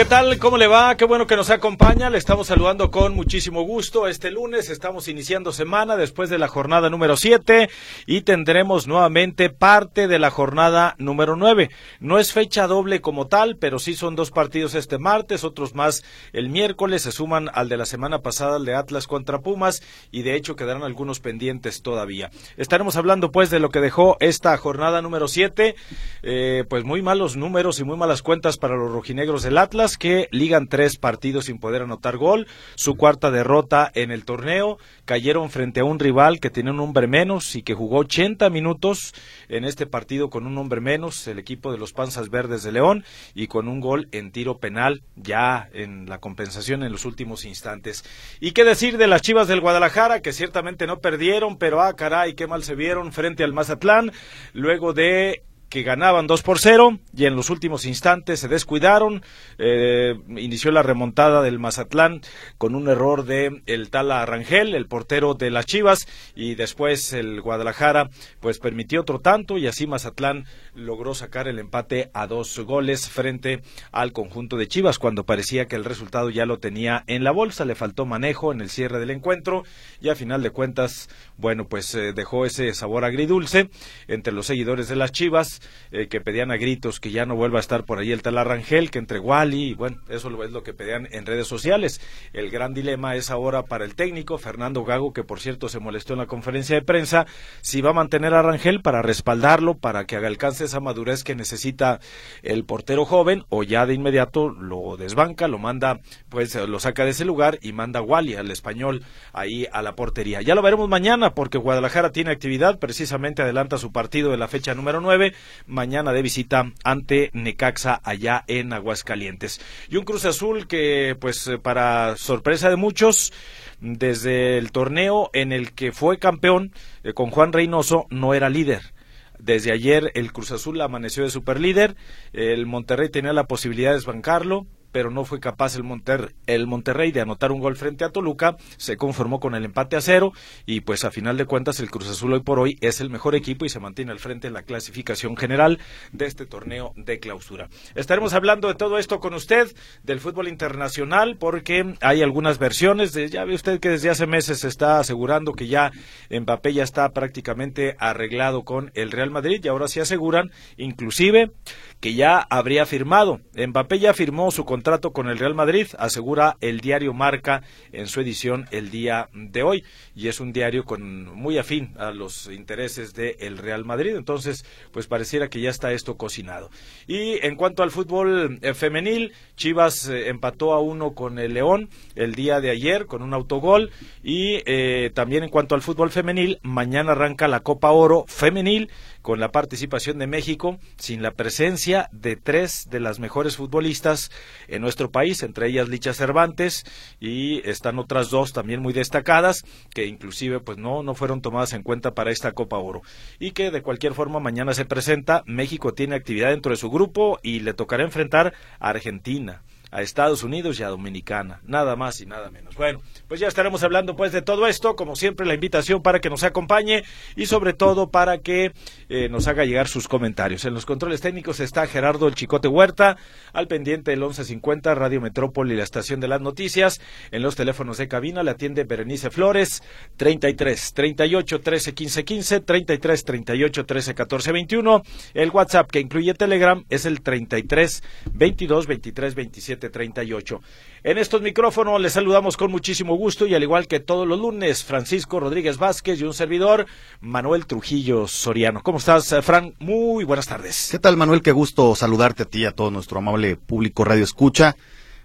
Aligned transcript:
¿Qué 0.00 0.06
tal? 0.06 0.38
¿Cómo 0.38 0.56
le 0.56 0.66
va? 0.66 0.96
Qué 0.96 1.04
bueno 1.04 1.26
que 1.26 1.36
nos 1.36 1.50
acompaña. 1.50 2.08
Le 2.08 2.16
estamos 2.16 2.46
saludando 2.46 2.90
con 2.90 3.14
muchísimo 3.14 3.64
gusto. 3.64 4.08
Este 4.08 4.30
lunes 4.30 4.70
estamos 4.70 5.08
iniciando 5.08 5.52
semana 5.52 5.94
después 5.94 6.30
de 6.30 6.38
la 6.38 6.48
jornada 6.48 6.88
número 6.88 7.18
7 7.18 7.68
y 8.06 8.22
tendremos 8.22 8.86
nuevamente 8.86 9.50
parte 9.50 10.08
de 10.08 10.18
la 10.18 10.30
jornada 10.30 10.94
número 10.96 11.36
9. 11.36 11.68
No 12.00 12.18
es 12.18 12.32
fecha 12.32 12.66
doble 12.66 13.02
como 13.02 13.26
tal, 13.26 13.58
pero 13.58 13.78
sí 13.78 13.92
son 13.92 14.16
dos 14.16 14.30
partidos 14.30 14.74
este 14.74 14.96
martes, 14.96 15.44
otros 15.44 15.74
más 15.74 16.02
el 16.32 16.48
miércoles. 16.48 17.02
Se 17.02 17.12
suman 17.12 17.50
al 17.52 17.68
de 17.68 17.76
la 17.76 17.84
semana 17.84 18.20
pasada, 18.20 18.56
el 18.56 18.64
de 18.64 18.76
Atlas 18.76 19.06
contra 19.06 19.40
Pumas 19.40 19.82
y 20.10 20.22
de 20.22 20.34
hecho 20.34 20.56
quedarán 20.56 20.82
algunos 20.82 21.20
pendientes 21.20 21.82
todavía. 21.82 22.30
Estaremos 22.56 22.96
hablando 22.96 23.32
pues 23.32 23.50
de 23.50 23.60
lo 23.60 23.68
que 23.68 23.80
dejó 23.80 24.16
esta 24.20 24.56
jornada 24.56 25.02
número 25.02 25.28
7. 25.28 25.76
Eh, 26.22 26.64
pues 26.70 26.84
muy 26.84 27.02
malos 27.02 27.36
números 27.36 27.78
y 27.80 27.84
muy 27.84 27.98
malas 27.98 28.22
cuentas 28.22 28.56
para 28.56 28.76
los 28.76 28.90
rojinegros 28.90 29.42
del 29.42 29.58
Atlas 29.58 29.89
que 29.98 30.28
ligan 30.30 30.68
tres 30.68 30.96
partidos 30.96 31.46
sin 31.46 31.58
poder 31.58 31.82
anotar 31.82 32.16
gol, 32.16 32.46
su 32.74 32.96
cuarta 32.96 33.30
derrota 33.30 33.90
en 33.94 34.10
el 34.10 34.24
torneo, 34.24 34.78
cayeron 35.04 35.50
frente 35.50 35.80
a 35.80 35.84
un 35.84 35.98
rival 35.98 36.40
que 36.40 36.50
tenía 36.50 36.72
un 36.72 36.80
hombre 36.80 37.06
menos 37.06 37.56
y 37.56 37.62
que 37.62 37.74
jugó 37.74 37.98
80 37.98 38.50
minutos 38.50 39.14
en 39.48 39.64
este 39.64 39.86
partido 39.86 40.30
con 40.30 40.46
un 40.46 40.56
hombre 40.58 40.80
menos, 40.80 41.26
el 41.26 41.38
equipo 41.38 41.72
de 41.72 41.78
los 41.78 41.92
Panzas 41.92 42.30
Verdes 42.30 42.62
de 42.62 42.72
León, 42.72 43.04
y 43.34 43.46
con 43.46 43.68
un 43.68 43.80
gol 43.80 44.08
en 44.12 44.30
tiro 44.32 44.58
penal 44.58 45.02
ya 45.16 45.68
en 45.72 46.06
la 46.06 46.18
compensación 46.18 46.82
en 46.82 46.92
los 46.92 47.04
últimos 47.04 47.44
instantes. 47.44 48.04
¿Y 48.40 48.52
qué 48.52 48.64
decir 48.64 48.98
de 48.98 49.06
las 49.06 49.22
Chivas 49.22 49.48
del 49.48 49.60
Guadalajara, 49.60 50.20
que 50.20 50.32
ciertamente 50.32 50.86
no 50.86 51.00
perdieron, 51.00 51.58
pero 51.58 51.80
ah, 51.80 51.94
caray, 51.94 52.34
qué 52.34 52.46
mal 52.46 52.62
se 52.62 52.74
vieron 52.74 53.12
frente 53.12 53.44
al 53.44 53.52
Mazatlán, 53.52 54.12
luego 54.52 54.92
de 54.92 55.42
que 55.70 55.84
ganaban 55.84 56.26
2 56.26 56.42
por 56.42 56.58
0 56.58 56.98
y 57.16 57.26
en 57.26 57.36
los 57.36 57.48
últimos 57.48 57.86
instantes 57.86 58.40
se 58.40 58.48
descuidaron. 58.48 59.22
Eh, 59.56 60.14
inició 60.36 60.72
la 60.72 60.82
remontada 60.82 61.42
del 61.42 61.60
Mazatlán 61.60 62.20
con 62.58 62.74
un 62.74 62.88
error 62.88 63.24
de 63.24 63.62
el 63.66 63.88
Tala 63.90 64.26
Rangel, 64.26 64.74
el 64.74 64.86
portero 64.86 65.34
de 65.34 65.50
las 65.50 65.66
Chivas, 65.66 66.08
y 66.34 66.56
después 66.56 67.12
el 67.12 67.40
Guadalajara 67.40 68.10
pues 68.40 68.58
permitió 68.58 69.00
otro 69.00 69.20
tanto 69.20 69.58
y 69.58 69.68
así 69.68 69.86
Mazatlán 69.86 70.44
logró 70.74 71.14
sacar 71.14 71.46
el 71.46 71.60
empate 71.60 72.10
a 72.14 72.26
dos 72.26 72.58
goles 72.58 73.08
frente 73.08 73.62
al 73.92 74.12
conjunto 74.12 74.56
de 74.56 74.66
Chivas 74.66 74.98
cuando 74.98 75.24
parecía 75.24 75.66
que 75.66 75.76
el 75.76 75.84
resultado 75.84 76.30
ya 76.30 76.46
lo 76.46 76.58
tenía 76.58 77.04
en 77.06 77.22
la 77.22 77.30
bolsa, 77.30 77.64
le 77.64 77.76
faltó 77.76 78.06
manejo 78.06 78.52
en 78.52 78.60
el 78.60 78.70
cierre 78.70 78.98
del 78.98 79.10
encuentro 79.10 79.62
y 80.00 80.08
a 80.08 80.16
final 80.16 80.42
de 80.42 80.50
cuentas, 80.50 81.08
bueno, 81.36 81.68
pues 81.68 81.94
eh, 81.94 82.12
dejó 82.12 82.44
ese 82.44 82.74
sabor 82.74 83.04
agridulce 83.04 83.70
entre 84.08 84.32
los 84.32 84.46
seguidores 84.46 84.88
de 84.88 84.96
las 84.96 85.12
Chivas 85.12 85.59
eh, 85.90 86.08
que 86.08 86.20
pedían 86.20 86.50
a 86.50 86.56
gritos 86.56 87.00
que 87.00 87.10
ya 87.10 87.26
no 87.26 87.36
vuelva 87.36 87.58
a 87.58 87.60
estar 87.60 87.84
por 87.84 87.98
ahí 87.98 88.12
el 88.12 88.22
tal 88.22 88.38
Arrangel, 88.38 88.90
que 88.90 88.98
entre 88.98 89.18
Wally, 89.18 89.70
y 89.70 89.74
bueno, 89.74 89.98
eso 90.08 90.42
es 90.42 90.50
lo 90.50 90.62
que 90.62 90.72
pedían 90.72 91.08
en 91.10 91.26
redes 91.26 91.46
sociales. 91.46 92.00
El 92.32 92.50
gran 92.50 92.74
dilema 92.74 93.16
es 93.16 93.30
ahora 93.30 93.64
para 93.64 93.84
el 93.84 93.94
técnico, 93.94 94.38
Fernando 94.38 94.84
Gago, 94.84 95.12
que 95.12 95.24
por 95.24 95.40
cierto 95.40 95.68
se 95.68 95.80
molestó 95.80 96.14
en 96.14 96.20
la 96.20 96.26
conferencia 96.26 96.76
de 96.76 96.82
prensa, 96.82 97.26
si 97.60 97.80
va 97.80 97.90
a 97.90 97.94
mantener 97.94 98.34
a 98.34 98.42
Rangel 98.42 98.80
para 98.80 99.02
respaldarlo, 99.02 99.78
para 99.78 100.04
que 100.04 100.16
alcance 100.16 100.64
esa 100.64 100.80
madurez 100.80 101.24
que 101.24 101.34
necesita 101.34 102.00
el 102.42 102.64
portero 102.64 103.04
joven, 103.04 103.44
o 103.48 103.62
ya 103.62 103.86
de 103.86 103.94
inmediato 103.94 104.50
lo 104.50 104.96
desbanca, 104.96 105.48
lo 105.48 105.58
manda, 105.58 106.00
pues 106.28 106.54
lo 106.54 106.80
saca 106.80 107.04
de 107.04 107.10
ese 107.10 107.24
lugar 107.24 107.58
y 107.62 107.72
manda 107.72 108.00
a 108.00 108.02
Wally, 108.02 108.34
al 108.34 108.50
español, 108.50 109.04
ahí 109.32 109.66
a 109.72 109.82
la 109.82 109.94
portería. 109.94 110.42
Ya 110.42 110.54
lo 110.54 110.62
veremos 110.62 110.88
mañana, 110.88 111.34
porque 111.34 111.58
Guadalajara 111.58 112.12
tiene 112.12 112.30
actividad, 112.30 112.78
precisamente 112.78 113.42
adelanta 113.42 113.78
su 113.78 113.92
partido 113.92 114.30
de 114.30 114.36
la 114.36 114.48
fecha 114.48 114.74
número 114.74 115.00
9 115.00 115.34
mañana 115.66 116.12
de 116.12 116.22
visita 116.22 116.72
ante 116.84 117.30
Necaxa 117.32 118.00
allá 118.02 118.44
en 118.46 118.72
Aguascalientes. 118.72 119.60
Y 119.88 119.96
un 119.96 120.04
Cruz 120.04 120.24
Azul 120.24 120.66
que, 120.66 121.16
pues, 121.20 121.46
eh, 121.46 121.58
para 121.58 122.16
sorpresa 122.16 122.70
de 122.70 122.76
muchos, 122.76 123.32
desde 123.80 124.58
el 124.58 124.72
torneo 124.72 125.30
en 125.32 125.52
el 125.52 125.72
que 125.72 125.92
fue 125.92 126.18
campeón 126.18 126.72
eh, 127.02 127.12
con 127.12 127.30
Juan 127.30 127.52
Reynoso, 127.52 128.06
no 128.10 128.34
era 128.34 128.48
líder. 128.48 128.92
Desde 129.38 129.72
ayer 129.72 130.12
el 130.14 130.32
Cruz 130.32 130.52
Azul 130.52 130.80
amaneció 130.80 131.22
de 131.22 131.30
superlíder, 131.30 131.96
el 132.32 132.66
Monterrey 132.66 133.08
tenía 133.08 133.32
la 133.32 133.44
posibilidad 133.44 133.90
de 133.90 133.96
desbancarlo, 133.96 134.66
pero 134.92 135.10
no 135.10 135.24
fue 135.24 135.40
capaz 135.40 135.76
el, 135.76 135.82
Monter 135.82 136.34
el 136.46 136.66
Monterrey 136.66 137.12
de 137.12 137.20
anotar 137.20 137.52
un 137.52 137.60
gol 137.60 137.76
frente 137.76 138.04
a 138.04 138.10
Toluca, 138.10 138.56
se 138.76 138.96
conformó 138.96 139.40
con 139.40 139.54
el 139.54 139.64
empate 139.64 139.96
a 139.96 140.00
cero 140.00 140.32
y 140.66 140.80
pues 140.80 141.04
a 141.04 141.10
final 141.10 141.36
de 141.36 141.46
cuentas 141.46 141.80
el 141.80 141.90
Cruz 141.90 142.08
Azul 142.08 142.32
hoy 142.32 142.40
por 142.40 142.58
hoy 142.58 142.76
es 142.80 143.00
el 143.00 143.10
mejor 143.10 143.34
equipo 143.34 143.64
y 143.64 143.68
se 143.68 143.80
mantiene 143.80 144.12
al 144.12 144.18
frente 144.18 144.48
en 144.48 144.54
la 144.54 144.62
clasificación 144.62 145.36
general 145.36 145.78
de 146.12 146.26
este 146.26 146.46
torneo 146.46 146.92
de 146.96 147.18
clausura. 147.18 147.68
Estaremos 147.94 148.34
hablando 148.34 148.68
de 148.68 148.74
todo 148.74 148.98
esto 148.98 149.20
con 149.20 149.34
usted, 149.34 149.74
del 150.02 150.20
fútbol 150.20 150.48
internacional, 150.48 151.36
porque 151.38 151.94
hay 152.00 152.22
algunas 152.22 152.58
versiones, 152.58 153.12
de, 153.12 153.28
ya 153.28 153.44
ve 153.44 153.54
usted 153.54 153.80
que 153.80 153.90
desde 153.90 154.10
hace 154.10 154.26
meses 154.26 154.60
se 154.60 154.68
está 154.68 154.98
asegurando 154.98 155.52
que 155.52 155.68
ya 155.68 155.92
Mbappé 156.30 156.72
ya 156.72 156.82
está 156.82 157.08
prácticamente 157.10 157.96
arreglado 157.98 158.64
con 158.64 158.90
el 158.94 159.10
Real 159.10 159.30
Madrid 159.30 159.60
y 159.62 159.68
ahora 159.68 159.88
se 159.88 160.00
aseguran 160.00 160.50
inclusive 160.76 161.52
que 162.00 162.14
ya 162.14 162.38
habría 162.38 162.86
firmado. 162.86 163.40
Mbappé 163.54 163.98
ya 163.98 164.14
firmó 164.14 164.50
su 164.50 164.64
contrato 164.64 164.79
con 165.12 165.28
el 165.28 165.38
Real 165.38 165.54
Madrid, 165.54 165.86
asegura 165.98 166.56
el 166.60 166.80
diario 166.80 167.12
Marca 167.12 167.62
en 167.92 168.06
su 168.06 168.20
edición 168.20 168.66
el 168.70 168.90
día 168.90 169.28
de 169.32 169.62
hoy. 169.62 169.84
Y 170.14 170.28
es 170.28 170.40
un 170.40 170.52
diario 170.52 170.84
con 170.84 171.26
muy 171.26 171.58
afín 171.58 171.94
a 171.98 172.10
los 172.10 172.46
intereses 172.46 173.14
del 173.14 173.58
Real 173.58 173.84
Madrid. 173.84 174.16
Entonces, 174.16 174.64
pues 174.90 175.06
pareciera 175.06 175.48
que 175.48 175.60
ya 175.60 175.70
está 175.70 175.92
esto 175.92 176.16
cocinado. 176.16 176.70
Y 177.06 177.44
en 177.44 177.56
cuanto 177.56 177.82
al 177.82 177.90
fútbol 177.90 178.58
eh, 178.62 178.74
femenil, 178.74 179.32
Chivas 179.56 180.08
eh, 180.08 180.28
empató 180.28 180.72
a 180.72 180.80
uno 180.80 181.12
con 181.14 181.38
el 181.38 181.54
León 181.54 181.90
el 182.14 182.34
día 182.34 182.60
de 182.60 182.70
ayer 182.70 183.06
con 183.06 183.22
un 183.22 183.34
autogol. 183.34 183.90
Y 184.22 184.62
eh, 184.64 185.10
también 185.14 185.44
en 185.44 185.50
cuanto 185.50 185.74
al 185.74 185.82
fútbol 185.82 186.10
femenil, 186.10 186.58
mañana 186.62 187.12
arranca 187.12 187.48
la 187.48 187.60
Copa 187.60 187.90
Oro 187.90 188.24
femenil 188.28 188.90
con 189.22 189.40
la 189.40 189.52
participación 189.52 190.18
de 190.18 190.26
México, 190.26 190.78
sin 190.96 191.22
la 191.22 191.32
presencia 191.32 192.08
de 192.12 192.36
tres 192.36 192.88
de 192.90 193.00
las 193.00 193.18
mejores 193.18 193.56
futbolistas 193.56 194.30
en 194.68 194.82
nuestro 194.82 195.10
país, 195.10 195.42
entre 195.42 195.68
ellas 195.68 195.88
Licha 195.88 196.14
Cervantes 196.14 196.84
y 197.18 197.66
están 197.68 197.98
otras 197.98 198.30
dos 198.30 198.52
también 198.52 198.80
muy 198.80 198.92
destacadas 198.92 199.64
que 199.94 200.06
inclusive 200.06 200.60
pues 200.60 200.78
no 200.78 201.02
no 201.02 201.14
fueron 201.14 201.42
tomadas 201.42 201.72
en 201.72 201.82
cuenta 201.82 202.14
para 202.14 202.30
esta 202.30 202.52
Copa 202.52 202.78
Oro. 202.78 203.02
Y 203.38 203.52
que 203.52 203.70
de 203.70 203.82
cualquier 203.82 204.14
forma 204.14 204.40
mañana 204.40 204.74
se 204.74 204.84
presenta, 204.84 205.42
México 205.46 205.94
tiene 205.94 206.16
actividad 206.16 206.50
dentro 206.50 206.70
de 206.70 206.76
su 206.76 206.90
grupo 206.90 207.38
y 207.42 207.60
le 207.60 207.74
tocará 207.74 208.04
enfrentar 208.04 208.54
a 208.78 208.88
Argentina 208.90 209.62
a 209.90 210.02
Estados 210.02 210.42
Unidos 210.42 210.78
y 210.78 210.82
a 210.82 210.88
Dominicana, 210.88 211.60
nada 211.64 211.96
más 211.96 212.20
y 212.20 212.26
nada 212.26 212.50
menos. 212.50 212.76
Bueno, 212.76 213.00
pues 213.28 213.40
ya 213.40 213.48
estaremos 213.48 213.82
hablando 213.82 214.16
pues 214.16 214.32
de 214.32 214.42
todo 214.42 214.66
esto, 214.66 214.96
como 214.96 215.16
siempre 215.16 215.46
la 215.46 215.54
invitación 215.54 216.02
para 216.02 216.20
que 216.20 216.30
nos 216.30 216.42
acompañe 216.42 217.04
y 217.36 217.46
sobre 217.46 217.72
todo 217.72 218.10
para 218.10 218.38
que 218.38 218.72
eh, 219.08 219.28
nos 219.28 219.48
haga 219.48 219.64
llegar 219.64 219.88
sus 219.88 220.08
comentarios. 220.08 220.64
En 220.64 220.74
los 220.74 220.86
controles 220.86 221.20
técnicos 221.20 221.60
está 221.60 221.86
Gerardo 221.86 222.28
El 222.28 222.34
Chicote 222.34 222.68
Huerta, 222.68 223.16
al 223.52 223.66
pendiente 223.66 224.10
del 224.12 224.20
1150 224.20 224.94
Radio 224.94 225.20
Metrópoli, 225.20 225.76
la 225.76 225.82
estación 225.82 226.20
de 226.20 226.28
las 226.28 226.40
noticias. 226.40 227.00
En 227.30 227.42
los 227.42 227.56
teléfonos 227.56 227.98
de 227.98 228.08
cabina 228.08 228.42
le 228.42 228.52
atiende 228.52 228.84
Berenice 228.84 229.30
Flores, 229.30 229.82
33 230.16 230.94
38 230.94 231.60
13 231.60 231.94
15 231.94 232.24
15, 232.24 232.60
33 232.60 233.24
38 233.24 233.86
13 233.86 234.14
14 234.14 234.52
21. 234.52 235.02
El 235.34 235.50
WhatsApp 235.50 235.90
que 235.90 236.00
incluye 236.00 236.34
Telegram 236.34 236.84
es 236.88 237.06
el 237.06 237.22
33 237.22 238.02
22 238.32 238.86
23 238.86 239.34
27 239.34 239.79
38. 239.88 240.60
En 241.02 241.16
estos 241.16 241.40
micrófonos 241.40 242.00
les 242.00 242.12
saludamos 242.12 242.56
con 242.56 242.70
muchísimo 242.70 243.14
gusto 243.14 243.46
y 243.46 243.54
al 243.54 243.62
igual 243.62 243.86
que 243.86 244.00
todos 244.00 244.26
los 244.26 244.38
lunes, 244.38 244.84
Francisco 244.84 245.40
Rodríguez 245.40 245.78
Vázquez 245.78 246.20
y 246.20 246.24
un 246.24 246.34
servidor, 246.34 246.86
Manuel 247.20 247.66
Trujillo 247.66 248.28
Soriano. 248.28 248.82
¿Cómo 248.82 248.98
estás, 248.98 249.32
eh, 249.32 249.40
Fran? 249.40 249.74
Muy 249.78 250.24
buenas 250.24 250.46
tardes. 250.46 250.88
¿Qué 250.90 250.98
tal, 250.98 251.16
Manuel? 251.16 251.42
Qué 251.42 251.52
gusto 251.52 251.94
saludarte 251.94 252.42
a 252.42 252.46
ti 252.46 252.60
y 252.60 252.64
a 252.66 252.72
todo 252.72 252.90
nuestro 252.90 253.18
amable 253.18 253.56
público 253.56 254.04
Radio 254.04 254.24
Escucha. 254.24 254.76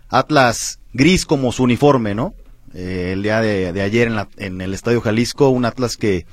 Atlas 0.08 0.80
gris 0.94 1.26
como 1.26 1.52
su 1.52 1.64
uniforme, 1.64 2.16
¿no? 2.16 2.34
Eh, 2.74 3.12
el 3.14 3.24
día 3.24 3.42
de, 3.42 3.82
ayer 3.82 4.08
en, 4.08 4.28
en 4.38 4.62
el 4.62 4.74
Estadio 4.74 5.02
Jalisco, 5.02 5.50
un 5.50 5.66
Atlas 5.66 5.98
que 5.98 6.26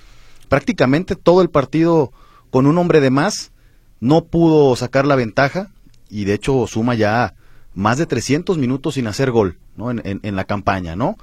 prácticamente 0.48 1.16
todo 1.16 1.40
el 1.42 1.50
partido 1.50 2.12
con 2.50 2.66
un 2.66 2.76
hombre 2.76 3.00
de 3.00 3.10
más, 3.10 3.52
no 4.00 4.24
pudo 4.24 4.76
sacar 4.76 5.06
la 5.06 5.16
ventaja 5.16 5.70
y 6.10 6.26
de 6.26 6.34
hecho 6.34 6.66
suma 6.66 6.94
ya 6.94 7.34
más 7.74 7.98
de 7.98 8.06
300 8.06 8.58
minutos 8.58 8.94
sin 8.94 9.06
hacer 9.06 9.30
gol 9.30 9.58
¿no? 9.76 9.90
en, 9.90 10.36
la 10.36 10.44
campaña, 10.44 10.96
¿no? 10.96 11.16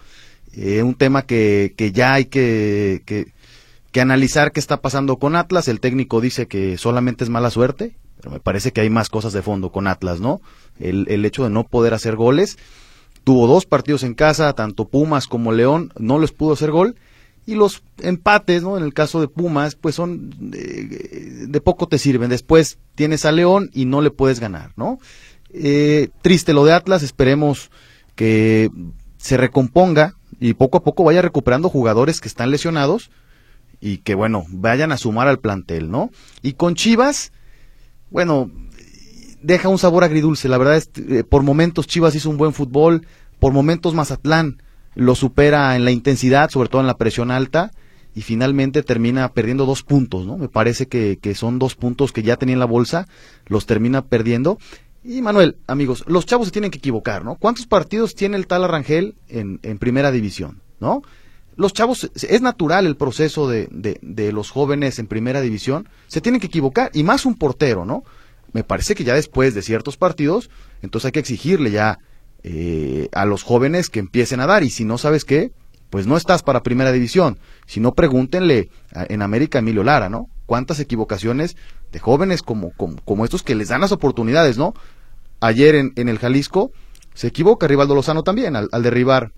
Eh, 0.53 0.81
un 0.81 0.95
tema 0.95 1.23
que, 1.23 1.73
que 1.77 1.91
ya 1.91 2.13
hay 2.13 2.25
que, 2.25 3.03
que, 3.05 3.33
que, 3.91 4.01
analizar 4.01 4.51
qué 4.51 4.59
está 4.59 4.81
pasando 4.81 5.17
con 5.17 5.35
Atlas. 5.35 5.67
El 5.67 5.79
técnico 5.79 6.21
dice 6.21 6.47
que 6.47 6.77
solamente 6.77 7.23
es 7.23 7.29
mala 7.29 7.51
suerte, 7.51 7.95
pero 8.17 8.31
me 8.31 8.39
parece 8.39 8.71
que 8.71 8.81
hay 8.81 8.89
más 8.89 9.09
cosas 9.09 9.31
de 9.31 9.43
fondo 9.43 9.71
con 9.71 9.87
Atlas, 9.87 10.19
¿no? 10.19 10.41
El, 10.79 11.05
el 11.09 11.23
hecho 11.25 11.43
de 11.43 11.51
no 11.51 11.65
poder 11.65 11.93
hacer 11.93 12.15
goles. 12.15 12.57
Tuvo 13.23 13.45
dos 13.45 13.65
partidos 13.67 14.01
en 14.03 14.15
casa, 14.15 14.53
tanto 14.53 14.87
Pumas 14.87 15.27
como 15.27 15.51
León, 15.51 15.93
no 15.99 16.17
les 16.17 16.31
pudo 16.31 16.53
hacer 16.53 16.71
gol. 16.71 16.95
Y 17.45 17.55
los 17.55 17.83
empates, 17.99 18.63
¿no? 18.63 18.77
En 18.77 18.83
el 18.83 18.93
caso 18.93 19.21
de 19.21 19.27
Pumas, 19.27 19.75
pues 19.75 19.95
son 19.95 20.29
de, 20.51 21.47
de 21.47 21.61
poco 21.61 21.87
te 21.87 21.97
sirven. 21.99 22.29
Después 22.29 22.79
tienes 22.95 23.25
a 23.25 23.31
León 23.31 23.69
y 23.73 23.85
no 23.85 24.01
le 24.01 24.11
puedes 24.11 24.39
ganar, 24.39 24.71
¿no? 24.75 24.99
Eh, 25.53 26.09
triste 26.21 26.53
lo 26.53 26.65
de 26.65 26.73
Atlas, 26.73 27.03
esperemos 27.03 27.71
que 28.15 28.69
se 29.17 29.37
recomponga 29.37 30.15
y 30.39 30.53
poco 30.53 30.77
a 30.77 30.83
poco 30.83 31.03
vaya 31.03 31.21
recuperando 31.21 31.69
jugadores 31.69 32.21
que 32.21 32.27
están 32.27 32.51
lesionados 32.51 33.11
y 33.81 33.97
que 33.99 34.15
bueno, 34.15 34.45
vayan 34.49 34.91
a 34.91 34.97
sumar 34.97 35.27
al 35.27 35.39
plantel, 35.39 35.89
¿no? 35.89 36.11
Y 36.41 36.53
con 36.53 36.75
Chivas, 36.75 37.31
bueno, 38.09 38.51
deja 39.41 39.69
un 39.69 39.77
sabor 39.77 40.03
agridulce, 40.03 40.49
la 40.49 40.57
verdad 40.57 40.77
es, 40.77 40.89
eh, 40.97 41.23
por 41.23 41.43
momentos 41.43 41.87
Chivas 41.87 42.15
hizo 42.15 42.29
un 42.29 42.37
buen 42.37 42.53
fútbol, 42.53 43.07
por 43.39 43.53
momentos 43.53 43.93
Mazatlán 43.93 44.61
lo 44.95 45.15
supera 45.15 45.75
en 45.75 45.85
la 45.85 45.91
intensidad, 45.91 46.49
sobre 46.49 46.69
todo 46.69 46.81
en 46.81 46.87
la 46.87 46.97
presión 46.97 47.31
alta, 47.31 47.71
y 48.15 48.21
finalmente 48.21 48.83
termina 48.83 49.31
perdiendo 49.33 49.65
dos 49.65 49.83
puntos, 49.83 50.25
¿no? 50.25 50.37
Me 50.37 50.49
parece 50.49 50.87
que, 50.87 51.19
que 51.21 51.35
son 51.35 51.59
dos 51.59 51.75
puntos 51.75 52.11
que 52.11 52.23
ya 52.23 52.37
tenía 52.37 52.53
en 52.53 52.59
la 52.59 52.65
bolsa, 52.65 53.07
los 53.45 53.65
termina 53.65 54.03
perdiendo, 54.03 54.57
y 55.03 55.21
Manuel, 55.21 55.57
amigos, 55.67 56.03
los 56.07 56.25
chavos 56.25 56.47
se 56.47 56.51
tienen 56.51 56.71
que 56.71 56.77
equivocar, 56.77 57.23
¿no? 57.23 57.35
¿Cuántos 57.35 57.65
partidos 57.65 58.15
tiene 58.15 58.37
el 58.37 58.47
tal 58.47 58.63
Arrangel 58.63 59.15
en, 59.27 59.59
primera 59.77 60.11
división, 60.11 60.61
¿no? 60.79 61.01
Los 61.55 61.73
chavos, 61.73 62.11
es 62.15 62.41
natural 62.41 62.85
el 62.85 62.95
proceso 62.95 63.47
de, 63.49 63.67
de, 63.71 64.31
los 64.31 64.49
jóvenes 64.49 64.99
en 64.99 65.07
primera 65.07 65.41
división, 65.41 65.89
se 66.07 66.21
tienen 66.21 66.39
que 66.39 66.47
equivocar, 66.47 66.91
y 66.93 67.03
más 67.03 67.25
un 67.25 67.35
portero, 67.35 67.85
¿no? 67.85 68.03
Me 68.53 68.63
parece 68.63 68.95
que 68.95 69.03
ya 69.03 69.13
después 69.13 69.53
de 69.53 69.61
ciertos 69.61 69.97
partidos, 69.97 70.49
entonces 70.81 71.07
hay 71.07 71.11
que 71.11 71.19
exigirle 71.19 71.71
ya 71.71 71.99
eh, 72.43 73.09
a 73.11 73.25
los 73.25 73.43
jóvenes 73.43 73.89
que 73.89 73.99
empiecen 73.99 74.39
a 74.39 74.47
dar, 74.47 74.63
y 74.63 74.69
si 74.69 74.85
no 74.85 74.97
sabes 74.97 75.25
qué, 75.25 75.51
pues 75.89 76.07
no 76.07 76.17
estás 76.17 76.43
para 76.43 76.63
primera 76.63 76.91
división. 76.91 77.39
Si 77.65 77.79
no, 77.79 77.93
pregúntenle 77.93 78.69
en 78.93 79.21
América 79.21 79.59
Emilio 79.59 79.83
Lara, 79.83 80.09
¿no? 80.09 80.27
Cuántas 80.49 80.79
equivocaciones 80.79 81.55
de 81.91 81.99
jóvenes 81.99 82.41
como, 82.41 82.71
como, 82.71 83.23
estos 83.23 83.43
que 83.43 83.53
les 83.53 83.67
dan 83.67 83.81
las 83.81 83.91
oportunidades, 83.91 84.57
¿no? 84.57 84.73
Ayer 85.41 85.75
en, 85.75 85.93
el 85.95 86.17
Jalisco 86.17 86.71
se 87.13 87.27
equivoca 87.27 87.67
Rivaldo 87.67 87.93
Lozano 87.93 88.23
también 88.23 88.55
al, 88.55 88.67
derribar 88.81 89.31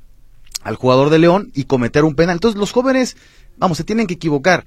al 0.64 0.78
jugador 0.78 1.10
de 1.10 1.20
León 1.20 1.52
y 1.54 1.66
cometer 1.66 2.06
un 2.06 2.16
penal. 2.16 2.38
Entonces 2.38 2.58
los 2.58 2.72
jóvenes, 2.72 3.18
vamos, 3.58 3.78
se 3.78 3.84
tienen 3.84 4.08
que 4.08 4.14
equivocar. 4.14 4.64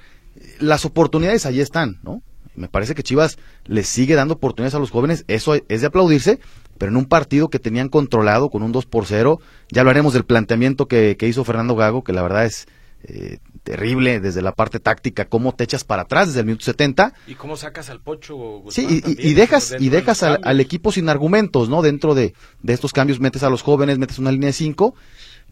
Las 0.60 0.84
oportunidades 0.84 1.46
ahí 1.46 1.60
están, 1.60 1.98
¿no? 2.02 2.20
Me 2.54 2.68
parece 2.68 2.94
que 2.94 3.02
Chivas 3.02 3.38
les 3.64 3.88
sigue 3.88 4.14
dando 4.14 4.34
oportunidades 4.34 4.74
a 4.74 4.80
los 4.80 4.90
jóvenes, 4.90 5.24
eso 5.28 5.54
es 5.54 5.80
de 5.80 5.86
aplaudirse, 5.86 6.40
pero 6.76 6.90
en 6.90 6.98
un 6.98 7.06
partido 7.06 7.48
que 7.48 7.58
tenían 7.58 7.88
controlado 7.88 8.50
con 8.50 8.62
un 8.62 8.70
2 8.70 8.84
por 8.84 9.06
0, 9.06 9.40
ya 9.72 9.82
lo 9.82 9.88
haremos 9.88 10.12
del 10.12 10.26
planteamiento 10.26 10.88
que 10.88 11.16
hizo 11.22 11.42
Fernando 11.42 11.74
Gago, 11.74 12.04
que 12.04 12.12
la 12.12 12.20
verdad 12.20 12.44
es 12.44 12.66
eh, 13.06 13.38
terrible 13.62 14.20
desde 14.20 14.42
la 14.42 14.52
parte 14.52 14.80
táctica, 14.80 15.26
cómo 15.26 15.54
te 15.54 15.64
echas 15.64 15.84
para 15.84 16.02
atrás 16.02 16.28
desde 16.28 16.40
el 16.40 16.46
minuto 16.46 16.64
70. 16.64 17.12
Y 17.26 17.34
cómo 17.34 17.56
sacas 17.56 17.90
al 17.90 18.00
Pocho. 18.00 18.64
sí, 18.68 19.02
y, 19.04 19.34
dejas, 19.34 19.74
y 19.78 19.90
dejas 19.90 20.22
al, 20.22 20.60
equipo 20.60 20.90
sin 20.90 21.08
argumentos, 21.08 21.68
¿no? 21.68 21.82
Dentro 21.82 22.14
de, 22.14 22.34
de, 22.62 22.72
estos 22.72 22.92
cambios 22.92 23.20
metes 23.20 23.42
a 23.42 23.50
los 23.50 23.62
jóvenes, 23.62 23.98
metes 23.98 24.18
una 24.18 24.32
línea 24.32 24.48
de 24.48 24.54
5, 24.54 24.94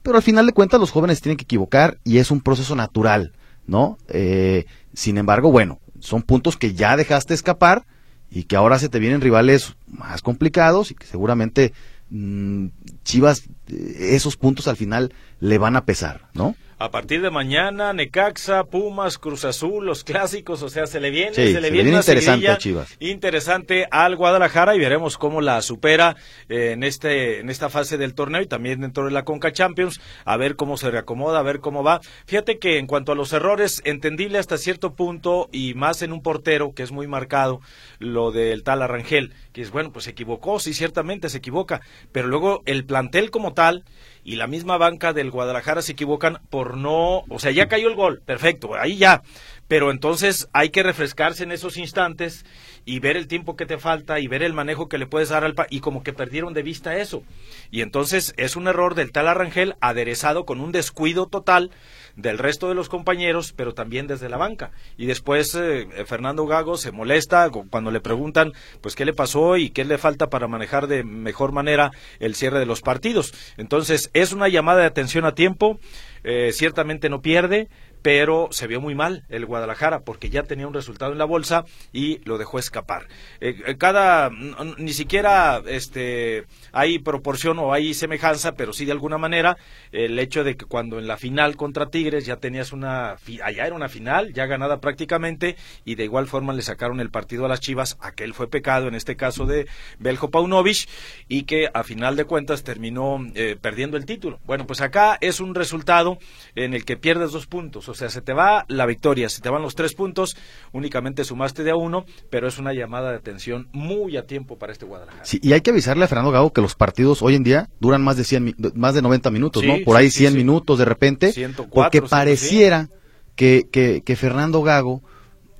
pero 0.02 0.16
al 0.16 0.22
final 0.22 0.46
de 0.46 0.52
cuentas 0.52 0.80
los 0.80 0.90
jóvenes 0.90 1.20
tienen 1.20 1.36
que 1.36 1.44
equivocar 1.44 1.98
y 2.04 2.18
es 2.18 2.30
un 2.30 2.40
proceso 2.40 2.74
natural, 2.74 3.32
¿no? 3.66 3.98
Eh, 4.08 4.66
sin 4.94 5.18
embargo, 5.18 5.50
bueno, 5.50 5.80
son 6.00 6.22
puntos 6.22 6.56
que 6.56 6.74
ya 6.74 6.96
dejaste 6.96 7.34
escapar 7.34 7.86
y 8.30 8.44
que 8.44 8.56
ahora 8.56 8.78
se 8.78 8.88
te 8.88 8.98
vienen 8.98 9.20
rivales 9.20 9.76
más 9.86 10.22
complicados 10.22 10.90
y 10.90 10.94
que 10.94 11.06
seguramente 11.06 11.72
mm, 12.10 12.66
Chivas 13.04 13.44
eh, 13.68 14.10
esos 14.14 14.36
puntos 14.36 14.68
al 14.68 14.76
final 14.76 15.14
le 15.38 15.58
van 15.58 15.76
a 15.76 15.84
pesar, 15.84 16.28
¿no? 16.34 16.56
A 16.82 16.90
partir 16.90 17.22
de 17.22 17.30
mañana, 17.30 17.92
Necaxa, 17.92 18.64
Pumas, 18.64 19.16
Cruz 19.16 19.44
Azul, 19.44 19.86
los 19.86 20.02
clásicos, 20.02 20.62
o 20.62 20.68
sea, 20.68 20.88
se 20.88 20.98
le 20.98 21.10
viene, 21.10 21.32
se, 21.32 21.60
le 21.60 21.70
viene, 21.70 21.90
interesante 21.90 22.48
a 22.48 22.58
Chivas. 22.58 22.96
Interesante 22.98 23.86
al 23.88 24.16
Guadalajara 24.16 24.74
y 24.74 24.80
veremos 24.80 25.16
cómo 25.16 25.40
la 25.40 25.62
supera 25.62 26.16
eh, 26.48 26.72
en 26.72 26.82
este 26.82 27.38
en 27.38 27.50
esta 27.50 27.68
fase 27.68 27.98
del 27.98 28.14
torneo 28.14 28.42
y 28.42 28.48
también 28.48 28.80
dentro 28.80 29.04
de 29.04 29.12
la 29.12 29.24
Conca 29.24 29.52
Champions, 29.52 30.00
a 30.24 30.36
ver 30.36 30.56
cómo 30.56 30.76
se 30.76 30.90
reacomoda, 30.90 31.38
a 31.38 31.42
ver 31.42 31.60
cómo 31.60 31.84
va. 31.84 32.00
Fíjate 32.26 32.58
que 32.58 32.78
en 32.78 32.88
cuanto 32.88 33.12
a 33.12 33.14
los 33.14 33.32
errores, 33.32 33.80
entendible 33.84 34.38
hasta 34.38 34.58
cierto 34.58 34.94
punto 34.94 35.48
y 35.52 35.74
más 35.74 36.02
en 36.02 36.12
un 36.12 36.20
portero 36.20 36.74
que 36.74 36.82
es 36.82 36.90
muy 36.90 37.06
marcado 37.06 37.60
lo 38.00 38.32
del 38.32 38.64
tal 38.64 38.82
Arrangel, 38.82 39.32
que 39.52 39.62
es 39.62 39.70
bueno, 39.70 39.92
pues 39.92 40.06
se 40.06 40.10
equivocó, 40.10 40.58
sí, 40.58 40.74
ciertamente 40.74 41.28
se 41.28 41.38
equivoca, 41.38 41.80
pero 42.10 42.26
luego 42.26 42.62
el 42.66 42.84
plantel 42.84 43.30
como 43.30 43.52
tal 43.52 43.84
y 44.24 44.36
la 44.36 44.46
misma 44.46 44.78
banca 44.78 45.12
del 45.12 45.30
Guadalajara 45.30 45.82
se 45.82 45.92
equivocan 45.92 46.40
por 46.48 46.71
no, 46.76 47.24
o 47.28 47.38
sea, 47.38 47.50
ya 47.50 47.68
cayó 47.68 47.88
el 47.88 47.94
gol, 47.94 48.22
perfecto, 48.24 48.74
ahí 48.74 48.96
ya, 48.96 49.22
pero 49.68 49.90
entonces 49.90 50.48
hay 50.52 50.70
que 50.70 50.82
refrescarse 50.82 51.44
en 51.44 51.52
esos 51.52 51.76
instantes 51.76 52.44
y 52.84 52.98
ver 52.98 53.16
el 53.16 53.28
tiempo 53.28 53.56
que 53.56 53.66
te 53.66 53.78
falta 53.78 54.20
y 54.20 54.28
ver 54.28 54.42
el 54.42 54.52
manejo 54.52 54.88
que 54.88 54.98
le 54.98 55.06
puedes 55.06 55.28
dar 55.28 55.44
al 55.44 55.54
pa 55.54 55.66
y 55.70 55.80
como 55.80 56.02
que 56.02 56.12
perdieron 56.12 56.54
de 56.54 56.62
vista 56.62 56.96
eso. 56.96 57.22
Y 57.70 57.80
entonces 57.80 58.34
es 58.36 58.56
un 58.56 58.68
error 58.68 58.94
del 58.94 59.12
tal 59.12 59.28
Arrangel 59.28 59.74
aderezado 59.80 60.44
con 60.44 60.60
un 60.60 60.72
descuido 60.72 61.26
total 61.26 61.70
del 62.16 62.38
resto 62.38 62.68
de 62.68 62.74
los 62.74 62.88
compañeros, 62.88 63.52
pero 63.56 63.74
también 63.74 64.06
desde 64.06 64.28
la 64.28 64.36
banca. 64.36 64.70
Y 64.96 65.06
después 65.06 65.54
eh, 65.54 65.88
eh, 65.94 66.04
Fernando 66.04 66.46
Gago 66.46 66.76
se 66.76 66.92
molesta 66.92 67.48
cuando 67.70 67.90
le 67.90 68.00
preguntan, 68.00 68.52
pues, 68.80 68.94
qué 68.94 69.04
le 69.04 69.12
pasó 69.12 69.56
y 69.56 69.70
qué 69.70 69.84
le 69.84 69.98
falta 69.98 70.28
para 70.28 70.48
manejar 70.48 70.86
de 70.86 71.04
mejor 71.04 71.52
manera 71.52 71.90
el 72.20 72.34
cierre 72.34 72.58
de 72.58 72.66
los 72.66 72.82
partidos. 72.82 73.32
Entonces, 73.56 74.10
es 74.12 74.32
una 74.32 74.48
llamada 74.48 74.80
de 74.80 74.86
atención 74.86 75.24
a 75.24 75.34
tiempo, 75.34 75.78
eh, 76.24 76.50
ciertamente 76.52 77.08
no 77.08 77.20
pierde, 77.20 77.68
pero 78.02 78.48
se 78.50 78.66
vio 78.66 78.80
muy 78.80 78.94
mal 78.94 79.24
el 79.28 79.46
Guadalajara 79.46 80.00
porque 80.00 80.28
ya 80.28 80.42
tenía 80.42 80.66
un 80.66 80.74
resultado 80.74 81.12
en 81.12 81.18
la 81.18 81.24
bolsa 81.24 81.64
y 81.92 82.18
lo 82.24 82.36
dejó 82.36 82.58
escapar. 82.58 83.06
Eh, 83.40 83.56
eh, 83.66 83.76
cada 83.78 84.30
ni 84.78 84.92
siquiera 84.92 85.62
este 85.66 86.44
hay 86.72 86.98
proporción 86.98 87.58
o 87.58 87.72
hay 87.72 87.94
semejanza, 87.94 88.52
pero 88.52 88.72
sí 88.72 88.84
de 88.84 88.92
alguna 88.92 89.18
manera 89.18 89.56
el 89.92 90.18
hecho 90.18 90.44
de 90.44 90.56
que 90.56 90.66
cuando 90.66 90.98
en 90.98 91.06
la 91.06 91.16
final 91.16 91.56
contra 91.56 91.86
Tigres 91.86 92.26
ya 92.26 92.36
tenías 92.36 92.72
una 92.72 93.16
allá 93.44 93.66
era 93.66 93.74
una 93.74 93.88
final 93.88 94.32
ya 94.32 94.46
ganada 94.46 94.80
prácticamente 94.80 95.56
y 95.84 95.94
de 95.94 96.04
igual 96.04 96.26
forma 96.26 96.52
le 96.52 96.62
sacaron 96.62 97.00
el 97.00 97.10
partido 97.10 97.46
a 97.46 97.48
las 97.48 97.60
Chivas, 97.60 97.96
aquel 98.00 98.34
fue 98.34 98.48
pecado 98.48 98.88
en 98.88 98.94
este 98.94 99.16
caso 99.16 99.46
de 99.46 99.68
Beljo 99.98 100.30
Paunovic 100.30 100.88
y 101.28 101.44
que 101.44 101.70
a 101.72 101.84
final 101.84 102.16
de 102.16 102.24
cuentas 102.24 102.64
terminó 102.64 103.18
eh, 103.34 103.56
perdiendo 103.60 103.96
el 103.96 104.06
título. 104.06 104.40
Bueno, 104.44 104.66
pues 104.66 104.80
acá 104.80 105.18
es 105.20 105.40
un 105.40 105.54
resultado 105.54 106.18
en 106.54 106.74
el 106.74 106.84
que 106.84 106.96
pierdes 106.96 107.32
dos 107.32 107.46
puntos 107.46 107.88
o 107.92 107.94
sea, 107.94 108.08
se 108.08 108.22
te 108.22 108.32
va 108.32 108.64
la 108.68 108.86
victoria, 108.86 109.28
se 109.28 109.40
te 109.42 109.50
van 109.50 109.62
los 109.62 109.74
tres 109.74 109.94
puntos, 109.94 110.36
únicamente 110.72 111.24
sumaste 111.24 111.62
de 111.62 111.70
a 111.70 111.76
uno, 111.76 112.04
pero 112.30 112.48
es 112.48 112.58
una 112.58 112.72
llamada 112.72 113.10
de 113.10 113.16
atención 113.16 113.68
muy 113.72 114.16
a 114.16 114.26
tiempo 114.26 114.58
para 114.58 114.72
este 114.72 114.86
Guadalajara. 114.86 115.24
Sí, 115.24 115.38
y 115.42 115.52
hay 115.52 115.60
que 115.60 115.70
avisarle 115.70 116.04
a 116.04 116.08
Fernando 116.08 116.32
Gago 116.32 116.52
que 116.52 116.62
los 116.62 116.74
partidos 116.74 117.22
hoy 117.22 117.34
en 117.34 117.44
día 117.44 117.68
duran 117.80 118.02
más 118.02 118.16
de 118.16 118.24
100, 118.24 118.56
más 118.74 118.94
de 118.94 119.02
90 119.02 119.30
minutos, 119.30 119.62
¿no? 119.62 119.74
Por 119.84 119.96
ahí 119.96 120.10
100 120.10 120.34
minutos 120.34 120.78
de 120.78 120.84
repente, 120.86 121.32
porque 121.72 122.02
pareciera 122.02 122.88
que, 123.36 123.68
que, 123.70 124.16
Fernando 124.16 124.62
Gago 124.62 125.02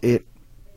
eh, 0.01 0.25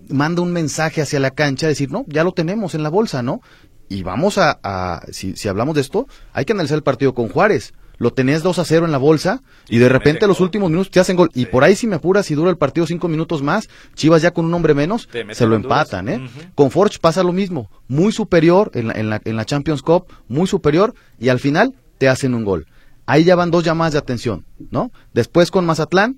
manda 0.10 0.42
un 0.42 0.52
mensaje 0.52 1.02
hacia 1.02 1.20
la 1.20 1.32
cancha, 1.32 1.68
decir, 1.68 1.90
no, 1.90 2.04
ya 2.08 2.26
lo 2.26 2.34
tenemos 2.34 2.76
en 2.76 2.84
la 2.84 2.90
bolsa, 2.90 3.24
¿no? 3.24 3.42
Y 3.88 4.04
vamos 4.04 4.38
a, 4.38 4.60
a 4.62 5.04
si, 5.12 5.38
si 5.38 5.48
hablamos 5.48 5.76
de 5.76 5.82
esto, 5.82 6.08
hay 6.34 6.44
que 6.44 6.54
analizar 6.54 6.76
el 6.76 6.84
partido 6.84 7.14
con 7.14 7.30
Juárez 7.30 7.74
lo 7.98 8.14
tenés 8.14 8.44
2 8.44 8.60
a 8.60 8.66
0 8.66 8.86
en 8.86 8.92
la 8.92 8.98
bolsa 8.98 9.42
y 9.70 9.78
de 9.78 9.90
repente 9.90 10.26
a 10.26 10.28
los 10.28 10.40
últimos 10.40 10.70
minutos 10.70 10.92
te 10.92 11.00
hacen 11.00 11.16
gol. 11.16 11.30
Y 11.34 11.46
por 11.48 11.64
ahí 11.64 11.76
si 11.76 11.88
me 11.88 11.96
apuras, 11.96 12.26
si 12.26 12.36
dura 12.36 12.50
el 12.50 12.58
partido 12.58 12.88
cinco 12.88 13.08
minutos 13.08 13.42
más, 13.42 13.70
Chivas 13.96 14.22
ya 14.22 14.32
con 14.32 14.46
un 14.46 14.54
hombre 14.54 14.74
menos, 14.74 15.08
se 15.32 15.46
lo 15.46 15.56
empatan. 15.56 16.10
¿eh? 16.10 16.30
Con 16.56 16.72
Forge 16.72 17.00
pasa 17.00 17.24
lo 17.24 17.34
mismo, 17.34 17.70
muy 17.88 18.12
superior 18.12 18.72
en 18.74 18.88
la, 18.88 18.94
en, 18.94 19.10
la, 19.10 19.22
en 19.24 19.36
la 19.36 19.46
Champions 19.46 19.82
Cup, 19.82 20.06
muy 20.28 20.48
superior 20.48 20.94
y 21.20 21.30
al 21.30 21.40
final 21.40 21.76
te 21.98 22.08
hacen 22.08 22.34
un 22.34 22.44
gol. 22.44 22.68
Ahí 23.06 23.24
ya 23.24 23.36
van 23.36 23.52
dos 23.52 23.64
llamadas 23.64 23.94
de 23.94 24.00
atención, 24.00 24.46
¿no? 24.72 24.92
Después 25.14 25.52
con 25.52 25.66
Mazatlán 25.66 26.18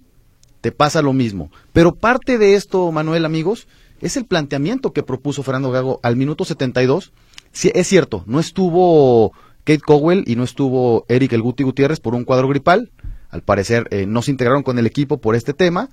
te 0.62 0.72
pasa 0.72 1.02
lo 1.02 1.14
mismo. 1.14 1.52
Pero 1.74 1.96
parte 1.96 2.38
de 2.38 2.56
esto, 2.56 2.92
Manuel, 2.92 3.26
amigos, 3.26 3.68
es 4.02 4.18
el 4.18 4.26
planteamiento 4.26 4.94
que 4.94 5.04
propuso 5.04 5.44
Fernando 5.44 5.72
Gago 5.72 6.00
al 6.04 6.16
minuto 6.16 6.46
72. 6.46 7.12
Sí, 7.52 7.72
es 7.74 7.88
cierto, 7.88 8.24
no 8.28 8.40
estuvo 8.40 9.34
Kate 9.68 9.82
Cowell 9.82 10.24
y 10.26 10.38
no 10.38 10.46
estuvo 10.46 11.06
Eric 11.10 11.34
El 11.34 11.42
Guti 11.42 11.64
Gutiérrez 11.64 12.00
por 12.00 12.16
un 12.16 12.24
cuadro 12.24 12.48
gripal. 12.48 12.90
Al 13.30 13.42
parecer 13.42 13.86
eh, 13.92 14.06
no 14.06 14.22
se 14.22 14.32
integraron 14.32 14.64
con 14.64 14.80
el 14.80 14.86
equipo 14.86 15.18
por 15.18 15.36
este 15.36 15.54
tema. 15.54 15.90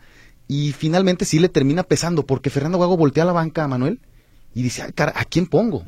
y 0.46 0.70
finalmente 0.70 1.24
sí 1.24 1.40
le 1.40 1.48
termina 1.48 1.82
pesando 1.82 2.24
porque 2.24 2.50
Fernando 2.50 2.78
Gago 2.78 2.96
voltea 2.96 3.24
a 3.24 3.26
la 3.26 3.32
banca 3.32 3.64
a 3.64 3.68
Manuel 3.68 3.98
y 4.54 4.62
dice, 4.62 4.82
Ay, 4.82 4.92
cara, 4.92 5.12
¿a 5.16 5.24
quién 5.24 5.46
pongo? 5.46 5.84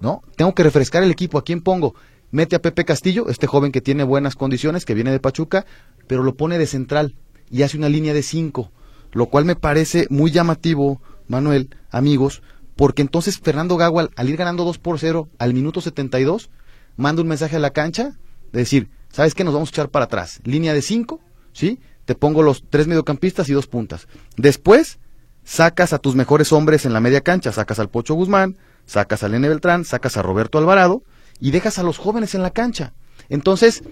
¿No? 0.00 0.22
Tengo 0.36 0.54
que 0.54 0.62
refrescar 0.62 1.02
el 1.02 1.10
equipo, 1.10 1.36
¿a 1.36 1.44
quién 1.44 1.60
pongo? 1.60 1.94
Mete 2.30 2.56
a 2.56 2.62
Pepe 2.62 2.86
Castillo, 2.86 3.28
este 3.28 3.46
joven 3.46 3.70
que 3.70 3.82
tiene 3.82 4.02
buenas 4.02 4.34
condiciones, 4.34 4.86
que 4.86 4.94
viene 4.94 5.10
de 5.10 5.20
Pachuca, 5.20 5.66
pero 6.06 6.22
lo 6.22 6.36
pone 6.36 6.56
de 6.56 6.66
central 6.66 7.16
y 7.50 7.62
hace 7.62 7.76
una 7.76 7.90
línea 7.90 8.14
de 8.14 8.22
cinco, 8.22 8.72
lo 9.12 9.26
cual 9.26 9.44
me 9.44 9.56
parece 9.56 10.06
muy 10.08 10.30
llamativo, 10.30 11.02
Manuel, 11.28 11.68
amigos, 11.90 12.40
porque 12.76 13.02
entonces 13.02 13.38
Fernando 13.38 13.76
Gago 13.76 14.00
al, 14.00 14.28
ir 14.28 14.36
ganando 14.36 14.64
2 14.64 14.78
por 14.78 14.98
0 14.98 15.28
al 15.38 15.52
minuto 15.52 15.82
72, 15.82 16.48
manda 16.96 17.22
un 17.22 17.28
mensaje 17.28 17.56
a 17.56 17.60
la 17.60 17.70
cancha 17.70 18.16
de 18.52 18.60
decir, 18.60 18.90
¿sabes 19.10 19.34
qué? 19.34 19.44
Nos 19.44 19.54
vamos 19.54 19.68
a 19.68 19.72
echar 19.72 19.90
para 19.90 20.06
atrás. 20.06 20.40
Línea 20.44 20.74
de 20.74 20.82
5, 20.82 21.20
¿sí? 21.52 21.80
Te 22.04 22.14
pongo 22.14 22.42
los 22.42 22.64
tres 22.68 22.86
mediocampistas 22.86 23.48
y 23.48 23.52
dos 23.52 23.66
puntas. 23.66 24.06
Después, 24.36 24.98
sacas 25.44 25.92
a 25.92 25.98
tus 25.98 26.14
mejores 26.14 26.52
hombres 26.52 26.84
en 26.86 26.92
la 26.92 27.00
media 27.00 27.20
cancha, 27.20 27.52
sacas 27.52 27.78
al 27.78 27.88
Pocho 27.88 28.14
Guzmán, 28.14 28.56
sacas 28.84 29.22
a 29.22 29.28
Lene 29.28 29.48
Beltrán, 29.48 29.84
sacas 29.84 30.16
a 30.16 30.22
Roberto 30.22 30.58
Alvarado 30.58 31.02
y 31.40 31.50
dejas 31.50 31.78
a 31.78 31.82
los 31.82 31.98
jóvenes 31.98 32.34
en 32.34 32.42
la 32.42 32.50
cancha. 32.50 32.92
Entonces, 33.28 33.82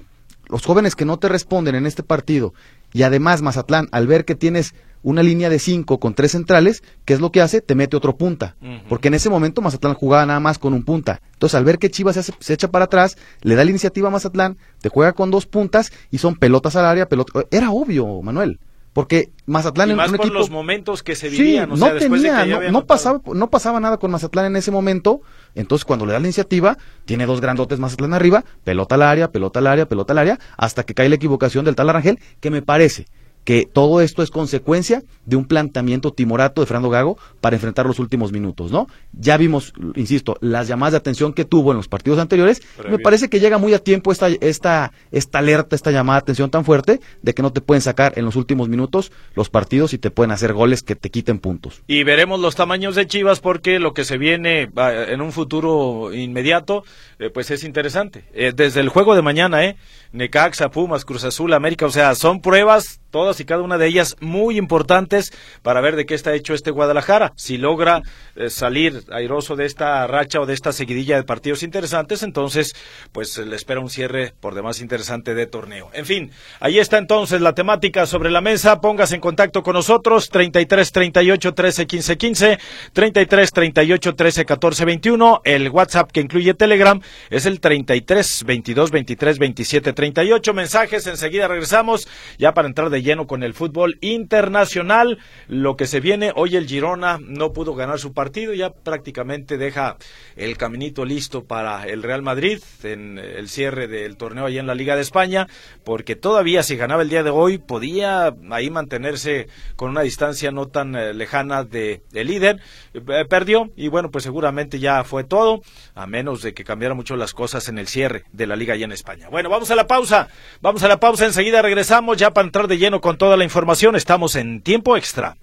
los 0.49 0.65
jóvenes 0.65 0.95
que 0.95 1.05
no 1.05 1.19
te 1.19 1.29
responden 1.29 1.75
en 1.75 1.87
este 1.87 2.03
partido 2.03 2.55
y 2.93 3.03
además 3.03 3.43
Mazatlán, 3.43 3.89
al 3.93 4.07
ver 4.07 4.25
que 4.25 4.35
tienes 4.35 4.75
una 5.05 5.23
línea 5.23 5.51
de 5.51 5.59
cinco 5.59 6.01
con 6.01 6.15
tres 6.15 6.33
centrales, 6.33 6.83
¿qué 7.05 7.13
es 7.13 7.21
lo 7.21 7.31
que 7.31 7.43
hace? 7.43 7.61
Te 7.61 7.75
mete 7.75 7.97
otro 7.97 8.17
punta. 8.17 8.57
Porque 8.89 9.09
en 9.09 9.15
ese 9.15 9.31
momento 9.31 9.61
Mazatlán 9.61 9.95
jugaba 9.95 10.27
nada 10.27 10.41
más 10.41 10.59
con 10.59 10.73
un 10.73 10.83
punta. 10.83 11.21
Entonces, 11.35 11.55
al 11.55 11.65
ver 11.65 11.79
que 11.79 11.91
Chivas 11.91 12.17
se, 12.17 12.53
echa 12.53 12.69
para 12.69 12.87
atrás, 12.87 13.17
le 13.43 13.55
da 13.55 13.65
la 13.65 13.71
iniciativa 13.71 14.09
a 14.09 14.11
Mazatlán, 14.11 14.57
te 14.81 14.89
juega 14.89 15.13
con 15.13 15.31
dos 15.31 15.47
puntas 15.47 15.93
y 16.11 16.19
son 16.19 16.37
pelotas 16.37 16.75
al 16.77 16.87
área, 16.87 17.07
pelota. 17.07 17.45
Era 17.51 17.71
obvio, 17.71 18.23
Manuel. 18.23 18.59
Porque 18.95 19.31
Mazatlán 19.45 19.91
en 19.91 19.99
un 19.99 20.15
equipo... 20.15 20.33
los 20.33 20.51
momentos 20.51 21.03
que 21.03 21.17
se 21.17 21.29
vivían, 21.29 21.69
no 21.69 21.93
tenía, 21.97 22.71
no, 22.71 22.87
pasaba, 22.87 23.21
no 23.35 23.51
pasaba 23.51 23.81
nada 23.81 23.99
con 23.99 24.11
Mazatlán 24.11 24.47
en 24.47 24.57
ese 24.57 24.71
momento. 24.71 25.21
Entonces, 25.55 25.85
cuando 25.85 26.07
le 26.07 26.13
da 26.13 26.21
la 26.21 26.27
iniciativa, 26.27 26.79
tiene 27.05 27.27
dos 27.27 27.43
grandotes 27.43 27.79
Mazatlán 27.79 28.15
arriba, 28.15 28.45
pelota 28.63 28.95
al 28.95 29.03
área, 29.03 29.31
pelota 29.31 29.59
al 29.59 29.67
área, 29.67 29.87
pelota 29.87 30.15
al 30.15 30.19
área, 30.19 30.39
hasta 30.57 30.85
que 30.85 30.95
cae 30.95 31.11
la 31.11 31.17
equivocación 31.17 31.67
del 31.67 31.75
tal 31.75 31.91
Arangel, 31.91 32.21
que 32.41 32.51
me 32.51 32.63
parece 32.63 33.07
que 33.45 33.69
todo 33.71 34.01
esto 34.01 34.23
es 34.23 34.31
consecuencia 34.31 35.03
de 35.27 35.37
un 35.37 35.45
planteamiento 35.45 36.13
timorato 36.13 36.61
de 36.61 36.67
Fernando 36.67 36.91
Gago 36.91 37.19
para 37.41 37.57
enfrentar 37.57 37.87
los 37.87 37.99
últimos 37.99 38.33
minutos, 38.33 38.73
¿no? 38.73 38.89
Ya 39.13 39.37
vimos, 39.37 39.73
insisto, 39.95 40.37
las 40.41 40.67
llamadas 40.67 40.93
de 40.93 40.99
atención 40.99 41.33
que 41.33 41.45
tuvo 41.45 41.71
en 41.71 41.77
los 41.77 41.89
partidos 41.89 42.19
anteriores. 42.19 42.63
me 42.89 42.99
parece 42.99 43.29
que 43.29 43.41
llega 43.41 43.59
muy 43.59 43.75
a 43.75 43.79
tiempo 43.79 44.13
esta, 44.13 44.29
esta, 44.29 44.93
esta 45.13 45.39
alerta, 45.39 45.77
esta 45.77 45.91
llamada 45.91 46.21
de 46.21 46.25
atención 46.25 46.51
tan 46.51 46.65
fuerte 46.65 47.01
de 47.23 47.35
que 47.35 47.43
no 47.43 47.53
te 47.53 47.61
pueden 47.61 47.83
sacar 47.83 48.15
en 48.17 48.25
los 48.25 48.37
últimos 48.37 48.69
minutos 48.69 49.13
los 49.35 49.51
partidos 49.51 49.93
y 49.93 49.99
te 49.99 50.11
pueden 50.11 50.31
hacer 50.31 50.53
goles 50.53 50.83
que 50.83 50.97
te 50.97 51.11
quiten 51.11 51.39
puntos. 51.39 51.83
Y 51.87 52.03
veremos 52.05 52.41
los 52.41 52.57
tamaños 52.57 52.95
de 52.95 53.07
Chivas 53.07 53.41
porque 53.41 53.79
lo 53.79 53.93
que 53.93 54.05
se 54.05 54.19
viene 54.19 54.71
en 54.75 55.21
un 55.21 55.33
futuro 55.33 56.13
inmediato, 56.15 56.85
eh, 57.19 57.31
pues 57.31 57.51
es 57.51 57.65
interesante. 57.65 58.25
Eh, 58.33 58.53
desde 58.55 58.81
el 58.81 58.89
juego 58.89 59.15
de 59.15 59.23
mañana, 59.23 59.65
¿eh? 59.65 59.77
Necaxa, 60.15 60.71
Pumas, 60.71 61.05
Cruz 61.05 61.25
Azul, 61.25 61.53
América, 61.53 61.87
o 61.87 61.91
sea, 61.91 62.15
son 62.15 62.41
pruebas 62.41 63.01
todas 63.11 63.39
y 63.39 63.45
cada 63.45 63.63
una 63.63 63.79
de 63.79 63.87
ellas 63.87 64.17
muy 64.21 64.59
importantes 64.59 65.33
para 65.63 65.81
ver 65.81 65.95
de 65.95 66.07
qué 66.07 66.15
está 66.15 66.35
hecho 66.35 66.53
este 66.53 66.73
Guadalajara. 66.73 67.33
Si 67.37 67.59
logra 67.59 68.03
eh, 68.35 68.51
salir 68.51 69.05
airoso 69.13 69.55
de 69.55 69.67
esta 69.67 70.05
racha 70.09 70.41
o 70.41 70.47
de 70.47 70.55
esta 70.55 70.73
seguidilla 70.73 71.17
de 71.17 71.23
partidos 71.23 71.63
interesantes, 71.63 72.25
entonces 72.25 72.75
pues 73.13 73.39
le 73.39 73.55
espera 73.55 73.81
un 73.81 73.91
cierre 73.91 74.35
por 74.41 74.55
demás 74.55 74.81
interesante 74.81 75.35
de 75.35 75.47
torneo. 75.47 75.91
En 75.95 76.07
fin, 76.07 76.33
ahí 76.59 76.81
está 76.81 76.99
entonces 76.99 77.41
la 77.41 77.55
temática 77.55 78.07
sobre 78.07 78.31
la 78.31 78.41
mesa. 78.41 78.81
Póngase 78.81 79.17
en 79.17 79.21
contacto 79.21 79.63
con 79.63 79.75
nosotros 79.75 80.29
33 80.29 80.91
38 80.91 81.55
13 81.55 81.87
15 81.87 82.17
15, 82.17 82.59
33 82.93 83.53
38 83.53 84.15
13 84.15 84.45
14 84.45 84.85
21. 84.85 85.41
El 85.45 85.71
WhatsApp 85.71 86.11
que 86.11 86.21
incluye 86.21 86.55
Telegram 86.55 87.01
es 87.31 87.47
el 87.47 87.61
33 87.61 88.45
22 88.45 88.91
23 88.91 89.39
27 89.39 89.93
30 89.93 90.04
38 90.05 90.53
mensajes, 90.53 91.07
enseguida 91.07 91.49
regresamos 91.49 92.07
ya 92.37 92.53
para 92.53 92.69
entrar 92.69 92.91
de 92.91 93.03
lleno 93.03 93.27
con 93.27 93.43
el 93.43 93.55
fútbol 93.55 93.97
internacional. 94.03 95.19
Lo 95.49 95.79
que 95.79 95.87
se 95.87 96.01
viene, 96.01 96.31
hoy 96.37 96.57
el 96.57 96.67
Girona 96.67 97.19
no 97.23 97.55
pudo 97.55 97.75
ganar 97.75 97.99
su 97.99 98.13
partido, 98.13 98.53
ya 98.53 98.69
prácticamente 98.69 99.57
deja 99.57 99.97
el 100.37 100.59
caminito 100.59 101.07
listo 101.07 101.45
para 101.45 101.87
el 101.87 102.03
Real 102.03 102.21
Madrid 102.21 102.63
en 102.83 103.19
el 103.19 103.49
cierre 103.49 103.89
del 103.89 104.19
torneo 104.19 104.45
allá 104.45 104.61
en 104.61 104.67
la 104.67 104.75
Liga 104.75 104.95
de 104.95 105.01
España, 105.01 105.47
porque 105.85 106.17
todavía 106.17 106.63
si 106.63 106.77
ganaba 106.77 107.01
el 107.01 107.09
día 107.09 107.23
de 107.23 107.31
hoy 107.31 107.57
podía 107.57 108.35
ahí 108.51 108.69
mantenerse 108.69 109.49
con 109.75 109.89
una 109.89 110.03
distancia 110.03 110.51
no 110.51 110.67
tan 110.67 110.95
eh, 110.97 111.15
lejana 111.15 111.65
de, 111.65 112.03
líder. 112.13 112.61
Eh, 112.93 113.25
perdió 113.27 113.71
y 113.75 113.89
bueno, 113.89 114.11
pues 114.11 114.25
seguramente 114.25 114.79
ya 114.79 115.03
fue 115.03 115.25
todo, 115.25 115.63
a 115.95 116.07
menos 116.07 116.43
de 116.43 116.53
que 116.53 116.63
cambiara 116.63 116.95
mucho 116.95 117.17
las 117.17 117.33
cosas 117.33 117.71
en 117.71 117.79
el 117.79 117.89
cierre 117.89 118.25
de 118.33 118.47
la 118.47 118.55
Liga 118.55 118.75
allá 118.75 118.85
en 118.85 118.93
España. 118.93 119.31
Bueno, 119.31 119.49
vamos 119.49 119.71
a 119.71 119.75
la 119.75 119.87
pausa. 119.95 120.29
Vamos 120.61 120.83
a 120.83 120.89
la 120.89 120.99
pausa, 120.99 121.25
enseguida 121.25 121.63
regresamos 121.63 122.17
ya 122.17 122.33
para 122.33 122.47
entrar 122.47 122.67
de 122.67 122.79
lleno 122.79 123.01
con 123.01 123.17
toda 123.17 123.37
la 123.37 123.45
información. 123.45 123.95
Estamos 123.95 124.35
en 124.35 124.61
tiempo 124.61 124.97
extra. 124.97 125.37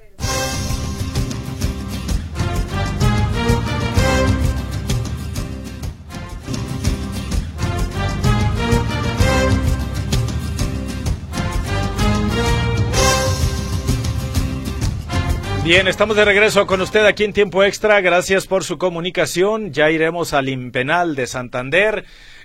Bien, 15.64 15.88
estamos 15.88 16.18
de 16.18 16.26
regreso 16.26 16.68
con 16.68 16.82
usted 16.82 17.06
aquí 17.06 17.24
en 17.24 17.32
Tiempo 17.32 17.64
Extra. 17.64 18.02
Gracias 18.02 18.48
por 18.48 18.66
su 18.66 18.78
comunicación. 18.78 19.72
Ya 19.72 19.90
iremos 19.92 20.34
al 20.34 20.50
Impenal 20.50 21.16
de 21.16 21.28
Santander. 21.28 22.04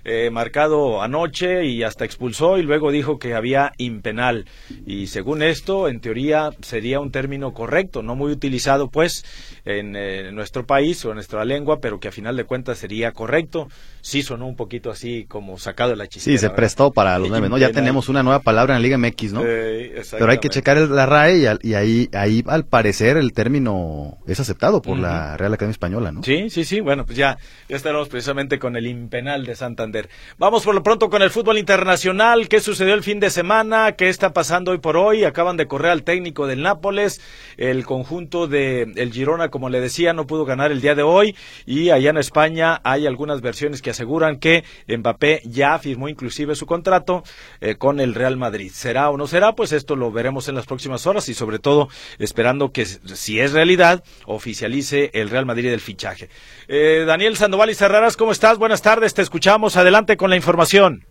Eh, 0.09 0.31
marcado 0.31 1.03
anoche 1.03 1.65
y 1.65 1.83
hasta 1.83 2.05
expulsó 2.05 2.59
y 2.59 2.63
luego 2.63 2.93
dijo 2.93 3.19
que 3.19 3.35
había 3.35 3.73
impenal. 3.77 4.45
Y 4.87 5.09
según 5.09 5.43
esto, 5.43 5.89
en 5.89 5.99
teoría 5.99 6.51
sería 6.61 7.01
un 7.01 7.11
término 7.11 7.53
correcto, 7.53 8.05
no 8.05 8.15
muy 8.15 8.31
utilizado 8.31 8.89
pues 8.89 9.25
en, 9.65 9.97
eh, 9.97 10.31
nuestro 10.31 10.65
país 10.65 11.05
o 11.05 11.09
en 11.09 11.17
nuestra 11.17 11.45
lengua, 11.45 11.81
pero 11.81 11.99
que 11.99 12.07
a 12.07 12.13
final 12.13 12.37
de 12.37 12.45
cuentas 12.45 12.79
sería 12.79 13.11
correcto. 13.11 13.67
Sí 14.01 14.23
sonó 14.23 14.47
un 14.47 14.55
poquito 14.55 14.93
así 14.93 15.25
como 15.25 15.59
sacado 15.59 15.91
de 15.91 15.97
la 15.97 16.07
chistera. 16.07 16.39
Sí, 16.39 16.41
se 16.41 16.51
prestó 16.51 16.93
para 16.93 17.19
los 17.19 17.29
nueve, 17.29 17.49
¿no? 17.49 17.59
Ya 17.59 17.73
tenemos 17.73 18.09
una 18.09 18.23
nueva 18.23 18.39
palabra 18.39 18.77
en 18.77 18.83
la 18.83 18.87
Liga 18.87 18.99
MX, 18.99 19.33
¿no? 19.33 19.41
pero 19.41 20.31
hay 20.31 20.39
que 20.39 20.51
checar 20.51 20.79
el, 20.79 20.95
la 20.95 21.07
RAE 21.07 21.59
y, 21.63 21.75
ahí, 21.75 22.09
ahí 22.13 22.45
al 22.47 22.65
parecer 22.65 23.17
el 23.17 23.33
término 23.33 24.19
es 24.29 24.39
aceptado 24.39 24.81
por 24.81 24.97
la 24.97 25.37
Real 25.37 25.53
Academia 25.53 25.73
Española, 25.73 26.13
¿no? 26.13 26.23
Sí, 26.23 26.49
sí, 26.49 26.65
sí. 26.65 26.79
Bueno, 26.79 27.05
pues 27.05 27.19
ya, 27.19 27.39
ya 27.69 27.77
estaremos 27.77 28.09
precisamente 28.09 28.61
con 28.61 28.77
el 28.77 28.87
impenal 28.87 29.45
de 29.45 29.57
Santander. 29.57 29.96
Vamos 30.39 30.65
por 30.65 30.75
lo 30.75 30.83
pronto 30.83 31.11
con 31.11 31.23
el 31.23 31.31
fútbol 31.31 31.59
internacional. 31.59 32.49
¿Qué 32.49 32.61
sucedió 32.61 32.95
el 32.95 33.03
fin 33.03 33.21
de 33.21 33.31
semana? 33.31 33.93
¿Qué 33.93 34.09
está 34.09 34.33
pasando 34.33 34.71
hoy 34.71 34.79
por 34.79 34.97
hoy? 34.97 35.25
Acaban 35.25 35.57
de 35.57 35.67
correr 35.67 35.91
al 35.91 36.05
técnico 36.05 36.47
del 36.47 36.63
Nápoles. 36.63 37.21
El 37.57 37.85
conjunto 37.85 38.47
de 38.47 38.83
el 38.97 39.13
Girona, 39.13 39.49
como 39.49 39.69
le 39.69 39.81
decía, 39.81 40.13
no 40.13 40.27
pudo 40.27 40.45
ganar 40.45 40.71
el 40.73 40.81
día 40.81 40.95
de 40.95 41.03
hoy. 41.03 41.37
Y 41.65 41.91
allá 41.91 42.11
en 42.11 42.19
España 42.19 42.81
hay 42.85 43.07
algunas 43.07 43.41
versiones 43.41 43.83
que 43.83 43.91
aseguran 43.91 44.39
que 44.39 44.65
Mbappé 44.89 45.43
ya 45.45 45.79
firmó 45.79 46.09
inclusive 46.09 46.55
su 46.55 46.67
contrato 46.67 47.23
eh, 47.61 47.77
con 47.77 47.99
el 48.01 48.15
Real 48.15 48.37
Madrid. 48.37 48.71
¿Será 48.73 49.11
o 49.11 49.17
no 49.17 49.27
será? 49.27 49.55
Pues 49.55 49.73
esto 49.73 49.97
lo 49.97 50.13
veremos 50.13 50.49
en 50.49 50.55
las 50.55 50.67
próximas 50.67 51.07
horas 51.07 51.29
y 51.29 51.35
sobre 51.35 51.59
todo 51.59 51.89
esperando 52.19 52.71
que 52.71 52.87
si 52.87 53.41
es 53.41 53.53
realidad 53.53 54.05
oficialice 54.27 55.11
el 55.15 55.31
Real 55.31 55.47
Madrid 55.47 55.73
el 55.73 55.81
fichaje. 55.81 56.29
Eh, 56.69 57.05
Daniel 57.07 57.37
Sandoval 57.37 57.71
y 57.71 57.75
Cerraras, 57.75 58.17
¿cómo 58.17 58.33
estás? 58.33 58.59
Buenas 58.59 58.83
tardes, 58.83 59.15
te 59.15 59.23
escuchamos. 59.23 59.77
Adelante 59.77 59.86
con 60.17 60.31
la 60.31 60.37
información. 60.37 61.05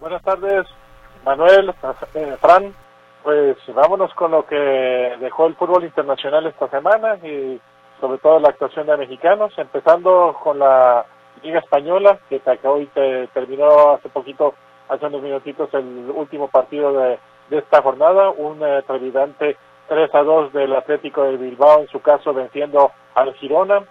Buenas 0.00 0.22
tardes, 0.22 0.66
Manuel, 1.24 1.72
eh, 2.14 2.36
Fran. 2.40 2.74
Pues 3.22 3.56
vámonos 3.74 4.12
con 4.14 4.32
lo 4.32 4.44
que 4.44 4.56
dejó 5.20 5.46
el 5.46 5.54
fútbol 5.54 5.84
internacional 5.84 6.46
esta 6.46 6.68
semana 6.68 7.16
y 7.16 7.60
sobre 8.00 8.18
todo 8.18 8.40
la 8.40 8.48
actuación 8.48 8.86
de 8.86 8.96
mexicanos, 8.96 9.52
empezando 9.56 10.36
con 10.42 10.58
la 10.58 11.06
Liga 11.42 11.60
Española, 11.60 12.18
que 12.28 12.40
hoy 12.64 12.86
te, 12.86 13.28
terminó 13.28 13.92
hace 13.92 14.08
poquito, 14.08 14.54
hace 14.88 15.06
unos 15.06 15.22
minutitos, 15.22 15.72
el 15.74 16.10
último 16.12 16.48
partido 16.48 16.92
de, 16.92 17.18
esta 17.50 17.82
jornada, 17.82 18.30
un 18.30 18.60
eh, 18.62 18.82
trevidante 18.86 19.56
3 19.88 20.14
a 20.14 20.22
2 20.22 20.52
del 20.52 20.74
Atlético 20.74 21.22
de 21.22 21.36
Bilbao, 21.36 21.80
en 21.80 21.88
su 21.88 22.00
caso 22.00 22.34
venciendo 22.34 22.90
al 23.14 23.32
Girona, 23.34 23.84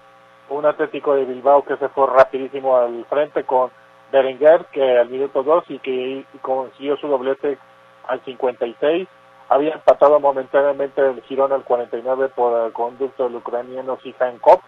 un 0.49 0.65
Atlético 0.65 1.15
de 1.15 1.25
Bilbao 1.25 1.63
que 1.63 1.77
se 1.77 1.89
fue 1.89 2.07
rapidísimo 2.07 2.77
al 2.77 3.05
frente 3.05 3.43
con 3.45 3.71
Berenguer, 4.11 4.65
que 4.71 4.97
al 4.97 5.09
minuto 5.09 5.43
2 5.43 5.65
y 5.69 5.79
que 5.79 6.25
consiguió 6.41 6.97
su 6.97 7.07
doblete 7.07 7.57
al 8.07 8.21
56. 8.21 9.07
Había 9.49 9.73
empatado 9.73 10.19
momentáneamente 10.19 11.01
el 11.01 11.21
Girona 11.23 11.55
al 11.55 11.63
49 11.63 12.29
por 12.29 12.65
el 12.65 12.73
conducto 12.73 13.25
del 13.25 13.35
ucraniano 13.35 13.97
Sihan 14.01 14.39
Kop. 14.39 14.61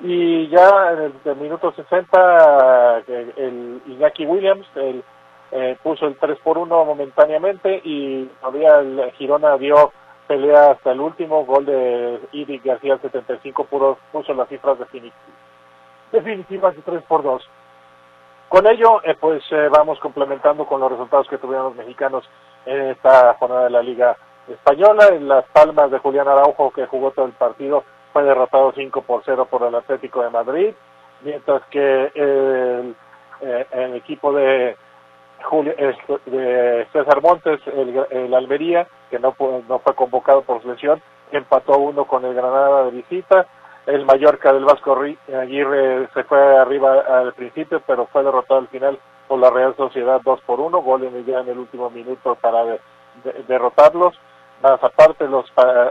Y 0.00 0.48
ya 0.48 0.92
en 0.92 1.12
el, 1.24 1.36
minuto 1.36 1.72
60, 1.72 3.02
el, 3.06 3.82
Iñaki 3.86 4.26
Williams 4.26 4.66
eh, 4.74 5.76
puso 5.82 6.06
el 6.06 6.16
3 6.16 6.38
por 6.42 6.58
1 6.58 6.84
momentáneamente 6.84 7.80
y 7.84 8.24
todavía 8.40 8.78
el 8.78 9.12
Girona 9.12 9.56
dio 9.58 9.92
pelea 10.26 10.70
hasta 10.72 10.92
el 10.92 11.00
último, 11.00 11.44
gol 11.44 11.66
de 11.66 12.20
Idi 12.32 12.58
García 12.58 12.94
al 12.94 13.02
75 13.02 13.64
puro, 13.64 13.98
puso 14.10 14.32
las 14.32 14.48
cifras 14.48 14.78
definitivas 16.10 16.74
de 16.74 16.82
3 16.82 17.02
por 17.02 17.22
2. 17.22 17.48
Con 18.52 18.66
ello, 18.66 19.00
eh, 19.02 19.16
pues 19.18 19.42
eh, 19.50 19.70
vamos 19.70 19.98
complementando 19.98 20.66
con 20.66 20.78
los 20.78 20.92
resultados 20.92 21.26
que 21.26 21.38
tuvieron 21.38 21.68
los 21.68 21.76
mexicanos 21.76 22.28
en 22.66 22.90
esta 22.90 23.32
jornada 23.38 23.64
de 23.64 23.70
la 23.70 23.82
Liga 23.82 24.14
Española. 24.46 25.08
En 25.10 25.26
las 25.26 25.46
palmas 25.54 25.90
de 25.90 25.98
Julián 25.98 26.28
Araujo, 26.28 26.70
que 26.70 26.84
jugó 26.84 27.12
todo 27.12 27.24
el 27.24 27.32
partido, 27.32 27.82
fue 28.12 28.24
derrotado 28.24 28.70
5 28.76 29.00
por 29.04 29.22
0 29.24 29.48
por 29.50 29.62
el 29.62 29.74
Atlético 29.74 30.22
de 30.22 30.28
Madrid, 30.28 30.74
mientras 31.22 31.62
que 31.70 32.12
el, 32.14 32.94
eh, 33.40 33.66
equipo 33.94 34.34
de, 34.34 34.76
de 36.26 36.86
César 36.92 37.22
Montes, 37.22 37.58
el, 37.68 38.34
Almería, 38.34 38.86
que 39.08 39.18
no, 39.18 39.34
no 39.66 39.78
fue 39.78 39.94
convocado 39.94 40.42
por 40.42 40.62
lesión, 40.66 41.00
empató 41.30 41.78
uno 41.78 42.04
con 42.04 42.22
el 42.26 42.34
Granada 42.34 42.84
de 42.84 42.90
visita. 42.90 43.46
El 43.86 44.04
Mallorca 44.04 44.52
del 44.52 44.64
Vasco 44.64 44.96
Aguirre 45.34 46.08
se 46.14 46.24
fue 46.24 46.56
arriba 46.56 47.00
al 47.00 47.32
principio, 47.32 47.82
pero 47.86 48.06
fue 48.06 48.22
derrotado 48.22 48.60
al 48.60 48.68
final 48.68 48.98
por 49.26 49.40
la 49.40 49.50
Real 49.50 49.74
Sociedad 49.76 50.20
2 50.24 50.40
por 50.42 50.60
1, 50.60 50.82
gol 50.82 51.04
en 51.04 51.16
el, 51.16 51.48
el 51.48 51.58
último 51.58 51.90
minuto 51.90 52.36
para 52.36 52.78
derrotarlos. 53.48 54.14
Más 54.62 54.82
aparte, 54.84 55.26
los 55.26 55.46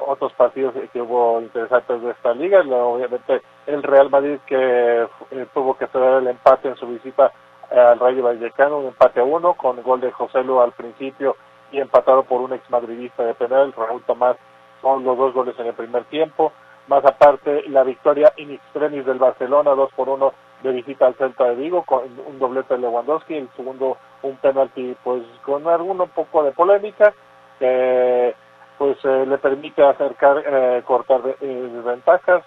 otros 0.07 0.31
partidos 0.33 0.73
que 0.93 1.01
hubo 1.01 1.41
interesantes 1.41 2.01
de 2.01 2.11
esta 2.11 2.33
liga, 2.33 2.61
obviamente 2.61 3.41
el 3.65 3.83
Real 3.83 4.09
Madrid 4.09 4.39
que 4.45 5.07
eh, 5.31 5.45
tuvo 5.53 5.77
que 5.77 5.85
hacer 5.85 6.01
el 6.01 6.27
empate 6.27 6.69
en 6.69 6.77
su 6.77 6.87
visita 6.87 7.33
al 7.69 7.99
Rayo 7.99 8.23
Vallecano, 8.23 8.77
un 8.77 8.87
empate 8.87 9.19
a 9.19 9.25
uno, 9.25 9.55
con 9.55 9.81
gol 9.83 9.99
de 9.99 10.11
José 10.11 10.43
Lu 10.43 10.61
al 10.61 10.71
principio 10.71 11.35
y 11.71 11.79
empatado 11.79 12.23
por 12.23 12.41
un 12.41 12.53
ex 12.53 12.69
madridista 12.69 13.23
de 13.23 13.33
penal, 13.33 13.73
Raúl 13.73 14.03
Tomás, 14.03 14.37
con 14.81 15.03
los 15.03 15.17
dos 15.17 15.33
goles 15.33 15.55
en 15.59 15.67
el 15.67 15.73
primer 15.73 16.05
tiempo. 16.05 16.53
Más 16.91 17.05
aparte, 17.05 17.63
la 17.69 17.83
victoria 17.83 18.33
in 18.35 18.51
extremis 18.51 19.05
del 19.05 19.17
Barcelona, 19.17 19.71
2 19.71 19.93
por 19.93 20.09
1 20.09 20.33
de 20.61 20.71
visita 20.73 21.07
al 21.07 21.15
Celta 21.15 21.45
de 21.45 21.55
Vigo, 21.55 21.83
con 21.83 22.01
un 22.27 22.37
doblete 22.37 22.73
de 22.73 22.81
Lewandowski, 22.81 23.33
el 23.33 23.49
segundo 23.55 23.95
un 24.23 24.35
penalti 24.35 24.97
pues 25.01 25.23
con 25.45 25.65
algún 25.69 25.99
poco 26.09 26.43
de 26.43 26.51
polémica, 26.51 27.13
que 27.59 28.35
pues 28.77 28.97
eh, 29.05 29.25
le 29.25 29.37
permite 29.37 29.81
acercar, 29.81 30.43
eh, 30.45 30.83
cortar 30.85 31.21
eh, 31.39 31.81
ventajas, 31.81 32.43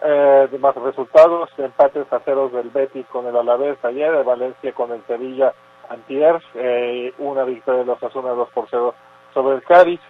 eh, 0.00 0.48
de 0.50 0.58
más 0.58 0.74
resultados, 0.74 1.50
empates 1.58 2.10
a 2.14 2.20
ceros 2.20 2.50
del 2.50 2.70
Betis 2.70 3.04
con 3.08 3.26
el 3.26 3.36
Alavés 3.36 3.76
ayer, 3.84 4.10
de 4.10 4.22
Valencia 4.22 4.72
con 4.72 4.90
el 4.92 5.04
Sevilla 5.06 5.52
antier, 5.90 6.40
eh, 6.54 7.12
una 7.18 7.44
victoria 7.44 7.80
de 7.80 7.86
los 7.88 8.02
Asuna 8.02 8.30
2 8.30 8.48
por 8.54 8.68
0 8.70 8.94
sobre 9.34 9.56
el 9.56 9.62
Cádiz, 9.64 10.00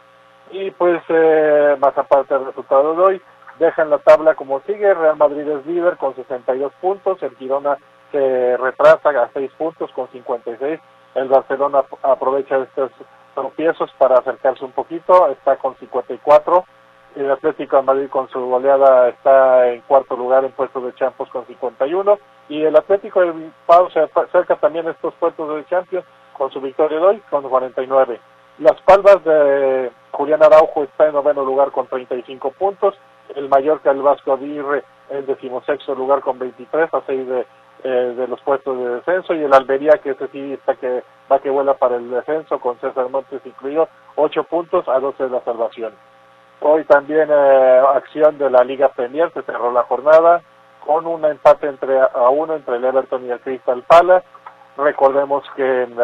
y 0.53 0.71
pues 0.71 1.03
eh, 1.09 1.77
más 1.81 1.99
aparte 1.99 2.33
del 2.33 2.47
resultado 2.47 2.95
de 2.95 3.03
hoy, 3.03 3.23
dejan 3.63 3.91
la 3.91 3.99
tabla 3.99 4.35
como 4.35 4.61
sigue, 4.61 4.93
Real 4.93 5.17
Madrid 5.17 5.49
es 5.49 5.65
líder 5.67 5.97
con 5.97 6.17
62 6.17 6.73
puntos, 6.81 7.23
el 7.23 7.37
Girona 7.37 7.79
se 8.11 8.57
retrasa 8.57 9.11
a 9.11 9.31
6 9.33 9.53
puntos 9.57 9.91
con 9.93 10.09
56, 10.09 10.81
el 11.15 11.29
Barcelona 11.29 11.85
aprovecha 12.03 12.59
estos 12.59 12.91
tropiezos 13.35 13.91
para 13.99 14.17
acercarse 14.17 14.65
un 14.65 14.73
poquito, 14.73 15.29
está 15.29 15.57
con 15.57 15.77
54, 15.77 16.65
el 17.15 17.31
Atlético 17.31 17.77
de 17.77 17.83
Madrid 17.83 18.09
con 18.11 18.29
su 18.31 18.41
goleada 18.41 19.09
está 19.11 19.69
en 19.69 19.83
cuarto 19.83 20.17
lugar 20.17 20.45
en 20.45 20.53
puestos 20.53 20.83
de 20.85 20.95
Champions 20.95 21.31
con 21.31 21.47
51 21.47 22.19
y 22.49 22.63
el 22.63 22.75
Atlético 22.75 23.21
de 23.21 23.31
Bilbao 23.31 23.91
se 23.91 24.01
acerca 24.01 24.57
también 24.57 24.89
a 24.89 24.91
estos 24.91 25.15
puestos 25.15 25.55
de 25.55 25.65
Champions 25.67 26.05
con 26.33 26.51
su 26.51 26.61
victoria 26.61 26.99
de 26.99 27.05
hoy 27.05 27.23
con 27.31 27.49
49. 27.49 28.19
Las 28.59 28.81
Palmas 28.83 29.23
de 29.25 29.93
Julián 30.11 30.43
Araujo 30.43 30.85
está 30.85 31.07
en 31.07 31.15
noveno 31.15 31.45
lugar 31.45 31.71
con 31.71 31.87
35 31.87 32.51
puntos, 32.53 32.95
el 33.37 33.49
Mallorca 33.49 33.91
el 33.91 34.03
Vasco 34.03 34.33
Aguirre 34.33 34.85
en 35.11 35.27
decimosexto 35.27 35.95
lugar 35.95 36.21
con 36.21 36.39
23 36.39 36.93
a 36.93 37.03
6 37.07 37.29
de, 37.29 37.47
eh, 37.85 38.15
de 38.17 38.29
los 38.29 38.41
puestos 38.43 38.79
de 38.79 38.89
descenso 38.97 39.35
y 39.35 39.43
el 39.43 39.53
Almería 39.53 39.99
que 39.99 40.11
ese 40.11 40.29
sí 40.29 40.53
está 40.53 40.75
que 40.77 41.03
va 41.31 41.41
que 41.41 41.51
vuela 41.51 41.75
para 41.75 41.97
el 41.97 42.11
descenso 42.11 42.61
con 42.61 42.79
César 42.79 43.09
Montes 43.09 43.41
incluido 43.45 43.89
8 44.17 44.45
puntos 44.45 44.89
a 44.89 45.01
12 45.01 45.25
de 45.25 45.31
la 45.31 45.41
salvación. 45.41 45.93
Hoy 46.61 46.85
también 46.85 47.29
eh, 47.29 47.83
acción 47.95 48.39
de 48.39 48.49
la 48.49 48.63
Liga 48.63 48.89
Premier, 48.91 49.33
se 49.33 49.43
cerró 49.43 49.73
la 49.73 49.83
jornada 49.83 50.43
con 50.87 51.07
un 51.07 51.25
empate 51.25 51.67
entre 51.67 51.99
a 52.01 52.29
uno 52.31 52.55
entre 52.55 52.77
el 52.77 52.85
Everton 52.85 53.27
y 53.27 53.31
el 53.31 53.41
Crystal 53.41 53.83
Palace. 53.83 54.27
Recordemos 54.77 55.45
que 55.57 55.83
en, 55.83 55.99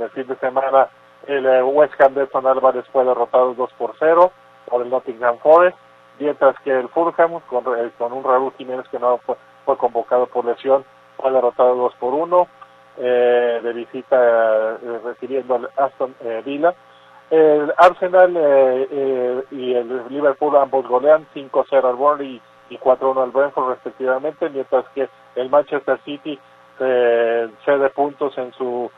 el 0.00 0.10
fin 0.10 0.26
de 0.26 0.36
semana 0.36 0.88
el 1.28 1.46
eh, 1.46 1.62
West 1.62 1.94
Ham 2.00 2.14
de 2.14 2.26
Son 2.28 2.46
Álvarez 2.46 2.84
fue 2.92 3.04
derrotado 3.04 3.54
2 3.54 3.72
por 3.78 3.94
0 3.98 4.32
por 4.68 4.82
el 4.82 4.90
Nottingham 4.90 5.38
Forest, 5.38 5.78
mientras 6.18 6.58
que 6.60 6.70
el 6.70 6.88
Fulham 6.88 7.40
con, 7.48 7.64
eh, 7.78 7.90
con 7.98 8.12
un 8.12 8.24
Raúl 8.24 8.52
Jiménez 8.58 8.86
que 8.88 8.98
no 8.98 9.18
fue, 9.18 9.36
fue, 9.64 9.76
convocado 9.76 10.26
por 10.26 10.44
lesión 10.44 10.84
fue 11.16 11.30
derrotado 11.30 11.74
2 11.74 11.94
por 11.96 12.14
1 12.14 12.48
de 12.98 13.72
visita 13.74 14.78
recibiendo 15.04 15.56
al 15.56 15.68
Aston 15.76 16.14
Villa 16.46 16.74
el 17.30 17.72
Arsenal 17.76 18.36
eh, 18.36 18.88
eh, 18.90 19.44
y 19.50 19.74
el 19.74 20.08
Liverpool 20.08 20.56
ambos 20.56 20.86
golean 20.86 21.26
5-0 21.34 21.84
al 21.84 21.96
Burnley 21.96 22.40
y 22.70 22.78
4-1 22.78 23.22
al 23.22 23.30
Brentford 23.30 23.70
respectivamente, 23.70 24.48
mientras 24.48 24.84
que 24.94 25.08
el 25.34 25.50
Manchester 25.50 25.98
City 26.04 26.38
eh, 26.78 27.48
cede 27.64 27.90
puntos 27.90 28.36
en 28.38 28.52
su 28.52 28.90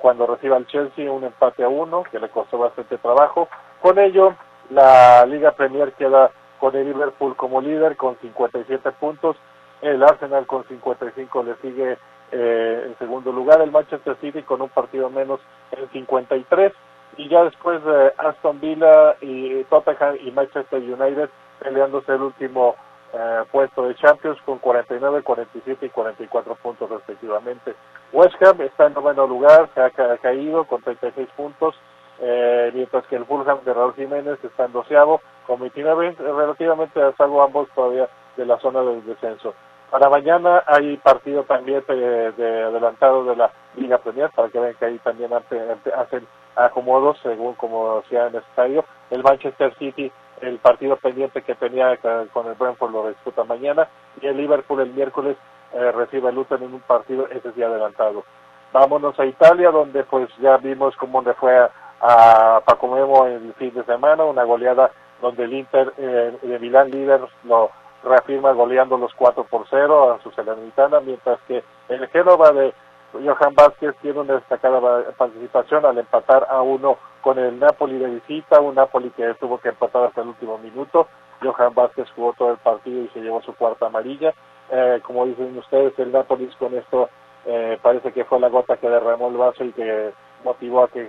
cuando 0.00 0.26
reciba 0.26 0.56
al 0.56 0.66
Chelsea 0.68 1.12
un 1.12 1.24
empate 1.24 1.62
a 1.62 1.68
uno 1.68 2.02
que 2.04 2.18
le 2.18 2.30
costó 2.30 2.56
bastante 2.56 2.96
trabajo. 2.96 3.46
Con 3.82 3.98
ello, 3.98 4.34
la 4.70 5.26
Liga 5.26 5.50
Premier 5.50 5.92
queda 5.92 6.30
con 6.58 6.74
el 6.76 6.86
Liverpool 6.86 7.36
como 7.36 7.60
líder 7.60 7.96
con 7.96 8.16
57 8.18 8.90
puntos, 8.92 9.36
el 9.82 10.02
Arsenal 10.02 10.46
con 10.46 10.64
55 10.64 11.42
le 11.42 11.54
sigue 11.56 11.98
en 12.32 12.98
segundo 12.98 13.30
lugar, 13.30 13.60
el 13.60 13.70
Manchester 13.70 14.16
City 14.20 14.42
con 14.42 14.60
un 14.60 14.68
partido 14.68 15.08
menos 15.10 15.38
en 15.70 15.88
53 15.90 16.72
y 17.16 17.28
ya 17.28 17.44
después 17.44 17.82
de 17.84 18.12
Aston 18.18 18.60
Villa 18.60 19.16
y 19.20 19.64
Tottenham 19.64 20.16
y 20.20 20.30
Manchester 20.30 20.80
United 20.80 21.30
peleándose 21.60 22.12
el 22.12 22.22
último 22.22 22.76
eh, 23.12 23.44
puesto 23.50 23.86
de 23.86 23.94
Champions 23.94 24.38
con 24.42 24.58
49, 24.58 25.22
47 25.22 25.86
y 25.86 25.88
44 25.88 26.54
puntos 26.56 26.90
respectivamente. 26.90 27.74
West 28.12 28.34
Ham 28.42 28.60
está 28.60 28.86
en 28.86 28.94
noveno 28.94 29.26
lugar, 29.26 29.70
se 29.74 29.80
ha 29.80 29.90
caído 30.18 30.64
con 30.64 30.82
36 30.82 31.28
puntos, 31.36 31.74
eh, 32.20 32.70
mientras 32.74 33.06
que 33.06 33.16
el 33.16 33.24
Fulham 33.24 33.60
de 33.64 33.72
Raúl 33.72 33.94
Jiménez 33.94 34.38
está 34.42 34.66
en 34.66 34.72
doceavo 34.72 35.20
con 35.46 35.60
29, 35.60 36.16
relativamente 36.18 37.02
a 37.02 37.12
salvo 37.12 37.42
ambos 37.42 37.68
todavía 37.74 38.08
de 38.36 38.46
la 38.46 38.58
zona 38.58 38.82
del 38.82 39.04
descenso. 39.04 39.54
Para 39.90 40.10
mañana 40.10 40.64
hay 40.66 40.96
partido 40.96 41.44
también 41.44 41.84
de, 41.86 42.32
de 42.32 42.62
adelantado 42.64 43.24
de 43.24 43.36
la 43.36 43.50
Liga 43.76 43.98
Premier, 43.98 44.30
para 44.30 44.48
que 44.48 44.58
vean 44.58 44.74
que 44.74 44.84
ahí 44.84 44.98
también 44.98 45.30
hacen 45.32 46.26
acomodos 46.56 47.18
según 47.22 47.54
como 47.54 48.02
sea 48.08 48.26
estadio. 48.26 48.84
El 49.10 49.22
Manchester 49.22 49.74
City, 49.78 50.10
el 50.40 50.58
partido 50.58 50.96
pendiente 50.96 51.42
que 51.42 51.54
tenía 51.54 51.96
con 52.32 52.46
el 52.46 52.54
Brentford 52.54 52.92
lo 52.92 53.08
disputa 53.08 53.44
mañana 53.44 53.88
y 54.20 54.26
el 54.26 54.36
Liverpool 54.36 54.80
el 54.80 54.92
miércoles 54.92 55.36
eh, 55.72 55.92
recibe 55.92 56.30
el 56.30 56.34
Luton 56.34 56.62
en 56.62 56.74
un 56.74 56.80
partido 56.80 57.28
ese 57.28 57.52
día 57.52 57.66
adelantado. 57.66 58.24
Vámonos 58.72 59.18
a 59.20 59.24
Italia 59.24 59.70
donde 59.70 60.04
pues 60.04 60.28
ya 60.38 60.56
vimos 60.56 60.96
cómo 60.96 61.22
le 61.22 61.34
fue 61.34 61.56
a, 61.56 61.70
a 62.00 62.60
Paco 62.64 62.88
Memo 62.88 63.26
el 63.26 63.54
fin 63.54 63.72
de 63.72 63.84
semana, 63.84 64.24
una 64.24 64.44
goleada 64.44 64.90
donde 65.20 65.44
el 65.44 65.52
Inter 65.54 65.92
eh, 65.98 66.36
de 66.42 66.58
Milán 66.58 66.90
líder 66.90 67.20
lo 67.44 67.70
reafirma 68.04 68.52
goleando 68.52 68.98
los 68.98 69.12
4 69.14 69.44
por 69.44 69.66
0 69.68 70.12
a 70.12 70.22
su 70.22 70.30
Salernitana, 70.30 71.00
mientras 71.00 71.40
que 71.48 71.64
el 71.88 72.06
Génova 72.08 72.52
de 72.52 72.72
Johan 73.12 73.54
Vázquez 73.54 73.94
tiene 74.02 74.20
una 74.20 74.34
destacada 74.34 74.80
participación 75.16 75.84
al 75.86 75.98
empatar 75.98 76.46
a 76.50 76.62
uno 76.62 76.98
con 77.20 77.38
el 77.38 77.58
Napoli 77.58 77.98
de 77.98 78.10
visita, 78.10 78.60
un 78.60 78.74
Napoli 78.74 79.10
que 79.10 79.34
tuvo 79.34 79.58
que 79.58 79.70
empatar 79.70 80.04
hasta 80.04 80.20
el 80.20 80.28
último 80.28 80.58
minuto. 80.58 81.08
Johan 81.42 81.74
Vázquez 81.74 82.08
jugó 82.14 82.34
todo 82.34 82.52
el 82.52 82.58
partido 82.58 83.02
y 83.02 83.08
se 83.08 83.20
llevó 83.20 83.42
su 83.42 83.54
cuarta 83.54 83.86
amarilla. 83.86 84.32
Eh, 84.70 85.00
como 85.02 85.26
dicen 85.26 85.56
ustedes, 85.58 85.98
el 85.98 86.12
Napoli 86.12 86.48
con 86.58 86.74
esto 86.74 87.08
eh, 87.44 87.78
parece 87.80 88.12
que 88.12 88.24
fue 88.24 88.40
la 88.40 88.48
gota 88.48 88.76
que 88.76 88.88
derramó 88.88 89.28
el 89.28 89.36
vaso 89.36 89.64
y 89.64 89.72
que 89.72 90.12
motivó 90.44 90.84
a 90.84 90.88
que 90.88 91.00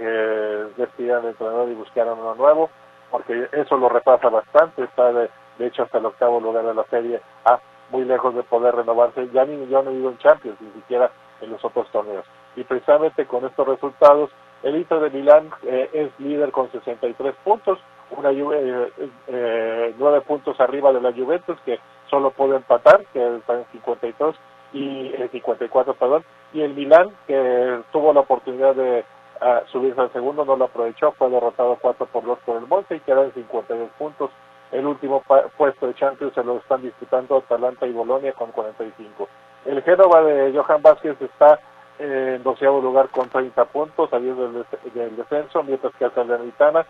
despidieran 0.77 1.23
el 1.23 1.29
entrenador 1.29 1.69
y 1.69 1.75
buscaran 1.75 2.19
uno 2.19 2.35
nuevo, 2.35 2.69
porque 3.11 3.47
eso 3.51 3.77
lo 3.77 3.89
repasa 3.89 4.29
bastante, 4.29 4.83
está 4.83 5.11
de, 5.11 5.29
de 5.57 5.67
hecho 5.67 5.83
hasta 5.83 5.97
el 5.97 6.05
octavo 6.05 6.39
lugar 6.39 6.65
de 6.65 6.73
la 6.73 6.83
serie 6.85 7.21
A, 7.45 7.59
muy 7.91 8.03
lejos 8.05 8.35
de 8.35 8.43
poder 8.43 8.75
renovarse. 8.75 9.29
Ya 9.33 9.45
ni 9.45 9.67
yo 9.67 9.83
no 9.83 9.91
digo 9.91 10.09
en 10.09 10.17
Champions, 10.17 10.59
ni 10.61 10.71
siquiera 10.71 11.11
en 11.41 11.51
los 11.51 11.63
otros 11.63 11.89
torneos. 11.91 12.25
Y 12.55 12.63
precisamente 12.63 13.25
con 13.25 13.45
estos 13.45 13.67
resultados, 13.67 14.31
el 14.63 14.75
Inter 14.75 14.99
de 14.99 15.09
Milán 15.11 15.51
eh, 15.63 15.89
es 15.93 16.19
líder 16.19 16.51
con 16.51 16.71
63 16.71 17.35
puntos, 17.43 17.79
una 18.09 18.31
eh, 18.31 18.91
eh, 19.27 19.95
nueve 19.97 20.21
puntos 20.21 20.59
arriba 20.59 20.91
de 20.91 21.01
la 21.01 21.13
Juventus 21.13 21.59
que 21.65 21.79
solo 22.09 22.31
puede 22.31 22.55
empatar, 22.55 23.05
que 23.13 23.37
está 23.37 23.53
en 23.53 23.65
52 23.73 24.35
y 24.73 25.11
54, 25.31 25.93
perdón, 25.93 26.23
y 26.53 26.61
el 26.61 26.73
Milán 26.73 27.11
que 27.27 27.81
tuvo 27.91 28.13
la 28.13 28.21
oportunidad 28.21 28.75
de 28.75 29.05
a 29.41 29.63
subirse 29.67 29.99
al 30.01 30.11
segundo, 30.13 30.45
no 30.45 30.55
lo 30.55 30.65
aprovechó, 30.65 31.11
fue 31.13 31.29
derrotado 31.29 31.77
4 31.81 32.05
por 32.07 32.25
2 32.25 32.39
por 32.45 32.57
el 32.57 32.67
Monte 32.67 32.95
y 32.95 32.99
queda 33.01 33.23
en 33.23 33.33
52 33.33 33.89
puntos. 33.97 34.31
El 34.71 34.85
último 34.85 35.23
puesto 35.57 35.87
de 35.87 35.95
Champions 35.95 36.33
se 36.33 36.43
lo 36.43 36.57
están 36.57 36.81
disputando 36.81 37.37
Atalanta 37.37 37.87
y 37.87 37.93
Bolonia 37.93 38.33
con 38.33 38.51
45. 38.51 39.27
El 39.65 39.81
Génova 39.83 40.21
de 40.23 40.53
Johan 40.53 40.81
Vázquez 40.81 41.21
está 41.21 41.59
en 41.99 42.43
doceavo 42.43 42.81
lugar 42.81 43.09
con 43.09 43.29
30 43.29 43.65
puntos, 43.65 44.09
saliendo 44.09 44.51
del, 44.51 44.65
del 44.93 45.15
descenso, 45.15 45.63
mientras 45.63 45.93
que 45.95 46.09
Salernitana 46.09 46.85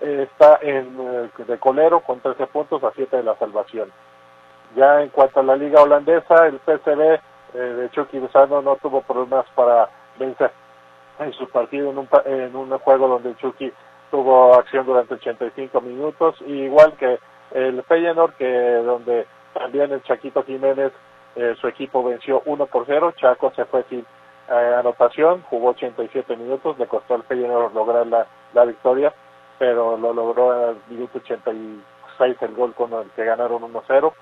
eh, 0.00 0.28
está 0.30 0.58
en 0.62 0.96
eh, 1.00 1.44
de 1.44 1.58
colero 1.58 2.00
con 2.00 2.20
13 2.20 2.46
puntos 2.46 2.82
a 2.84 2.92
7 2.94 3.16
de 3.16 3.22
la 3.22 3.36
salvación. 3.36 3.90
Ya 4.76 5.02
en 5.02 5.08
cuanto 5.08 5.40
a 5.40 5.42
la 5.42 5.56
liga 5.56 5.82
holandesa, 5.82 6.46
el 6.46 6.60
PSV 6.60 7.00
eh, 7.54 7.58
de 7.58 7.90
Chucky 7.90 8.20
Lozano 8.20 8.62
no 8.62 8.76
tuvo 8.76 9.02
problemas 9.02 9.46
para 9.54 9.88
vencer 10.18 10.52
en 11.18 11.32
su 11.32 11.48
partido 11.48 11.90
en 11.90 11.98
un, 11.98 12.08
en 12.24 12.56
un 12.56 12.78
juego 12.78 13.08
donde 13.08 13.36
Chucky 13.36 13.72
tuvo 14.10 14.54
acción 14.54 14.86
durante 14.86 15.14
85 15.14 15.80
minutos, 15.80 16.36
igual 16.46 16.94
que 16.94 17.18
el 17.52 17.82
Feyenoord, 17.82 18.34
que 18.34 18.48
donde 18.84 19.26
también 19.54 19.92
el 19.92 20.02
Chaquito 20.02 20.42
Jiménez, 20.44 20.92
eh, 21.36 21.54
su 21.60 21.68
equipo 21.68 22.02
venció 22.02 22.42
1 22.46 22.66
por 22.66 22.84
0, 22.86 23.12
Chaco 23.16 23.52
se 23.54 23.64
fue 23.66 23.84
sin 23.88 24.00
eh, 24.00 24.74
anotación, 24.78 25.42
jugó 25.42 25.70
87 25.70 26.36
minutos, 26.36 26.78
le 26.78 26.86
costó 26.86 27.14
al 27.14 27.22
Feyenoord 27.24 27.74
lograr 27.74 28.06
la, 28.06 28.26
la 28.54 28.64
victoria, 28.64 29.12
pero 29.58 29.96
lo 29.96 30.12
logró 30.12 30.52
al 30.52 30.76
minuto 30.88 31.18
86 31.18 32.36
el 32.40 32.54
gol 32.54 32.74
con 32.74 32.92
el 32.92 33.10
que 33.10 33.24
ganaron 33.24 33.62
1-0. 33.62 34.12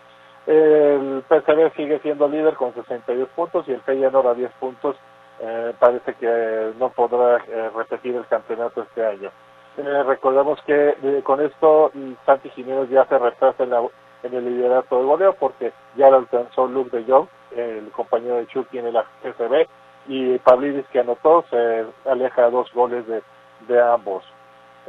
El 0.47 1.25
PSV 1.29 1.75
sigue 1.75 1.99
siendo 2.01 2.29
líder 2.29 2.55
con 2.55 2.73
62 2.75 3.29
puntos 3.31 3.69
y 3.69 3.73
el 3.73 3.81
Feyenoord 3.81 4.29
a 4.29 4.35
10 4.35 4.51
puntos 4.61 4.97
eh, 5.41 5.75
parece 5.79 6.15
que 6.15 6.73
no 6.79 6.91
podrá 6.91 7.39
eh, 7.49 7.71
repetir 7.75 8.17
el 8.17 8.27
campeonato 8.27 8.83
este 8.83 9.05
año. 9.05 9.31
Eh, 9.77 10.03
recordemos 10.05 10.61
que 10.63 10.97
eh, 11.03 11.21
con 11.23 11.41
esto 11.43 11.93
Santi 12.25 12.49
Jiménez 12.51 12.89
ya 12.89 13.05
se 13.07 13.19
retrasa 13.19 13.65
en, 13.65 13.71
la, 13.71 13.83
en 14.23 14.35
el 14.35 14.45
liderato 14.45 14.99
de 14.99 15.05
goleo 15.05 15.35
porque 15.35 15.73
ya 15.97 16.09
lo 16.09 16.17
alcanzó 16.17 16.67
Luke 16.67 16.97
de 16.97 17.05
Jong, 17.05 17.29
el 17.55 17.91
compañero 17.91 18.37
de 18.37 18.47
Chucky 18.47 18.79
en 18.79 18.87
el 18.87 18.97
PSV, 19.23 19.67
y 20.09 20.39
Pavlidis 20.39 20.87
que 20.89 21.01
anotó 21.01 21.45
se 21.51 21.85
aleja 22.09 22.49
dos 22.51 22.73
goles 22.73 23.07
de, 23.07 23.23
de 23.69 23.83
ambos. 23.83 24.25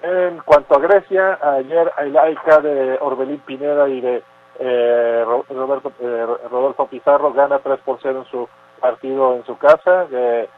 En 0.01 0.39
cuanto 0.39 0.75
a 0.75 0.79
Grecia, 0.79 1.39
ayer 1.41 1.91
el 1.97 2.17
AICA 2.17 2.59
de 2.61 2.97
Orbelín 3.01 3.39
Pineda 3.39 3.89
y 3.89 3.99
de 3.99 4.23
eh, 4.59 5.25
Roberto, 5.49 5.91
Rodolfo 6.49 6.87
Pizarro 6.87 7.33
gana 7.33 7.59
3 7.59 7.79
por 7.81 7.99
0 8.01 8.19
en 8.19 8.31
su 8.31 8.47
partido 8.77 9.35
en 9.35 9.45
su 9.45 9.57
casa. 9.57 10.07
Eh, 10.11 10.49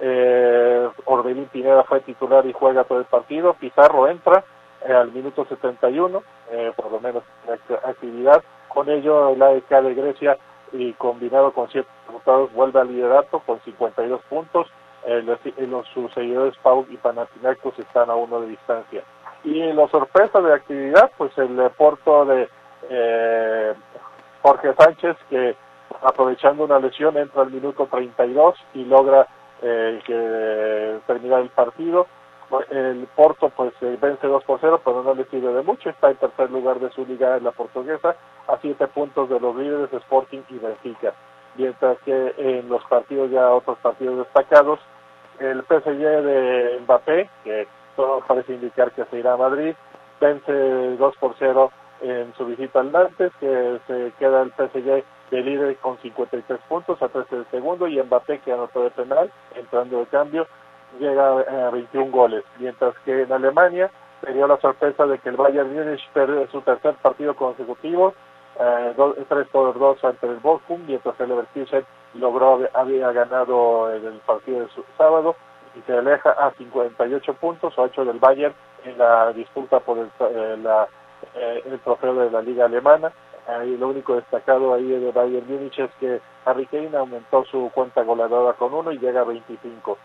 eh, 0.00 0.88
Orbelín 1.04 1.46
Pineda 1.46 1.84
fue 1.84 2.00
titular 2.00 2.46
y 2.46 2.52
juega 2.52 2.84
todo 2.84 2.98
el 2.98 3.06
partido. 3.06 3.54
Pizarro 3.54 4.08
entra 4.08 4.44
eh, 4.86 4.92
al 4.92 5.12
minuto 5.12 5.44
71, 5.46 6.22
eh, 6.50 6.72
por 6.76 6.90
lo 6.92 7.00
menos 7.00 7.22
actividad. 7.84 8.42
Con 8.68 8.90
ello, 8.90 9.30
el 9.30 9.42
AEK 9.42 9.68
de 9.68 9.94
Grecia, 9.94 10.38
y 10.72 10.92
combinado 10.94 11.52
con 11.52 11.68
siete 11.70 11.88
resultados, 12.06 12.52
vuelve 12.52 12.80
al 12.80 12.88
liderato 12.88 13.40
con 13.40 13.60
52 13.60 14.20
puntos. 14.28 14.66
Eh, 15.06 15.22
los, 15.22 15.38
los, 15.68 15.86
sus 15.88 16.12
seguidores 16.12 16.56
Pau 16.58 16.84
y 16.90 16.96
Panathinaikos 16.96 17.78
están 17.78 18.10
a 18.10 18.16
uno 18.16 18.40
de 18.40 18.48
distancia. 18.48 19.02
Y 19.44 19.72
la 19.72 19.86
sorpresa 19.88 20.40
de 20.40 20.52
actividad, 20.52 21.10
pues 21.16 21.36
el 21.38 21.56
Porto 21.76 22.24
de 22.24 22.48
eh, 22.90 23.74
Jorge 24.42 24.74
Sánchez, 24.74 25.16
que 25.30 25.56
aprovechando 26.02 26.64
una 26.64 26.78
lesión 26.78 27.16
entra 27.16 27.42
al 27.42 27.50
minuto 27.50 27.88
32 27.90 28.54
y 28.74 28.84
logra 28.84 29.26
eh, 29.62 30.00
que 30.06 30.98
terminar 31.06 31.40
el 31.40 31.50
partido. 31.50 32.06
El 32.70 33.08
Porto 33.16 33.50
pues 33.50 33.72
eh, 33.80 33.98
vence 34.00 34.26
2 34.26 34.44
por 34.44 34.60
0, 34.60 34.80
pero 34.84 35.02
no 35.02 35.14
le 35.14 35.24
sirve 35.24 35.52
de 35.52 35.62
mucho. 35.62 35.90
Está 35.90 36.10
en 36.10 36.16
tercer 36.16 36.50
lugar 36.50 36.78
de 36.78 36.90
su 36.90 37.04
liga 37.04 37.36
en 37.36 37.44
la 37.44 37.50
portuguesa, 37.50 38.14
a 38.46 38.58
7 38.60 38.86
puntos 38.88 39.28
de 39.28 39.40
los 39.40 39.56
líderes 39.56 39.92
Sporting 39.92 40.42
y 40.50 40.58
Benfica. 40.58 41.12
Mientras 41.56 41.98
que 42.00 42.34
en 42.36 42.68
los 42.68 42.84
partidos 42.84 43.30
ya 43.30 43.50
otros 43.50 43.78
partidos 43.78 44.18
destacados, 44.18 44.78
el 45.40 45.62
PSG 45.62 45.98
de 45.98 46.80
Mbappé, 46.82 47.28
que 47.44 47.66
todo 47.96 48.20
parece 48.26 48.54
indicar 48.54 48.92
que 48.92 49.04
se 49.06 49.18
irá 49.18 49.32
a 49.32 49.38
Madrid, 49.38 49.74
vence 50.20 50.52
2 50.52 51.16
por 51.16 51.34
0 51.38 51.72
en 52.02 52.32
su 52.34 52.46
visita 52.46 52.80
al 52.80 52.92
Nantes, 52.92 53.32
que 53.40 53.80
se 53.86 54.12
queda 54.18 54.42
el 54.42 54.52
PSG 54.52 55.02
de 55.30 55.42
líder 55.42 55.76
con 55.78 55.98
53 55.98 56.60
puntos 56.68 57.00
a 57.02 57.08
13 57.08 57.36
del 57.36 57.46
segundo 57.50 57.88
y 57.88 58.00
Mbappé 58.00 58.38
que 58.40 58.52
anotó 58.52 58.82
de 58.84 58.90
penal, 58.90 59.30
entrando 59.54 59.98
de 59.98 60.06
cambio, 60.06 60.46
llega 61.00 61.66
a 61.66 61.70
21 61.70 62.10
goles, 62.10 62.44
mientras 62.58 62.96
que 63.00 63.22
en 63.22 63.32
Alemania 63.32 63.90
se 64.24 64.32
dio 64.32 64.46
la 64.46 64.58
sorpresa 64.58 65.06
de 65.06 65.18
que 65.18 65.28
el 65.28 65.36
Bayern 65.36 65.74
Múnich 65.74 66.08
perdió 66.12 66.46
su 66.48 66.60
tercer 66.62 66.94
partido 66.94 67.34
consecutivo, 67.34 68.14
eh, 68.58 68.94
3 69.28 69.48
por 69.48 69.78
2 69.78 70.04
ante 70.04 70.26
el 70.26 70.36
Bochum, 70.36 70.86
mientras 70.86 71.18
el 71.20 71.28
Leverkusen 71.28 71.84
logró, 72.14 72.60
había 72.72 73.12
ganado 73.12 73.92
el 73.92 74.20
partido 74.24 74.60
de 74.60 74.68
su, 74.68 74.82
sábado 74.96 75.36
y 75.74 75.82
se 75.82 75.92
aleja 75.92 76.30
a 76.30 76.52
58 76.52 77.34
puntos, 77.34 77.74
8 77.76 78.04
del 78.06 78.18
Bayern 78.18 78.54
en 78.84 78.96
la 78.96 79.32
disputa 79.32 79.80
por 79.80 79.98
el, 79.98 80.10
eh, 80.20 80.86
eh, 81.34 81.62
el 81.66 81.78
trofeo 81.80 82.14
de 82.14 82.30
la 82.30 82.40
liga 82.40 82.64
alemana. 82.64 83.12
Ahí 83.46 83.76
lo 83.76 83.88
único 83.88 84.16
destacado 84.16 84.74
ahí 84.74 84.86
de 84.86 85.12
Bayern 85.12 85.46
Múnich 85.48 85.78
es 85.78 85.90
que 86.00 86.20
Harry 86.44 86.66
Kane 86.66 86.96
aumentó 86.96 87.44
su 87.44 87.70
cuenta 87.74 88.02
goleadora 88.02 88.54
con 88.54 88.74
uno 88.74 88.90
y 88.92 88.98
llega 88.98 89.20
a 89.20 89.24
25. 89.24 89.98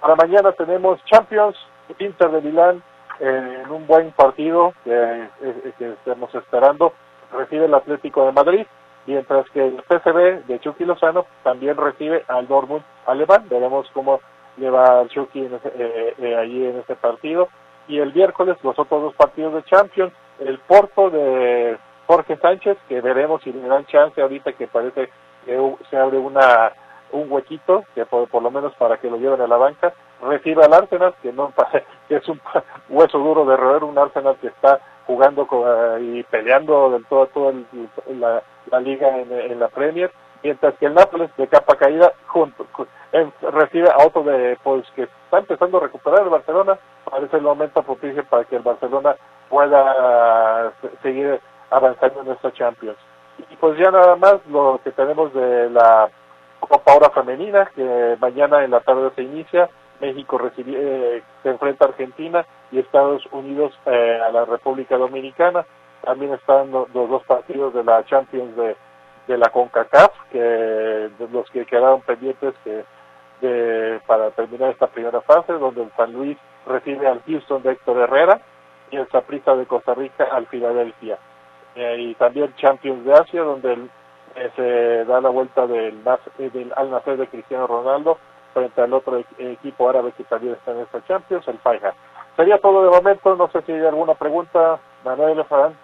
Para 0.00 0.16
mañana 0.16 0.52
tenemos 0.52 1.02
Champions, 1.04 1.56
Inter 1.98 2.30
de 2.30 2.40
Milán, 2.40 2.82
eh, 3.20 3.62
en 3.64 3.70
un 3.70 3.86
buen 3.86 4.10
partido 4.12 4.74
que, 4.84 4.92
eh, 4.92 5.72
que 5.78 5.92
estamos 5.92 6.34
esperando, 6.34 6.92
recibe 7.32 7.66
el 7.66 7.74
Atlético 7.74 8.26
de 8.26 8.32
Madrid, 8.32 8.66
mientras 9.06 9.48
que 9.50 9.66
el 9.66 9.82
PSV 9.88 10.46
de 10.46 10.60
Chucky 10.60 10.84
Lozano 10.84 11.26
también 11.42 11.76
recibe 11.76 12.24
al 12.28 12.46
Dortmund 12.46 12.82
alemán. 13.06 13.46
Veremos 13.48 13.88
cómo 13.92 14.20
le 14.58 14.70
va 14.70 15.06
Chucky 15.08 15.46
en 15.46 15.54
ese, 15.54 15.68
eh, 15.68 16.14
eh, 16.18 16.70
en 16.70 16.78
este 16.78 16.94
partido. 16.96 17.48
Y 17.86 17.98
el 17.98 18.12
miércoles 18.12 18.58
los 18.62 18.78
otros 18.78 19.02
dos 19.02 19.14
partidos 19.14 19.54
de 19.54 19.62
Champions, 19.64 20.12
el 20.40 20.58
Porto 20.58 21.10
de 21.10 21.78
Jorge 22.08 22.38
Sánchez, 22.38 22.78
que 22.88 23.02
veremos 23.02 23.42
si 23.42 23.52
le 23.52 23.68
dan 23.68 23.84
chance 23.84 24.20
ahorita 24.20 24.54
que 24.54 24.66
parece 24.66 25.10
que 25.44 25.76
se 25.90 25.96
abre 25.96 26.16
una 26.16 26.72
un 27.12 27.30
huequito, 27.30 27.84
que 27.94 28.04
por, 28.06 28.28
por 28.28 28.42
lo 28.42 28.50
menos 28.50 28.74
para 28.76 28.96
que 28.96 29.10
lo 29.10 29.18
lleven 29.18 29.40
a 29.42 29.46
la 29.46 29.56
banca, 29.56 29.92
recibe 30.22 30.64
al 30.64 30.72
Arsenal, 30.72 31.14
que 31.22 31.32
no 31.32 31.52
que 32.08 32.16
es 32.16 32.28
un 32.28 32.40
hueso 32.88 33.18
duro 33.18 33.44
de 33.44 33.56
roer, 33.56 33.84
un 33.84 33.98
Arsenal 33.98 34.36
que 34.40 34.48
está 34.48 34.80
jugando 35.06 35.46
con, 35.46 35.60
uh, 35.60 35.98
y 35.98 36.22
peleando 36.24 36.90
del 36.90 37.04
todo, 37.06 37.50
el, 37.50 37.66
la, 38.18 38.42
la, 38.70 38.80
liga 38.80 39.08
en, 39.18 39.60
la 39.60 39.68
Premier, 39.68 40.10
mientras 40.42 40.74
que 40.78 40.86
el 40.86 40.94
Nápoles 40.94 41.30
de 41.36 41.46
capa 41.46 41.76
caída 41.76 42.12
junto, 42.26 42.66
en, 43.12 43.32
recibe 43.52 43.88
a 43.90 44.06
otro 44.06 44.22
de 44.22 44.58
pues 44.62 44.86
que 44.94 45.02
está 45.04 45.38
empezando 45.38 45.78
a 45.78 45.82
recuperar 45.82 46.22
el 46.22 46.30
Barcelona, 46.30 46.78
parece 47.04 47.36
el 47.36 47.42
momento 47.42 47.82
propicio 47.82 48.24
para 48.24 48.44
que 48.44 48.56
el 48.56 48.62
Barcelona 48.62 49.16
pueda 49.48 50.72
seguir 51.02 51.40
avanzando 51.70 52.22
en 52.22 52.32
esta 52.32 52.52
Champions. 52.52 52.98
Y 53.50 53.56
pues 53.56 53.78
ya 53.78 53.90
nada 53.90 54.16
más 54.16 54.38
lo 54.50 54.80
que 54.82 54.90
tenemos 54.90 55.32
de 55.32 55.70
la 55.70 56.08
Copa 56.60 56.94
Hora 56.94 57.10
Femenina, 57.10 57.70
que 57.74 58.16
mañana 58.20 58.64
en 58.64 58.72
la 58.72 58.80
tarde 58.80 59.10
se 59.14 59.22
inicia, 59.22 59.68
México 60.00 60.38
recibe, 60.38 60.72
eh, 60.76 61.22
se 61.42 61.50
enfrenta 61.50 61.84
a 61.84 61.88
Argentina 61.88 62.44
y 62.70 62.78
Estados 62.78 63.24
Unidos 63.32 63.72
eh, 63.86 64.20
a 64.26 64.30
la 64.30 64.44
República 64.44 64.96
Dominicana. 64.96 65.64
También 66.02 66.32
están 66.34 66.70
los, 66.70 66.92
los, 66.94 67.08
dos 67.08 67.24
partidos 67.24 67.74
de 67.74 67.84
la 67.84 68.04
Champions 68.04 68.54
de, 68.56 68.76
de 69.26 69.38
la 69.38 69.50
CONCACAF, 69.50 70.12
que 70.30 70.40
de 70.40 71.28
los 71.32 71.48
que 71.50 71.66
quedaron 71.66 72.00
pendientes 72.02 72.54
que 72.64 72.84
de, 73.40 74.00
para 74.06 74.30
terminar 74.30 74.70
esta 74.70 74.88
primera 74.88 75.20
fase, 75.20 75.52
donde 75.52 75.82
el 75.82 75.92
San 75.96 76.12
Luis 76.12 76.36
recibe 76.66 77.06
al 77.06 77.22
Houston 77.22 77.62
de 77.62 77.72
Héctor 77.72 77.98
Herrera 77.98 78.40
y 78.90 78.96
el 78.96 79.08
Saprissa 79.08 79.54
de 79.54 79.66
Costa 79.66 79.94
Rica 79.94 80.28
al 80.30 80.46
Filadelfia. 80.46 81.18
Eh, 81.78 81.96
y 82.00 82.14
también 82.16 82.52
Champions 82.56 83.04
de 83.04 83.12
Asia, 83.12 83.42
donde 83.42 83.72
el, 83.72 83.90
eh, 84.34 84.50
se 84.56 85.04
da 85.04 85.20
la 85.20 85.28
vuelta 85.28 85.64
del, 85.68 86.02
eh, 86.38 86.50
del 86.52 86.72
Al 86.74 86.90
Nacer 86.90 87.16
de 87.16 87.28
Cristiano 87.28 87.68
Ronaldo 87.68 88.18
frente 88.52 88.82
al 88.82 88.92
otro 88.92 89.22
equipo 89.38 89.88
árabe 89.88 90.10
que 90.16 90.24
también 90.24 90.54
está 90.54 90.72
en 90.72 90.80
esta 90.80 91.04
Champions, 91.06 91.46
el 91.46 91.58
Faiha. 91.58 91.94
Sería 92.34 92.58
todo 92.58 92.82
de 92.82 92.90
momento, 92.90 93.36
no 93.36 93.48
sé 93.52 93.62
si 93.62 93.70
hay 93.70 93.86
alguna 93.86 94.14
pregunta, 94.14 94.80
Manuel 95.04 95.44
Farán. 95.44 95.76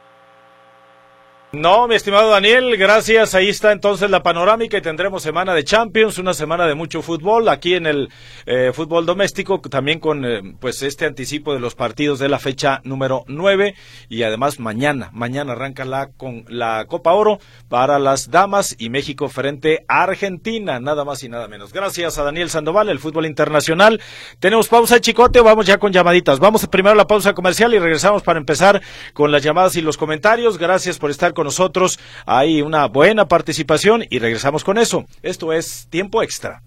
No, 1.57 1.87
mi 1.87 1.95
estimado 1.95 2.31
Daniel, 2.31 2.77
gracias. 2.77 3.35
Ahí 3.37 3.49
está 3.49 3.71
entonces 3.71 4.11
la 4.11 4.25
panorámica 4.25 4.77
y 4.77 4.83
tendremos 4.83 5.23
semana 5.23 5.55
de 5.55 5.63
Champions, 5.63 6.19
una 6.19 6.35
semana 6.35 6.67
de 6.67 6.75
mucho 6.75 7.01
fútbol 7.01 7.49
aquí 7.49 7.75
en 7.75 7.87
el 7.87 8.09
eh, 8.45 8.73
fútbol 8.75 9.07
doméstico, 9.07 9.61
también 9.61 10.01
con 10.01 10.25
eh, 10.25 10.43
pues 10.59 10.83
este 10.83 11.07
anticipo 11.07 11.55
de 11.55 11.61
los 11.61 11.77
partidos 11.77 12.19
de 12.19 12.29
la 12.29 12.41
fecha 12.41 12.81
número 12.83 13.25
9 13.29 13.77
y 14.09 14.25
además 14.25 14.59
mañana, 14.59 15.11
mañana 15.13 15.53
arranca 15.53 15.85
la 15.85 16.09
con 16.17 16.45
la 16.49 16.87
Copa 16.87 17.13
Oro 17.13 17.39
para 17.69 18.01
las 18.01 18.33
damas 18.33 18.75
y 18.77 18.91
México 18.91 19.29
frente 19.29 19.85
a 19.87 20.03
Argentina, 20.03 20.81
nada 20.81 21.05
más 21.05 21.23
y 21.23 21.29
nada 21.29 21.47
menos. 21.47 21.73
Gracias 21.73 22.19
a 22.19 22.25
Daniel 22.25 22.51
Sandoval, 22.51 22.89
el 22.89 22.99
fútbol 22.99 23.27
internacional. 23.27 24.01
Tenemos 24.41 24.67
pausa, 24.67 25.01
chicote, 25.01 25.41
vamos 25.41 25.67
ya 25.67 25.79
con 25.79 25.93
llamaditas. 25.93 26.41
Vamos 26.41 26.67
primero 26.67 26.95
a 26.95 26.97
la 26.97 27.07
pausa 27.07 27.33
comercial 27.33 27.75
y 27.75 27.79
regresamos 27.79 28.25
para 28.25 28.41
empezar 28.41 28.83
con 29.13 29.31
las 29.31 29.45
llamadas 29.45 29.77
y 29.77 29.83
los 29.83 29.97
comentarios. 29.97 30.59
Gracias 30.59 30.99
por 30.99 31.13
estar 31.13 31.33
con 31.33 31.44
nosotros. 31.45 31.99
Hay 32.27 32.63
una 32.63 32.87
buena 32.87 33.29
participación 33.29 34.05
y 34.11 34.19
regresamos 34.19 34.65
con 34.65 34.79
eso. 34.79 35.07
Esto 35.23 35.53
es 35.53 35.87
tiempo 35.91 36.23
extra. 36.23 36.63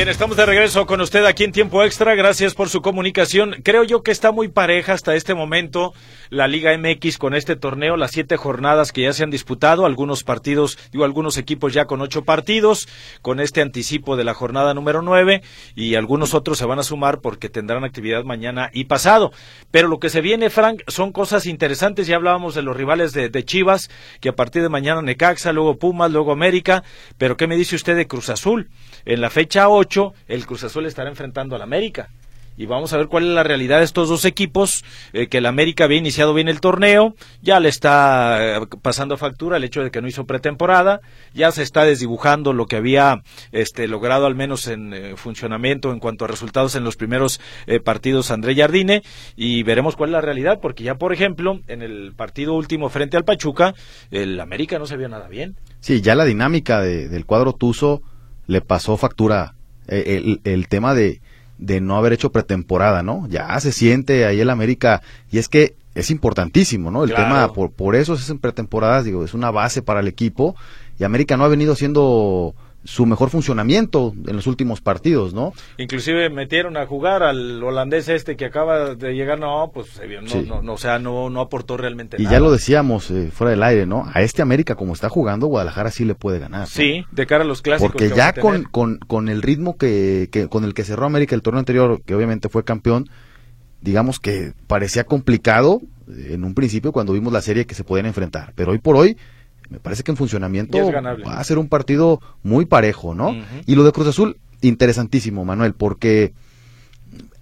Bien, 0.00 0.08
estamos 0.08 0.38
de 0.38 0.46
regreso 0.46 0.86
con 0.86 1.02
usted 1.02 1.26
aquí 1.26 1.44
en 1.44 1.52
tiempo 1.52 1.84
extra. 1.84 2.14
Gracias 2.14 2.54
por 2.54 2.70
su 2.70 2.80
comunicación. 2.80 3.56
Creo 3.62 3.84
yo 3.84 4.02
que 4.02 4.12
está 4.12 4.32
muy 4.32 4.48
pareja 4.48 4.94
hasta 4.94 5.14
este 5.14 5.34
momento 5.34 5.92
la 6.30 6.48
Liga 6.48 6.74
MX 6.74 7.18
con 7.18 7.34
este 7.34 7.54
torneo, 7.54 7.98
las 7.98 8.12
siete 8.12 8.38
jornadas 8.38 8.92
que 8.92 9.02
ya 9.02 9.12
se 9.12 9.24
han 9.24 9.30
disputado, 9.30 9.84
algunos 9.84 10.24
partidos, 10.24 10.78
digo, 10.90 11.04
algunos 11.04 11.36
equipos 11.36 11.74
ya 11.74 11.84
con 11.84 12.00
ocho 12.00 12.24
partidos, 12.24 12.88
con 13.20 13.40
este 13.40 13.60
anticipo 13.60 14.16
de 14.16 14.24
la 14.24 14.32
jornada 14.32 14.72
número 14.72 15.02
nueve 15.02 15.42
y 15.74 15.96
algunos 15.96 16.32
otros 16.32 16.56
se 16.56 16.64
van 16.64 16.78
a 16.78 16.82
sumar 16.82 17.20
porque 17.20 17.50
tendrán 17.50 17.84
actividad 17.84 18.24
mañana 18.24 18.70
y 18.72 18.84
pasado. 18.84 19.32
Pero 19.70 19.88
lo 19.88 19.98
que 19.98 20.08
se 20.08 20.22
viene, 20.22 20.48
Frank, 20.48 20.80
son 20.88 21.12
cosas 21.12 21.44
interesantes. 21.44 22.06
Ya 22.06 22.16
hablábamos 22.16 22.54
de 22.54 22.62
los 22.62 22.74
rivales 22.74 23.12
de, 23.12 23.28
de 23.28 23.44
Chivas, 23.44 23.90
que 24.20 24.30
a 24.30 24.34
partir 24.34 24.62
de 24.62 24.70
mañana 24.70 25.02
Necaxa, 25.02 25.52
luego 25.52 25.76
Pumas, 25.76 26.10
luego 26.10 26.32
América. 26.32 26.84
Pero 27.18 27.36
¿qué 27.36 27.46
me 27.46 27.56
dice 27.56 27.76
usted 27.76 27.96
de 27.96 28.06
Cruz 28.06 28.30
Azul? 28.30 28.70
En 29.04 29.20
la 29.20 29.28
fecha 29.28 29.68
8, 30.00 30.14
el 30.28 30.46
Cruz 30.46 30.64
Azul 30.64 30.86
estará 30.86 31.10
enfrentando 31.10 31.56
al 31.56 31.62
América. 31.62 32.10
Y 32.56 32.66
vamos 32.66 32.92
a 32.92 32.98
ver 32.98 33.06
cuál 33.06 33.24
es 33.24 33.30
la 33.30 33.42
realidad 33.42 33.78
de 33.78 33.84
estos 33.84 34.10
dos 34.10 34.26
equipos, 34.26 34.84
eh, 35.14 35.28
que 35.28 35.38
el 35.38 35.46
América 35.46 35.84
había 35.84 35.96
iniciado 35.96 36.34
bien 36.34 36.46
el 36.46 36.60
torneo, 36.60 37.14
ya 37.40 37.58
le 37.58 37.70
está 37.70 38.58
eh, 38.58 38.60
pasando 38.82 39.16
factura 39.16 39.56
el 39.56 39.64
hecho 39.64 39.82
de 39.82 39.90
que 39.90 40.02
no 40.02 40.08
hizo 40.08 40.26
pretemporada, 40.26 41.00
ya 41.32 41.52
se 41.52 41.62
está 41.62 41.86
desdibujando 41.86 42.52
lo 42.52 42.66
que 42.66 42.76
había 42.76 43.22
este, 43.52 43.88
logrado 43.88 44.26
al 44.26 44.34
menos 44.34 44.66
en 44.66 44.92
eh, 44.92 45.16
funcionamiento 45.16 45.90
en 45.90 46.00
cuanto 46.00 46.26
a 46.26 46.28
resultados 46.28 46.74
en 46.74 46.84
los 46.84 46.96
primeros 46.96 47.40
partidos 47.82 48.30
André 48.30 48.54
Jardine, 48.54 49.02
y 49.36 49.62
veremos 49.62 49.96
cuál 49.96 50.10
es 50.10 50.12
la 50.12 50.20
realidad, 50.20 50.58
porque 50.60 50.84
ya 50.84 50.96
por 50.96 51.14
ejemplo, 51.14 51.60
en 51.66 51.80
el 51.80 52.12
partido 52.14 52.52
último 52.52 52.90
frente 52.90 53.16
al 53.16 53.24
Pachuca, 53.24 53.74
el 54.10 54.38
América 54.38 54.78
no 54.78 54.84
se 54.84 54.98
vio 54.98 55.08
nada 55.08 55.28
bien. 55.28 55.56
Sí, 55.80 56.02
ya 56.02 56.14
la 56.14 56.26
dinámica 56.26 56.82
del 56.82 57.24
cuadro 57.24 57.54
Tuzo 57.54 58.02
le 58.46 58.60
pasó 58.60 58.98
factura 58.98 59.54
el, 59.90 60.40
el 60.44 60.68
tema 60.68 60.94
de, 60.94 61.20
de 61.58 61.80
no 61.80 61.96
haber 61.96 62.12
hecho 62.12 62.32
pretemporada, 62.32 63.02
¿no? 63.02 63.26
Ya 63.28 63.58
se 63.60 63.72
siente 63.72 64.24
ahí 64.24 64.40
el 64.40 64.50
América 64.50 65.02
y 65.30 65.38
es 65.38 65.48
que 65.48 65.74
es 65.94 66.10
importantísimo, 66.10 66.90
¿no? 66.90 67.04
El 67.04 67.14
tema, 67.14 67.52
por, 67.52 67.72
por 67.72 67.96
eso 67.96 68.14
es 68.14 68.30
en 68.30 68.38
pretemporadas, 68.38 69.04
digo, 69.04 69.24
es 69.24 69.34
una 69.34 69.50
base 69.50 69.82
para 69.82 70.00
el 70.00 70.08
equipo 70.08 70.56
y 70.98 71.04
América 71.04 71.36
no 71.36 71.44
ha 71.44 71.48
venido 71.48 71.72
haciendo 71.72 72.54
su 72.84 73.04
mejor 73.04 73.28
funcionamiento 73.28 74.14
en 74.26 74.36
los 74.36 74.46
últimos 74.46 74.80
partidos, 74.80 75.34
¿no? 75.34 75.52
Inclusive 75.76 76.30
metieron 76.30 76.76
a 76.76 76.86
jugar 76.86 77.22
al 77.22 77.62
holandés 77.62 78.08
este 78.08 78.36
que 78.36 78.46
acaba 78.46 78.94
de 78.94 79.12
llegar, 79.14 79.38
no, 79.38 79.70
pues 79.72 80.00
no, 80.46 80.62
no, 80.62 80.72
o 80.72 80.78
sea, 80.78 80.98
no, 80.98 81.28
no 81.28 81.40
aportó 81.40 81.76
realmente 81.76 82.16
y 82.18 82.24
nada. 82.24 82.34
Y 82.34 82.38
ya 82.38 82.40
lo 82.40 82.50
decíamos 82.50 83.10
eh, 83.10 83.30
fuera 83.32 83.50
del 83.50 83.62
aire, 83.62 83.86
¿no? 83.86 84.06
A 84.12 84.22
este 84.22 84.40
América 84.40 84.76
como 84.76 84.94
está 84.94 85.08
jugando, 85.08 85.46
Guadalajara 85.46 85.90
sí 85.90 86.04
le 86.04 86.14
puede 86.14 86.38
ganar. 86.38 86.68
Sí, 86.68 87.04
de 87.10 87.26
cara 87.26 87.44
a 87.44 87.46
los 87.46 87.60
clásicos. 87.60 87.92
Porque 87.92 88.10
ya 88.14 88.32
con, 88.32 88.64
con, 88.64 88.98
con, 88.98 89.28
el 89.28 89.42
ritmo 89.42 89.76
que, 89.76 90.28
que, 90.32 90.48
con 90.48 90.64
el 90.64 90.72
que 90.72 90.84
cerró 90.84 91.04
América 91.04 91.34
el 91.34 91.42
torneo 91.42 91.58
anterior, 91.58 92.00
que 92.04 92.14
obviamente 92.14 92.48
fue 92.48 92.64
campeón, 92.64 93.10
digamos 93.82 94.20
que 94.20 94.54
parecía 94.66 95.04
complicado 95.04 95.82
eh, 96.08 96.30
en 96.30 96.44
un 96.44 96.54
principio 96.54 96.92
cuando 96.92 97.12
vimos 97.12 97.32
la 97.32 97.42
serie 97.42 97.66
que 97.66 97.74
se 97.74 97.84
podían 97.84 98.06
enfrentar, 98.06 98.52
pero 98.56 98.72
hoy 98.72 98.78
por 98.78 98.96
hoy 98.96 99.18
me 99.70 99.78
parece 99.78 100.02
que 100.02 100.10
en 100.10 100.16
funcionamiento 100.16 100.78
va 100.92 101.38
a 101.38 101.44
ser 101.44 101.58
un 101.58 101.68
partido 101.68 102.20
muy 102.42 102.66
parejo, 102.66 103.14
¿no? 103.14 103.34
Y 103.66 103.76
lo 103.76 103.84
de 103.84 103.92
Cruz 103.92 104.08
Azul, 104.08 104.36
interesantísimo, 104.60 105.44
Manuel, 105.44 105.74
porque 105.74 106.34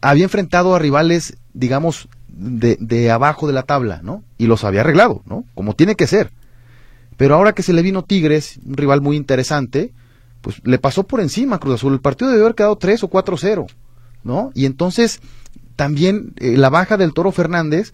había 0.01 0.25
enfrentado 0.25 0.75
a 0.75 0.79
rivales, 0.79 1.39
digamos, 1.55 2.09
de, 2.29 2.77
de, 2.81 3.11
abajo 3.11 3.47
de 3.47 3.55
la 3.55 3.63
tabla, 3.63 4.01
¿no? 4.03 4.23
Y 4.37 4.47
los 4.47 4.63
había 4.63 4.83
arreglado, 4.83 5.23
¿no? 5.27 5.45
Como 5.55 5.75
tiene 5.75 5.97
que 5.97 6.07
ser. 6.07 6.31
Pero 7.17 7.35
ahora 7.35 7.53
que 7.53 7.63
se 7.63 7.73
le 7.73 7.83
vino 7.83 8.05
Tigres, 8.05 8.61
un 8.65 8.77
rival 8.77 9.01
muy 9.01 9.17
interesante, 9.17 9.93
pues 10.41 10.61
le 10.65 10.79
pasó 10.79 11.05
por 11.05 11.21
encima 11.21 11.57
a 11.57 11.59
Cruz 11.59 11.77
Azul. 11.77 11.95
El 11.95 12.01
partido 12.01 12.31
debió 12.31 12.45
haber 12.45 12.55
quedado 12.55 12.77
3 12.77 13.05
o 13.05 13.11
4-0, 13.11 13.67
¿no? 14.23 14.53
Y 14.55 14.67
entonces 14.67 15.21
también 15.77 16.35
eh, 16.37 16.57
la 16.57 16.71
baja 16.71 16.97
del 16.97 17.15
Toro 17.15 17.33
Fernández, 17.33 17.93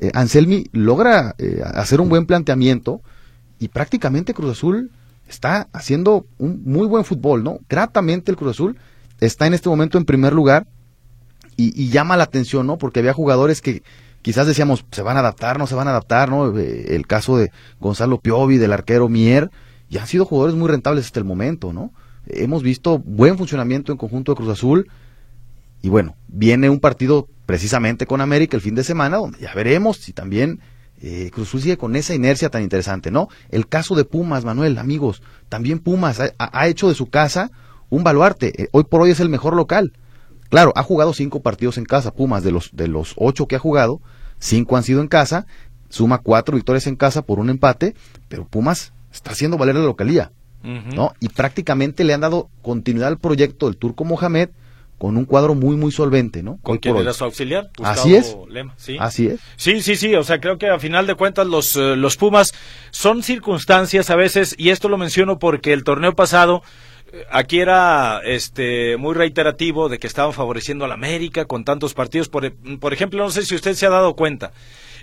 eh, 0.00 0.10
Anselmi 0.14 0.66
logra 0.72 1.34
eh, 1.38 1.62
hacer 1.64 2.00
un 2.00 2.08
buen 2.08 2.26
planteamiento 2.26 3.02
y 3.62 3.68
prácticamente 3.68 4.34
Cruz 4.34 4.58
Azul 4.58 4.90
está 5.28 5.68
haciendo 5.72 6.26
un 6.38 6.62
muy 6.64 6.88
buen 6.88 7.04
fútbol, 7.04 7.44
¿no? 7.44 7.60
Gratamente 7.68 8.32
el 8.32 8.36
Cruz 8.36 8.50
Azul 8.50 8.76
está 9.20 9.46
en 9.46 9.54
este 9.54 9.68
momento 9.68 9.98
en 9.98 10.04
primer 10.04 10.32
lugar 10.32 10.66
y, 11.56 11.90
llama 11.90 12.16
la 12.16 12.24
atención, 12.24 12.66
¿no? 12.66 12.76
Porque 12.76 12.98
había 12.98 13.12
jugadores 13.12 13.62
que 13.62 13.84
quizás 14.20 14.48
decíamos, 14.48 14.84
se 14.90 15.02
van 15.02 15.16
a 15.16 15.20
adaptar, 15.20 15.60
no 15.60 15.68
se 15.68 15.76
van 15.76 15.86
a 15.86 15.92
adaptar, 15.92 16.28
¿no? 16.28 16.58
Eh, 16.58 16.96
el 16.96 17.06
caso 17.06 17.36
de 17.36 17.52
Gonzalo 17.78 18.18
Piovi, 18.18 18.58
del 18.58 18.72
arquero 18.72 19.08
Mier, 19.08 19.48
y 19.88 19.98
han 19.98 20.08
sido 20.08 20.24
jugadores 20.24 20.56
muy 20.56 20.68
rentables 20.68 21.04
hasta 21.04 21.20
el 21.20 21.24
momento, 21.24 21.72
¿no? 21.72 21.92
Hemos 22.26 22.64
visto 22.64 22.98
buen 22.98 23.38
funcionamiento 23.38 23.92
en 23.92 23.98
conjunto 23.98 24.32
de 24.32 24.36
Cruz 24.38 24.50
Azul 24.50 24.90
y 25.82 25.88
bueno, 25.88 26.16
viene 26.26 26.68
un 26.68 26.80
partido 26.80 27.28
precisamente 27.46 28.06
con 28.06 28.20
América 28.20 28.56
el 28.56 28.60
fin 28.60 28.74
de 28.74 28.82
semana, 28.82 29.18
donde 29.18 29.38
ya 29.38 29.54
veremos 29.54 29.98
si 29.98 30.12
también 30.12 30.58
eh, 31.04 31.30
Cruz 31.32 31.48
Azul 31.48 31.62
sigue 31.62 31.76
con 31.76 31.96
esa 31.96 32.14
inercia 32.14 32.48
tan 32.48 32.62
interesante, 32.62 33.10
¿no? 33.10 33.28
El 33.50 33.66
caso 33.66 33.96
de 33.96 34.04
Pumas, 34.04 34.44
Manuel, 34.44 34.78
amigos, 34.78 35.20
también 35.48 35.80
Pumas 35.80 36.20
ha, 36.38 36.68
hecho 36.68 36.88
de 36.88 36.94
su 36.94 37.10
casa 37.10 37.50
un 37.90 38.04
baluarte. 38.04 38.62
Eh, 38.62 38.68
hoy 38.70 38.84
por 38.84 39.02
hoy 39.02 39.10
es 39.10 39.18
el 39.18 39.28
mejor 39.28 39.56
local. 39.56 39.92
Claro, 40.48 40.72
ha 40.76 40.82
jugado 40.84 41.12
cinco 41.12 41.42
partidos 41.42 41.76
en 41.76 41.86
casa, 41.86 42.14
Pumas, 42.14 42.44
de 42.44 42.52
los, 42.52 42.70
de 42.72 42.86
los 42.86 43.14
ocho 43.16 43.48
que 43.48 43.56
ha 43.56 43.58
jugado, 43.58 44.00
cinco 44.38 44.76
han 44.76 44.84
sido 44.84 45.00
en 45.00 45.08
casa, 45.08 45.46
suma 45.88 46.18
cuatro 46.18 46.54
victorias 46.54 46.86
en 46.86 46.94
casa 46.94 47.22
por 47.22 47.40
un 47.40 47.50
empate, 47.50 47.96
pero 48.28 48.46
Pumas 48.46 48.92
está 49.12 49.32
haciendo 49.32 49.58
valer 49.58 49.74
la 49.74 49.82
localía, 49.82 50.30
¿no? 50.62 51.14
Y 51.18 51.30
prácticamente 51.30 52.04
le 52.04 52.14
han 52.14 52.20
dado 52.20 52.48
continuidad 52.62 53.08
al 53.08 53.18
proyecto 53.18 53.66
del 53.66 53.76
Turco 53.76 54.04
Mohamed, 54.04 54.50
con 55.02 55.16
un 55.16 55.24
cuadro 55.24 55.56
muy, 55.56 55.74
muy 55.74 55.90
solvente, 55.90 56.44
¿no? 56.44 56.60
¿Con 56.62 56.78
quién 56.78 56.96
era 56.96 57.12
su 57.12 57.24
auxiliar? 57.24 57.70
Así 57.82 58.14
es. 58.14 58.36
¿sí? 58.76 58.96
Así 59.00 59.26
es. 59.26 59.40
Sí, 59.56 59.82
sí, 59.82 59.96
sí. 59.96 60.14
O 60.14 60.22
sea, 60.22 60.40
creo 60.40 60.58
que 60.58 60.68
a 60.68 60.78
final 60.78 61.08
de 61.08 61.16
cuentas 61.16 61.44
los, 61.44 61.74
eh, 61.74 61.96
los 61.96 62.16
Pumas 62.16 62.54
son 62.92 63.24
circunstancias 63.24 64.10
a 64.10 64.14
veces, 64.14 64.54
y 64.56 64.68
esto 64.68 64.88
lo 64.88 64.98
menciono 64.98 65.40
porque 65.40 65.72
el 65.72 65.82
torneo 65.82 66.14
pasado 66.14 66.62
eh, 67.12 67.24
aquí 67.32 67.58
era 67.58 68.20
este 68.24 68.96
muy 68.96 69.14
reiterativo 69.14 69.88
de 69.88 69.98
que 69.98 70.06
estaban 70.06 70.32
favoreciendo 70.32 70.84
a 70.84 70.88
la 70.88 70.94
América 70.94 71.46
con 71.46 71.64
tantos 71.64 71.94
partidos. 71.94 72.28
Por, 72.28 72.52
por 72.78 72.92
ejemplo, 72.92 73.24
no 73.24 73.30
sé 73.30 73.44
si 73.44 73.56
usted 73.56 73.74
se 73.74 73.86
ha 73.86 73.90
dado 73.90 74.14
cuenta. 74.14 74.52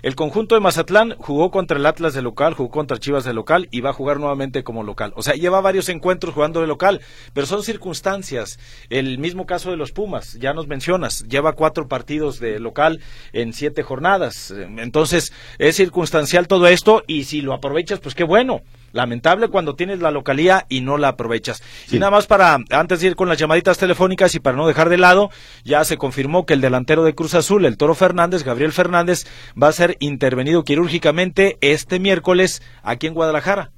El 0.02 0.16
conjunto 0.16 0.54
de 0.54 0.62
Mazatlán 0.62 1.14
jugó 1.18 1.50
contra 1.50 1.76
el 1.76 1.84
Atlas 1.84 2.14
de 2.14 2.22
local, 2.22 2.54
jugó 2.54 2.70
contra 2.70 2.98
Chivas 2.98 3.24
de 3.24 3.34
local 3.34 3.68
y 3.70 3.82
va 3.82 3.90
a 3.90 3.94
jugar 3.94 4.18
nuevamente 4.18 4.64
como 4.64 4.82
local. 4.82 5.12
O 5.14 5.22
sea, 5.22 5.34
lleva 5.34 5.60
varios 5.60 5.90
encuentros 5.90 6.32
jugando 6.32 6.62
de 6.62 6.66
local, 6.66 7.02
pero 7.34 7.46
son 7.46 7.62
circunstancias. 7.62 8.58
El 8.88 9.18
mismo 9.18 9.44
caso 9.44 9.70
de 9.70 9.76
los 9.76 9.92
Pumas, 9.92 10.38
ya 10.40 10.54
nos 10.54 10.68
mencionas, 10.68 11.24
lleva 11.28 11.52
cuatro 11.52 11.86
partidos 11.86 12.40
de 12.40 12.58
local 12.60 13.00
en 13.32 13.52
siete 13.52 13.82
jornadas. 13.82 14.50
Entonces, 14.50 15.32
es 15.58 15.76
circunstancial 15.76 16.48
todo 16.48 16.66
esto 16.66 17.02
y 17.06 17.24
si 17.24 17.42
lo 17.42 17.52
aprovechas, 17.52 18.00
pues 18.00 18.14
qué 18.14 18.24
bueno. 18.24 18.62
Lamentable 18.92 19.48
cuando 19.48 19.74
tienes 19.74 20.00
la 20.00 20.10
localía 20.10 20.66
y 20.68 20.80
no 20.80 20.98
la 20.98 21.08
aprovechas. 21.08 21.62
Y 21.90 21.98
nada 21.98 22.10
más 22.10 22.26
para, 22.26 22.58
antes 22.70 23.00
de 23.00 23.08
ir 23.08 23.16
con 23.16 23.28
las 23.28 23.38
llamaditas 23.38 23.78
telefónicas 23.78 24.34
y 24.34 24.40
para 24.40 24.56
no 24.56 24.66
dejar 24.66 24.88
de 24.88 24.98
lado, 24.98 25.30
ya 25.64 25.84
se 25.84 25.96
confirmó 25.96 26.46
que 26.46 26.54
el 26.54 26.60
delantero 26.60 27.04
de 27.04 27.14
Cruz 27.14 27.34
Azul, 27.34 27.64
el 27.64 27.76
Toro 27.76 27.94
Fernández, 27.94 28.44
Gabriel 28.44 28.72
Fernández, 28.72 29.26
va 29.60 29.68
a 29.68 29.72
ser 29.72 29.96
intervenido 30.00 30.64
quirúrgicamente 30.64 31.58
este 31.60 32.00
miércoles 32.00 32.62
aquí 32.82 33.06
en 33.06 33.14
Guadalajara. 33.14 33.70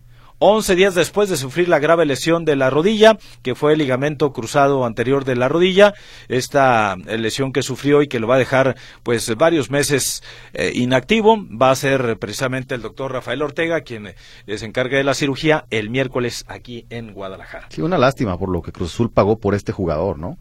11 0.45 0.75
días 0.75 0.97
después 0.97 1.29
de 1.29 1.37
sufrir 1.37 1.69
la 1.69 1.79
grave 1.79 2.05
lesión 2.05 2.45
de 2.45 2.57
la 2.57 2.69
rodilla, 2.69 3.17
que 3.43 3.55
fue 3.55 3.75
el 3.75 3.79
ligamento 3.79 4.33
cruzado 4.33 4.85
anterior 4.85 5.25
de 5.25 5.37
la 5.37 5.49
rodilla, 5.49 5.95
esta 6.27 6.97
lesión 6.97 7.53
que 7.53 7.63
sufrió 7.63 8.03
y 8.03 8.09
que 8.09 8.19
lo 8.19 8.27
va 8.27 8.35
a 8.35 8.39
dejar 8.39 8.77
pues 9.05 9.33
varios 9.37 9.71
meses 9.71 10.25
eh, 10.53 10.73
inactivo, 10.75 11.37
va 11.49 11.71
a 11.71 11.77
ser 11.77 12.19
precisamente 12.19 12.75
el 12.75 12.83
doctor 12.83 13.13
Rafael 13.13 13.41
Ortega 13.41 13.83
quien 13.83 14.09
eh, 14.09 14.59
se 14.59 14.67
encargue 14.67 14.97
de 14.97 15.05
la 15.05 15.15
cirugía 15.15 15.65
el 15.71 15.91
miércoles 15.91 16.45
aquí 16.49 16.87
en 16.91 17.13
Guadalajara. 17.13 17.69
Sí, 17.69 17.81
una 17.81 17.97
lástima 17.97 18.37
por 18.37 18.49
lo 18.49 18.63
que 18.63 18.73
Cruz 18.73 18.93
Azul 18.95 19.13
pagó 19.13 19.39
por 19.39 19.55
este 19.55 19.71
jugador, 19.71 20.19
¿no? 20.19 20.39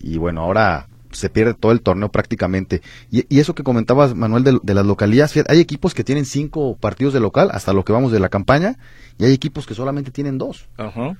Y 0.00 0.16
bueno, 0.18 0.42
ahora 0.42 0.86
se 1.12 1.30
pierde 1.30 1.54
todo 1.54 1.72
el 1.72 1.80
torneo 1.80 2.10
prácticamente. 2.10 2.82
Y, 3.10 3.38
eso 3.38 3.54
que 3.54 3.62
comentabas, 3.62 4.14
Manuel, 4.14 4.60
de, 4.62 4.74
las 4.74 4.86
localidades, 4.86 5.44
hay 5.48 5.60
equipos 5.60 5.94
que 5.94 6.04
tienen 6.04 6.24
cinco 6.24 6.76
partidos 6.76 7.14
de 7.14 7.20
local, 7.20 7.50
hasta 7.52 7.72
lo 7.72 7.84
que 7.84 7.92
vamos 7.92 8.12
de 8.12 8.20
la 8.20 8.28
campaña, 8.28 8.78
y 9.18 9.24
hay 9.24 9.32
equipos 9.32 9.66
que 9.66 9.74
solamente 9.74 10.10
tienen 10.10 10.38
dos. 10.38 10.68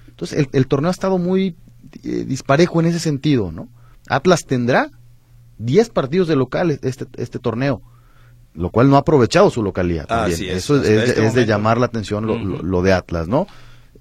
Entonces, 0.09 0.49
el, 0.53 0.67
torneo 0.67 0.89
ha 0.89 0.93
estado 0.93 1.19
muy 1.19 1.57
eh, 2.03 2.25
disparejo 2.27 2.81
en 2.81 2.87
ese 2.87 2.99
sentido, 2.99 3.53
¿no? 3.53 3.69
Atlas 4.09 4.45
tendrá 4.47 4.91
diez 5.59 5.91
partidos 5.91 6.27
de 6.29 6.37
local 6.37 6.71
este, 6.83 7.07
este 7.17 7.39
torneo, 7.39 7.83
lo 8.55 8.71
cual 8.71 8.91
no 8.91 8.97
ha 8.97 9.01
aprovechado 9.01 9.51
su 9.51 9.63
localidad. 9.63 10.07
También. 10.07 10.57
Eso 10.57 10.81
es, 10.81 10.89
este 10.89 11.31
de 11.31 11.47
llamar 11.47 11.79
la 11.79 11.87
atención 11.87 12.27
lo, 12.63 12.83
de 12.83 12.93
Atlas, 12.93 13.29
¿no? 13.29 13.47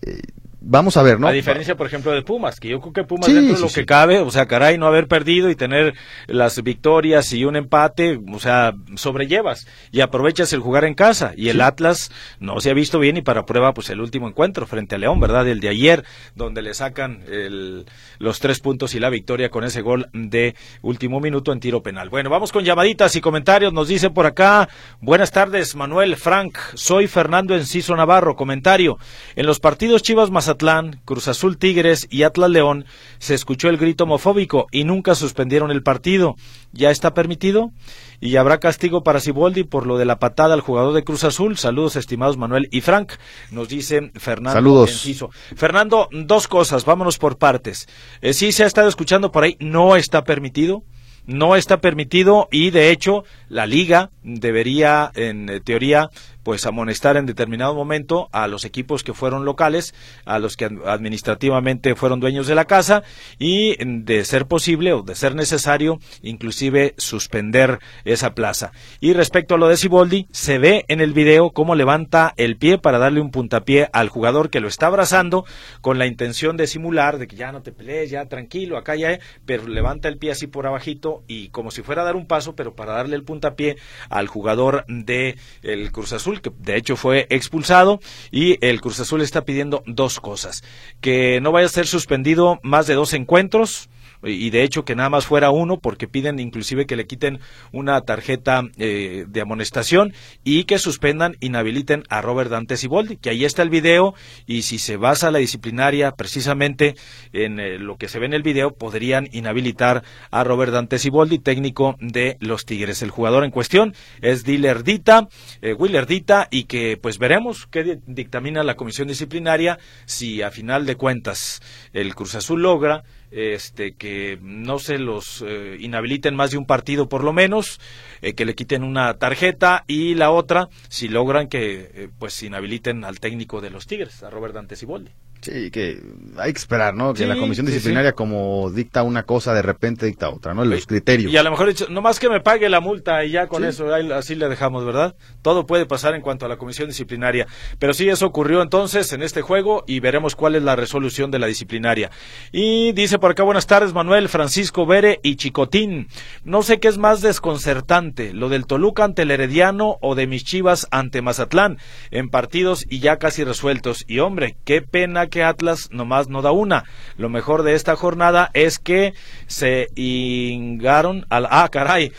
Eh, 0.02 0.22
vamos 0.62 0.98
a 0.98 1.04
ver, 1.04 1.20
¿no? 1.20 1.28
A 1.28 1.32
diferencia, 1.32 1.76
por 1.76 1.88
ejemplo, 1.88 2.12
de 2.12 2.22
Pumas, 2.22 2.60
que 2.60 2.70
yo 2.70 2.80
creo 2.82 2.94
que 2.94 3.04
Pumas 3.04 3.28
dentro 3.28 3.56
de 3.56 3.62
lo 3.62 3.68
que 3.70 3.86
cabe, 3.86 4.20
o 4.20 4.32
sea, 4.32 4.46
caray, 4.48 4.78
no 4.78 4.88
haber 4.88 5.08
perdido 5.08 5.50
y 5.50 5.56
tener 5.56 5.96
las 6.28 6.62
victorias 6.62 7.32
y 7.34 7.46
un 7.46 7.56
empate, 7.56 8.20
o 8.32 8.40
sea, 8.40 8.74
sobrellevas 8.96 9.68
y 9.92 10.02
aprovechas 10.02 10.52
el 10.54 10.60
jugar 10.60 10.86
en 10.86 10.94
casa. 10.94 11.34
Y 11.36 11.50
el 11.50 11.62
Atlas 11.62 12.12
no 12.40 12.60
se 12.60 12.70
ha 12.70 12.74
visto 12.74 13.00
bien 13.00 13.18
y 13.18 13.22
para 13.22 13.46
prueba, 13.46 13.74
pues 13.74 13.90
el 13.90 14.02
último 14.02 14.28
encuentro 14.28 14.68
frente 14.68 14.96
a 14.96 14.98
León, 14.98 15.20
¿verdad? 15.20 15.48
El 15.48 15.60
de 15.60 15.70
ayer, 15.70 16.04
donde 16.36 16.62
le 16.62 16.74
sacan 16.74 17.24
el, 17.32 17.86
los 18.18 18.40
tres 18.40 18.60
puntos 18.60 18.96
y 18.96 19.00
la 19.00 19.10
victoria 19.10 19.50
con 19.50 19.64
ese 19.64 19.82
gol 19.82 20.10
de 20.14 20.56
último 20.82 21.20
minuto 21.20 21.54
en 21.54 21.60
tiro 21.60 21.82
penal. 21.82 22.10
Bueno, 22.10 22.30
vamos 22.30 22.52
con 22.52 22.64
llamaditas 22.64 23.16
y 23.16 23.22
comentarios. 23.22 23.74
Nos 23.74 23.88
dice 23.88 24.10
por 24.10 24.26
acá, 24.26 24.68
buenas 25.00 25.32
tardes, 25.32 25.76
Manuel 25.76 26.18
Frank, 26.18 26.58
soy 26.74 27.08
Fernando 27.08 27.56
Enciso 27.56 27.96
Navarro. 27.96 28.36
Comentario, 28.36 28.98
en 29.36 29.46
los 29.46 29.60
partidos 29.60 30.04
Chivas 30.04 30.32
más 30.32 30.49
Mazatlán, 30.50 31.00
Cruz 31.06 31.28
Azul 31.28 31.60
Tigres 31.60 32.08
y 32.10 32.24
Atlas 32.24 32.50
León 32.50 32.86
se 33.20 33.36
escuchó 33.36 33.70
el 33.70 33.78
grito 33.78 34.06
homofóbico 34.06 34.66
y 34.72 34.84
nunca 34.84 35.14
suspendieron 35.14 35.70
el 35.70 35.84
partido. 35.84 36.38
¿Ya 36.72 36.90
está 36.90 37.14
permitido? 37.14 37.72
Y 38.20 38.36
habrá 38.38 38.60
castigo 38.60 39.04
para 39.04 39.20
Siboldi 39.20 39.64
por 39.64 39.86
lo 39.86 40.00
de 40.00 40.06
la 40.06 40.18
patada 40.18 40.56
al 40.56 40.62
jugador 40.62 40.96
de 40.96 41.04
Cruz 41.04 41.24
Azul. 41.24 41.56
Saludos, 41.56 41.98
estimados 41.98 42.38
Manuel 42.38 42.68
y 42.72 42.82
Frank, 42.82 43.14
nos 43.52 43.70
dice 43.70 44.12
Fernando 44.16 44.58
Saludos. 44.58 45.08
Fernando, 45.56 46.10
dos 46.12 46.48
cosas, 46.48 46.84
vámonos 46.84 47.20
por 47.20 47.38
partes. 47.38 47.88
Eh, 48.22 48.34
sí 48.34 48.52
se 48.52 48.64
ha 48.64 48.68
estado 48.68 48.90
escuchando 48.90 49.32
por 49.32 49.44
ahí, 49.44 49.56
no 49.60 49.96
está 49.96 50.24
permitido 50.24 50.84
no 51.30 51.56
está 51.56 51.80
permitido 51.80 52.48
y 52.52 52.72
de 52.72 52.90
hecho 52.90 53.24
la 53.50 53.68
liga 53.68 54.10
debería 54.36 55.12
en 55.16 55.50
eh, 55.50 55.60
teoría 55.60 56.10
pues 56.44 56.66
amonestar 56.66 57.18
en 57.18 57.26
determinado 57.26 57.76
momento 57.76 58.30
a 58.32 58.48
los 58.48 58.66
equipos 58.66 59.04
que 59.04 59.14
fueron 59.14 59.46
locales, 59.46 59.94
a 60.26 60.40
los 60.40 60.58
que 60.58 60.66
administrativamente 60.86 61.96
fueron 61.96 62.20
dueños 62.20 62.48
de 62.48 62.56
la 62.56 62.66
casa 62.66 63.04
y 63.38 63.76
de 63.86 64.26
ser 64.26 64.48
posible 64.48 64.94
o 64.94 65.04
de 65.04 65.16
ser 65.16 65.36
necesario 65.36 66.00
inclusive 66.24 66.96
suspender 66.98 67.80
esa 68.04 68.34
plaza. 68.34 68.72
Y 69.00 69.14
respecto 69.14 69.56
a 69.56 69.58
lo 69.58 69.68
de 69.68 69.78
Siboldi, 69.78 70.28
se 70.32 70.58
ve 70.58 70.86
en 70.88 71.02
el 71.02 71.14
video 71.14 71.52
cómo 71.52 71.76
levanta 71.76 72.34
el 72.38 72.58
pie 72.58 72.78
para 72.78 72.98
darle 72.98 73.22
un 73.22 73.32
puntapié 73.32 73.90
al 73.94 74.10
jugador 74.10 74.50
que 74.50 74.60
lo 74.60 74.68
está 74.68 74.88
abrazando 74.88 75.46
con 75.82 76.00
la 76.00 76.08
intención 76.08 76.58
de 76.58 76.68
simular 76.68 77.18
de 77.18 77.28
que 77.28 77.36
ya 77.36 77.52
no 77.52 77.62
te 77.62 77.72
pelees, 77.72 78.10
ya 78.10 78.26
tranquilo, 78.26 78.78
acá 78.78 78.96
ya, 78.96 79.20
pero 79.46 79.68
levanta 79.68 80.08
el 80.08 80.18
pie 80.18 80.32
así 80.32 80.48
por 80.48 80.66
abajito 80.66 81.24
y 81.28 81.50
como 81.50 81.72
si 81.72 81.82
fuera 81.82 82.02
a 82.02 82.06
dar 82.06 82.16
un 82.16 82.26
paso, 82.26 82.56
pero 82.56 82.76
para 82.76 82.94
darle 82.94 83.16
el 83.16 83.24
puntapié 83.24 83.78
al 84.20 84.28
jugador 84.28 84.86
de 84.88 85.38
el 85.64 85.92
Cruz 85.92 86.14
Azul 86.14 86.42
que 86.42 86.52
de 86.60 86.76
hecho 86.76 86.96
fue 86.96 87.28
expulsado, 87.30 88.00
y 88.32 88.64
el 88.66 88.82
Cruz 88.82 89.00
Azul 89.00 89.22
está 89.22 89.46
pidiendo 89.46 89.84
dos 89.86 90.20
cosas, 90.20 90.64
que 91.02 91.40
no 91.42 91.52
vaya 91.52 91.68
a 91.68 91.70
ser 91.70 91.88
suspendido 91.88 92.60
más 92.64 92.88
de 92.88 92.94
dos 92.94 93.14
encuentros, 93.14 93.90
y 94.24 94.50
de 94.50 94.64
hecho 94.64 94.84
que 94.84 94.96
nada 94.96 95.10
más 95.10 95.26
fuera 95.26 95.52
uno 95.52 95.78
porque 95.78 96.08
piden 96.08 96.40
inclusive 96.40 96.86
que 96.86 96.96
le 96.96 97.08
quiten 97.08 97.40
una 97.72 98.02
tarjeta 98.02 98.64
eh, 98.78 99.26
de 99.28 99.42
amonestación 99.42 100.14
y 100.44 100.66
que 100.66 100.78
suspendan, 100.78 101.38
inhabiliten 101.40 102.04
a 102.10 102.22
Robert 102.22 102.50
Dante 102.50 102.78
Siboldi, 102.78 103.18
que 103.18 103.30
ahí 103.30 103.46
está 103.46 103.62
el 103.62 103.70
video 103.70 104.14
y 104.46 104.64
si 104.64 104.78
se 104.78 104.98
basa 104.98 105.32
la 105.32 105.40
disciplinaria 105.40 106.12
precisamente 106.12 106.96
en 107.34 107.60
eh, 107.60 107.80
lo 107.80 107.98
que 107.98 108.08
se 108.08 108.20
ve 108.20 108.26
en 108.26 108.34
el 108.34 108.44
video, 108.44 108.72
podrían 108.72 109.28
inhabilitar 109.32 110.04
a 110.32 110.44
Robert 110.44 110.74
Dante 110.74 111.00
Siboldi, 111.00 111.40
técnico 111.40 111.96
de 112.00 112.38
los 112.40 112.66
Tigres. 112.66 113.02
El 113.02 113.12
jugador 113.12 113.44
en 113.44 113.52
cuestión 113.52 113.94
es 114.22 114.44
Diller 114.44 114.84
Dita, 114.84 115.30
eh, 115.62 115.74
Willer 115.74 116.06
Dita, 116.06 116.48
y 116.52 116.66
que 116.66 116.98
pues 116.98 117.18
veremos 117.18 117.68
qué 117.68 118.00
dictamina 118.06 118.64
la 118.64 118.76
comisión 118.76 119.08
disciplinaria 119.08 119.80
si 120.06 120.42
a 120.42 120.52
final 120.52 120.86
de 120.86 120.96
cuentas 120.96 121.62
el 121.94 122.16
Cruz 122.16 122.36
Azul 122.36 122.62
logra 122.62 123.04
este 123.32 123.94
que 123.94 124.40
no 124.42 124.80
se 124.80 124.98
los 124.98 125.44
eh, 125.46 125.78
inhabiliten 125.80 126.36
más 126.36 126.52
de 126.52 126.58
un 126.58 126.66
partido 126.66 127.10
por 127.10 127.24
lo 127.24 127.34
menos, 127.34 127.80
eh, 128.22 128.34
que 128.34 128.46
le 128.46 128.56
quiten 128.56 128.84
una 128.84 129.14
tarjeta 129.16 129.84
y 129.88 130.16
la 130.16 130.32
otra 130.32 130.70
si 130.90 131.08
logran 131.08 131.48
que 131.48 131.92
eh, 131.94 132.10
pues 132.18 132.42
inhabiliten 132.44 133.04
al 133.04 133.20
técnico 133.20 133.62
de 133.62 133.70
los 133.70 133.88
Tigres, 133.88 134.24
a 134.24 134.30
Robert 134.30 134.54
Dante 134.54 134.76
Ciboldi. 134.76 135.12
Sí, 135.42 135.72
que 135.72 136.02
hay 136.38 136.52
que 136.52 136.60
esperar, 136.60 136.94
¿no? 136.96 137.14
Que 137.14 137.26
la 137.26 137.38
comisión 137.38 137.66
disciplinaria 137.66 138.12
como 138.12 138.70
dicta 138.72 139.04
una 139.04 139.24
cosa, 139.24 139.54
de 139.54 139.62
repente 139.62 140.06
dicta 140.06 140.30
otra, 140.30 140.54
¿no? 140.54 140.66
Los 140.66 140.86
criterios. 140.86 141.32
Y 141.32 141.38
a 141.38 141.44
lo 141.44 141.52
mejor 141.52 141.70
dicho, 141.70 141.88
más 141.90 142.20
que 142.20 142.28
me 142.28 142.42
pague 142.42 142.68
la 142.68 142.82
multa 142.82 143.24
y 143.24 143.32
ya 143.32 143.48
con 143.48 143.64
eso, 143.64 143.94
así 143.94 144.36
le 144.36 144.50
dejamos, 144.50 144.86
¿verdad? 144.86 145.16
Todo 145.42 145.66
puede 145.66 145.86
pasar 145.86 146.14
en 146.14 146.22
cuanto 146.22 146.46
a 146.46 146.50
la 146.50 146.58
comisión 146.58 146.90
disciplinaria. 146.90 147.48
Pero 147.80 147.94
sí, 147.94 148.10
eso 148.10 148.26
ocurrió 148.26 148.62
entonces 148.62 149.14
en 149.14 149.24
este 149.24 149.42
juego 149.42 149.86
y 149.88 150.02
veremos 150.02 150.36
cuál 150.36 150.56
es 150.56 150.64
la 150.64 150.76
resolución 150.76 151.32
de 151.32 151.40
la 151.40 151.48
disciplinaria. 151.48 152.12
Y 152.52 152.92
dice 152.92 153.18
por 153.18 153.32
acá, 153.32 153.44
buenas 153.44 153.68
tardes, 153.68 153.94
Manuel, 153.94 154.28
Francisco 154.28 154.86
Bere 154.86 155.22
y 155.24 155.38
Chicotín. 155.38 156.10
No 156.44 156.64
sé 156.64 156.80
qué 156.80 156.90
es 156.90 156.98
más 156.98 157.22
desconcertante, 157.22 158.34
lo 158.34 158.50
del 158.50 158.66
Toluca 158.66 159.06
ante 159.06 159.22
el 159.22 159.32
Herediano 159.32 159.98
o 160.02 160.16
de 160.16 160.28
mis 160.28 160.44
Chivas 160.44 160.88
ante 160.92 161.22
Mazatlán, 161.22 161.78
en 162.12 162.30
partidos 162.30 162.86
y 162.90 163.00
ya 163.00 163.18
casi 163.18 163.46
resueltos. 163.46 164.04
Y 164.08 164.20
hombre, 164.20 164.58
qué 164.66 164.82
pena 164.82 165.29
que 165.30 165.44
Atlas 165.44 165.90
nomás 165.92 166.28
no 166.28 166.42
da 166.42 166.52
una. 166.52 166.84
Lo 167.18 167.30
mejor 167.30 167.64
de 167.64 167.74
esta 167.74 167.96
jornada 167.96 168.50
es 168.54 168.80
que 168.80 169.14
se 169.48 169.88
ingaron 169.96 171.26
al 171.30 171.48
ah 171.50 171.70
caray. 171.72 172.12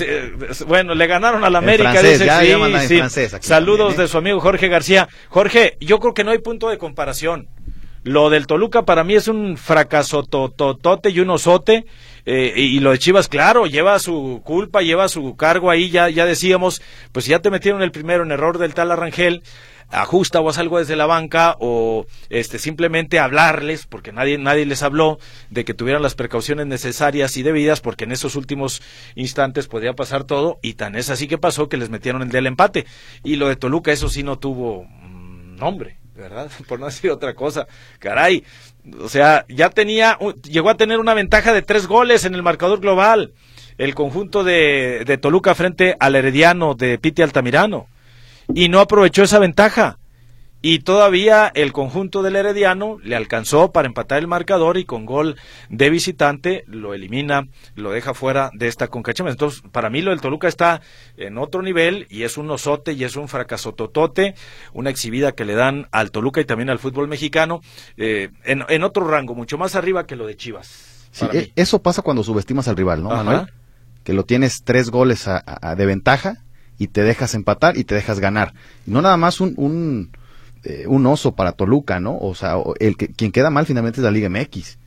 bueno, 0.66 0.94
le 0.94 1.06
ganaron 1.06 1.44
al 1.44 1.56
América 1.56 1.94
Saludos 3.40 3.96
de 3.96 4.08
su 4.08 4.18
amigo 4.18 4.40
Jorge 4.40 4.68
García. 4.68 5.08
Jorge, 5.28 5.76
yo 5.80 5.98
creo 5.98 6.14
que 6.14 6.24
no 6.24 6.30
hay 6.30 6.38
punto 6.38 6.68
de 6.68 6.78
comparación. 6.78 7.48
Lo 8.04 8.30
del 8.30 8.46
Toluca 8.46 8.84
para 8.84 9.04
mí 9.04 9.14
es 9.14 9.28
un 9.28 9.56
fracaso 9.56 10.22
tototote 10.22 11.10
y 11.10 11.20
un 11.20 11.30
osote. 11.30 11.84
Eh, 12.24 12.52
y 12.56 12.80
lo 12.80 12.90
de 12.90 12.98
Chivas, 12.98 13.28
claro, 13.28 13.66
lleva 13.66 13.98
su 13.98 14.42
culpa, 14.44 14.82
lleva 14.82 15.08
su 15.08 15.34
cargo 15.36 15.70
ahí, 15.70 15.90
ya, 15.90 16.10
ya 16.10 16.26
decíamos, 16.26 16.82
pues 17.12 17.26
ya 17.26 17.40
te 17.40 17.50
metieron 17.50 17.82
el 17.82 17.90
primero 17.90 18.22
en 18.22 18.32
error 18.32 18.58
del 18.58 18.74
tal 18.74 18.92
Arrangel, 18.92 19.42
ajusta 19.90 20.40
o 20.40 20.48
haz 20.48 20.58
algo 20.58 20.78
desde 20.78 20.96
la 20.96 21.06
banca 21.06 21.56
o 21.60 22.06
este 22.28 22.58
simplemente 22.58 23.18
hablarles 23.18 23.86
porque 23.86 24.12
nadie 24.12 24.36
nadie 24.38 24.66
les 24.66 24.82
habló 24.82 25.18
de 25.50 25.64
que 25.64 25.74
tuvieran 25.74 26.02
las 26.02 26.14
precauciones 26.14 26.66
necesarias 26.66 27.36
y 27.36 27.42
debidas 27.42 27.80
porque 27.80 28.04
en 28.04 28.12
esos 28.12 28.36
últimos 28.36 28.82
instantes 29.14 29.66
podía 29.66 29.94
pasar 29.94 30.24
todo 30.24 30.58
y 30.62 30.74
tan 30.74 30.94
es 30.94 31.08
así 31.10 31.26
que 31.26 31.38
pasó 31.38 31.68
que 31.68 31.78
les 31.78 31.88
metieron 31.88 32.22
el 32.22 32.28
del 32.28 32.46
empate 32.46 32.86
y 33.24 33.36
lo 33.36 33.48
de 33.48 33.56
Toluca 33.56 33.90
eso 33.90 34.08
sí 34.08 34.22
no 34.22 34.38
tuvo 34.38 34.86
nombre 35.58 35.96
¿verdad? 36.14 36.50
Por 36.68 36.80
no 36.80 36.86
decir 36.86 37.12
otra 37.12 37.34
cosa. 37.34 37.68
Caray, 38.00 38.44
o 39.00 39.08
sea, 39.08 39.46
ya 39.48 39.70
tenía, 39.70 40.18
llegó 40.42 40.68
a 40.68 40.76
tener 40.76 40.98
una 40.98 41.14
ventaja 41.14 41.52
de 41.52 41.62
tres 41.62 41.86
goles 41.86 42.24
en 42.24 42.34
el 42.34 42.42
marcador 42.42 42.80
global. 42.80 43.34
El 43.78 43.94
conjunto 43.94 44.42
de, 44.42 45.04
de 45.06 45.18
Toluca 45.18 45.54
frente 45.54 45.96
al 46.00 46.16
Herediano 46.16 46.74
de 46.74 46.98
Piti 46.98 47.22
Altamirano 47.22 47.86
y 48.54 48.68
no 48.68 48.80
aprovechó 48.80 49.22
esa 49.22 49.38
ventaja. 49.38 49.98
Y 50.60 50.80
todavía 50.80 51.52
el 51.54 51.72
conjunto 51.72 52.24
del 52.24 52.34
Herediano 52.34 52.98
le 53.04 53.14
alcanzó 53.14 53.70
para 53.70 53.86
empatar 53.86 54.18
el 54.18 54.26
marcador 54.26 54.76
y 54.76 54.84
con 54.84 55.06
gol 55.06 55.36
de 55.68 55.88
visitante 55.88 56.64
lo 56.66 56.94
elimina, 56.94 57.46
lo 57.76 57.92
deja 57.92 58.12
fuera 58.12 58.50
de 58.54 58.66
esta 58.66 58.88
concachama. 58.88 59.30
Entonces, 59.30 59.62
para 59.70 59.88
mí 59.88 60.02
lo 60.02 60.10
del 60.10 60.20
Toluca 60.20 60.48
está 60.48 60.80
en 61.16 61.38
otro 61.38 61.62
nivel 61.62 62.08
y 62.10 62.24
es 62.24 62.36
un 62.36 62.50
osote 62.50 62.92
y 62.94 63.04
es 63.04 63.14
un 63.14 63.28
fracaso 63.28 63.72
totote, 63.72 64.34
una 64.72 64.90
exhibida 64.90 65.30
que 65.30 65.44
le 65.44 65.54
dan 65.54 65.86
al 65.92 66.10
Toluca 66.10 66.40
y 66.40 66.44
también 66.44 66.70
al 66.70 66.80
fútbol 66.80 67.06
mexicano 67.06 67.60
eh, 67.96 68.30
en, 68.42 68.82
otro 68.82 69.06
rango, 69.06 69.36
mucho 69.36 69.58
más 69.58 69.76
arriba 69.76 70.06
que 70.06 70.16
lo 70.16 70.26
de 70.26 70.36
Chivas. 70.36 71.06
Sí, 71.12 71.26
e, 71.32 71.52
eso 71.54 71.80
pasa 71.82 72.02
cuando 72.02 72.24
subestimas 72.24 72.66
al 72.66 72.76
rival, 72.76 73.04
¿no, 73.04 73.10
Manuel? 73.10 73.46
Que 74.02 74.12
lo 74.12 74.24
tienes 74.24 74.64
tres 74.64 74.90
goles 74.90 75.28
de 75.76 75.86
ventaja 75.86 76.42
y 76.78 76.88
te 76.88 77.02
dejas 77.02 77.34
empatar 77.34 77.76
y 77.76 77.84
te 77.84 77.94
dejas 77.94 78.20
ganar. 78.20 78.54
No 78.86 79.02
nada 79.02 79.16
más 79.16 79.40
un, 79.40 80.10
eh, 80.64 80.84
un 80.86 81.06
oso 81.06 81.34
para 81.34 81.52
Toluca, 81.52 82.00
¿no? 82.00 82.16
O 82.18 82.34
sea, 82.34 82.56
el 82.78 82.96
que, 82.96 83.08
quien 83.08 83.32
queda 83.32 83.50
mal 83.50 83.66
finalmente 83.66 84.00
es 84.00 84.04
la 84.04 84.10
Liga 84.10 84.28
MX. 84.28 84.78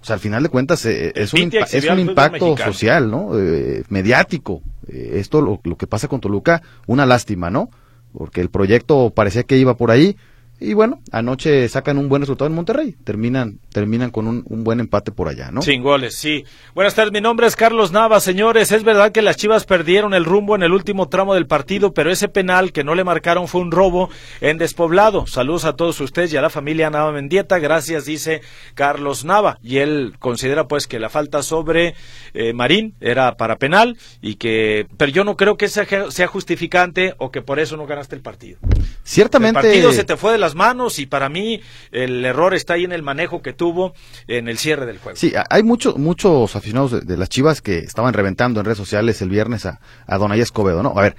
O 0.00 0.04
sea, 0.04 0.14
al 0.14 0.20
final 0.20 0.42
de 0.42 0.48
cuentas 0.48 0.84
eh, 0.86 1.12
es, 1.14 1.32
un, 1.32 1.50
es 1.52 1.84
un 1.88 1.98
impacto 1.98 2.56
social, 2.56 3.10
¿no? 3.10 3.38
Eh, 3.38 3.84
mediático. 3.88 4.62
esto, 4.88 5.40
lo, 5.40 5.60
lo 5.64 5.76
que 5.76 5.86
pasa 5.86 6.08
con 6.08 6.20
Toluca, 6.20 6.62
una 6.86 7.06
lástima, 7.06 7.50
¿no? 7.50 7.70
Porque 8.12 8.40
el 8.40 8.48
proyecto 8.48 9.10
parecía 9.10 9.42
que 9.42 9.58
iba 9.58 9.76
por 9.76 9.90
ahí, 9.90 10.16
y 10.60 10.74
bueno, 10.74 11.00
anoche 11.12 11.68
sacan 11.68 11.98
un 11.98 12.08
buen 12.08 12.22
resultado 12.22 12.48
en 12.48 12.54
Monterrey. 12.54 12.96
Terminan, 13.04 13.60
terminan 13.70 14.10
con 14.10 14.26
un, 14.26 14.44
buen 14.64 14.80
empate 14.80 15.12
por 15.12 15.28
allá, 15.28 15.52
¿no? 15.52 15.62
Sin 15.62 15.82
goles, 15.82 16.16
sí. 16.16 16.44
Buenas 16.74 16.96
tardes, 16.96 17.12
mi 17.12 17.20
nombre 17.20 17.46
es 17.46 17.54
Carlos 17.54 17.92
Nava, 17.92 18.18
señores. 18.18 18.72
Es 18.72 18.82
verdad 18.82 19.12
que 19.12 19.22
las 19.22 19.36
Chivas 19.36 19.64
perdieron 19.64 20.14
el 20.14 20.24
rumbo 20.24 20.56
en 20.56 20.64
el 20.64 20.72
último 20.72 21.08
tramo 21.08 21.34
del 21.34 21.46
partido, 21.46 21.94
pero 21.94 22.10
ese 22.10 22.28
penal 22.28 22.72
que 22.72 22.82
no 22.82 22.96
le 22.96 23.04
marcaron 23.04 23.46
fue 23.46 23.60
un 23.60 23.70
robo 23.70 24.10
en 24.40 24.58
despoblado. 24.58 25.28
Saludos 25.28 25.64
a 25.64 25.74
todos 25.74 26.00
ustedes 26.00 26.32
y 26.32 26.36
a 26.36 26.42
la 26.42 26.50
familia 26.50 26.90
Nava 26.90 27.12
Mendieta. 27.12 27.60
Gracias, 27.60 28.04
dice 28.04 28.40
Carlos 28.74 29.24
Nava. 29.24 29.60
Y 29.62 29.78
él 29.78 30.14
considera 30.18 30.66
pues 30.66 30.88
que 30.88 30.98
la 30.98 31.08
falta 31.08 31.44
sobre 31.44 31.94
eh, 32.34 32.52
Marín 32.52 32.94
era 33.00 33.36
para 33.36 33.58
penal 33.58 33.96
y 34.20 34.34
que, 34.34 34.88
pero 34.96 35.12
yo 35.12 35.22
no 35.22 35.36
creo 35.36 35.56
que 35.56 35.68
sea, 35.68 35.86
sea 36.10 36.26
justificante 36.26 37.14
o 37.18 37.30
que 37.30 37.42
por 37.42 37.60
eso 37.60 37.76
no 37.76 37.86
ganaste 37.86 38.16
el 38.16 38.22
partido. 38.22 38.58
Ciertamente. 39.04 39.60
El 39.60 39.66
partido 39.66 39.92
se 39.92 40.02
te 40.02 40.16
fue 40.16 40.32
de 40.32 40.38
la 40.38 40.47
manos 40.54 40.98
y 40.98 41.06
para 41.06 41.28
mí 41.28 41.60
el 41.92 42.24
error 42.24 42.54
está 42.54 42.74
ahí 42.74 42.84
en 42.84 42.92
el 42.92 43.02
manejo 43.02 43.42
que 43.42 43.52
tuvo 43.52 43.94
en 44.26 44.48
el 44.48 44.58
cierre 44.58 44.86
del 44.86 44.98
juego. 44.98 45.16
Sí, 45.16 45.32
hay 45.50 45.62
muchos 45.62 45.96
muchos 45.96 46.56
aficionados 46.56 47.06
de, 47.06 47.16
las 47.16 47.28
Chivas 47.28 47.60
que 47.60 47.78
estaban 47.78 48.14
reventando 48.14 48.60
en 48.60 48.66
redes 48.66 48.78
sociales 48.78 49.20
el 49.22 49.30
viernes 49.30 49.66
a, 49.66 49.80
a 50.06 50.18
Donay 50.18 50.40
Escobedo, 50.40 50.82
¿no? 50.82 50.92
A 50.96 51.02
ver, 51.02 51.16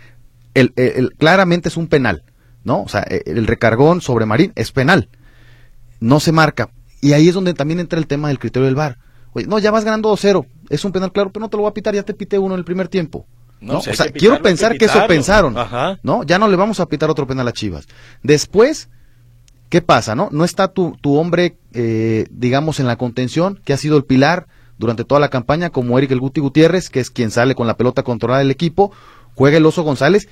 el, 0.54 0.74
el, 0.76 1.14
claramente 1.18 1.70
es 1.70 1.78
un 1.78 1.88
penal, 1.88 2.24
¿no? 2.64 2.82
O 2.82 2.90
sea, 2.90 3.06
e, 3.10 3.24
el 3.26 3.48
recargón 3.48 4.02
sobre 4.02 4.26
Marín 4.26 4.52
es 4.56 4.72
penal, 4.72 5.10
no 6.00 6.20
se 6.20 6.32
marca. 6.32 6.70
Y 7.02 7.14
ahí 7.14 7.30
es 7.30 7.36
donde 7.36 7.54
también 7.54 7.80
entra 7.80 7.98
el 7.98 8.08
tema 8.08 8.28
del 8.28 8.40
criterio 8.40 8.66
del 8.66 8.76
VAR. 8.76 8.98
Oye, 9.32 9.48
no, 9.48 9.60
ya 9.60 9.72
vas 9.72 9.86
ganando 9.86 10.12
2-0, 10.12 10.46
es 10.70 10.84
un 10.84 10.92
penal 10.92 11.12
claro, 11.12 11.32
pero 11.32 11.42
no 11.42 11.50
te 11.50 11.58
lo 11.58 11.62
voy 11.62 11.70
a 11.70 11.74
pitar, 11.74 11.94
ya 11.94 12.04
te 12.04 12.14
pité 12.14 12.40
uno 12.40 12.56
en 12.56 12.60
el 12.60 12.66
primer 12.66 12.88
tiempo. 12.88 13.26
¿no? 13.62 13.80
o 13.80 13.82
sea, 13.82 14.10
quiero 14.12 14.42
pensar 14.42 14.78
que, 14.78 14.86
eso 14.86 15.06
pensaron, 15.08 15.56
¿no? 16.04 16.24
Ya 16.24 16.40
no 16.40 16.48
le 16.48 16.56
vamos 16.56 16.80
a 16.80 16.88
pitar 16.88 17.10
otro 17.10 17.28
penal 17.28 17.48
a 17.48 17.52
Chivas. 17.52 17.88
Después, 18.24 18.90
¿qué 19.70 19.82
pasa, 19.82 20.16
no? 20.16 20.30
No 20.32 20.44
está 20.44 20.70
tu, 20.70 20.98
tu 21.02 21.18
hombre, 21.18 21.58
eh, 21.74 22.28
digamos, 22.32 22.80
en 22.80 22.88
la 22.88 22.98
contención, 22.98 23.60
que 23.64 23.74
ha 23.74 23.78
sido 23.78 23.98
el 23.98 24.06
pilar 24.06 24.48
durante 24.78 25.04
toda 25.04 25.22
la 25.22 25.30
campaña, 25.30 25.70
como 25.70 25.98
Eric 25.98 26.12
El 26.12 26.20
Guti 26.20 26.42
Gutiérrez, 26.42 26.90
que 26.90 27.00
es 27.00 27.10
quien 27.10 27.32
sale 27.32 27.56
con 27.56 27.68
la 27.68 27.78
pelota 27.78 28.04
controlada 28.04 28.40
del 28.40 28.52
equipo, 28.52 28.92
juega 29.36 29.58
el 29.58 29.66
Oso 29.66 29.84
González, 29.84 30.28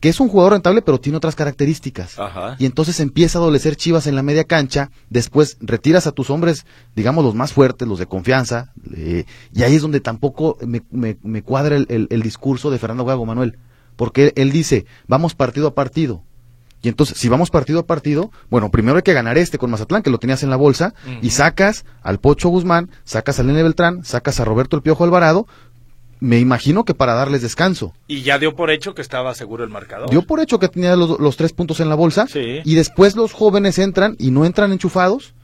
que 0.00 0.08
es 0.08 0.20
un 0.20 0.28
jugador 0.28 0.52
rentable, 0.52 0.82
pero 0.82 1.00
tiene 1.00 1.16
otras 1.16 1.34
características. 1.34 2.16
Y 2.58 2.66
entonces 2.66 3.00
empieza 3.00 3.38
a 3.38 3.42
adolecer 3.42 3.76
Chivas 3.76 4.06
en 4.06 4.14
la 4.14 4.22
media 4.22 4.44
cancha, 4.44 4.90
después 5.10 5.56
retiras 5.60 6.06
a 6.06 6.12
tus 6.12 6.30
hombres, 6.30 6.64
digamos, 6.94 7.24
los 7.24 7.34
más 7.34 7.52
fuertes, 7.52 7.88
los 7.88 7.98
de 7.98 8.06
confianza, 8.06 8.72
eh, 8.94 9.24
y 9.52 9.62
ahí 9.64 9.74
es 9.74 9.82
donde 9.82 10.00
tampoco 10.00 10.56
me, 10.64 10.82
me, 10.90 11.42
cuadra 11.42 11.76
el, 11.76 12.06
el, 12.08 12.22
discurso 12.22 12.70
de 12.70 12.78
Fernando 12.78 13.04
Gago 13.04 13.26
Manuel, 13.26 13.58
porque 13.96 14.32
él, 14.36 14.52
dice, 14.52 14.86
vamos 15.08 15.34
partido 15.34 15.66
a 15.66 15.74
partido. 15.74 16.22
Y 16.82 16.88
entonces, 16.88 17.18
si 17.18 17.28
vamos 17.28 17.50
partido 17.50 17.80
a 17.80 17.86
partido, 17.86 18.30
bueno, 18.50 18.70
primero 18.70 18.96
hay 18.96 19.02
que 19.02 19.12
ganar 19.12 19.36
este 19.36 19.58
con 19.58 19.70
Mazatlán, 19.70 20.02
que 20.02 20.10
lo 20.10 20.18
tenías 20.18 20.42
en 20.42 20.50
la 20.50 20.56
bolsa, 20.56 20.94
y 21.22 21.30
sacas 21.30 21.84
al 22.02 22.18
Pocho 22.20 22.48
Guzmán, 22.48 22.90
sacas 23.04 23.40
a 23.40 23.42
Lene 23.42 23.62
Beltrán, 23.62 24.04
sacas 24.04 24.38
a 24.40 24.44
Roberto 24.44 24.76
el 24.76 24.82
Piojo 24.82 25.04
Alvarado, 25.04 25.46
me 26.20 26.38
imagino 26.38 26.84
que 26.84 26.94
para 26.94 27.14
darles 27.14 27.42
descanso. 27.42 27.94
Y 28.06 28.22
ya 28.22 28.38
dio 28.38 28.56
por 28.56 28.70
hecho 28.70 28.94
que 28.94 29.02
estaba 29.02 29.34
seguro 29.34 29.64
el 29.64 29.70
marcador. 29.70 30.10
Dio 30.10 30.22
por 30.22 30.40
hecho 30.40 30.58
que 30.58 30.68
tenía 30.68 30.96
los, 30.96 31.36
tres 31.36 31.52
puntos 31.52 31.80
en 31.80 31.88
la 31.88 31.94
bolsa. 31.94 32.26
Y 32.34 32.74
después 32.74 33.16
los 33.16 33.32
jóvenes 33.32 33.78
entran 33.78 34.16
y 34.18 34.30
no 34.30 34.44
entran 34.44 34.72
enchufados. 34.72 35.34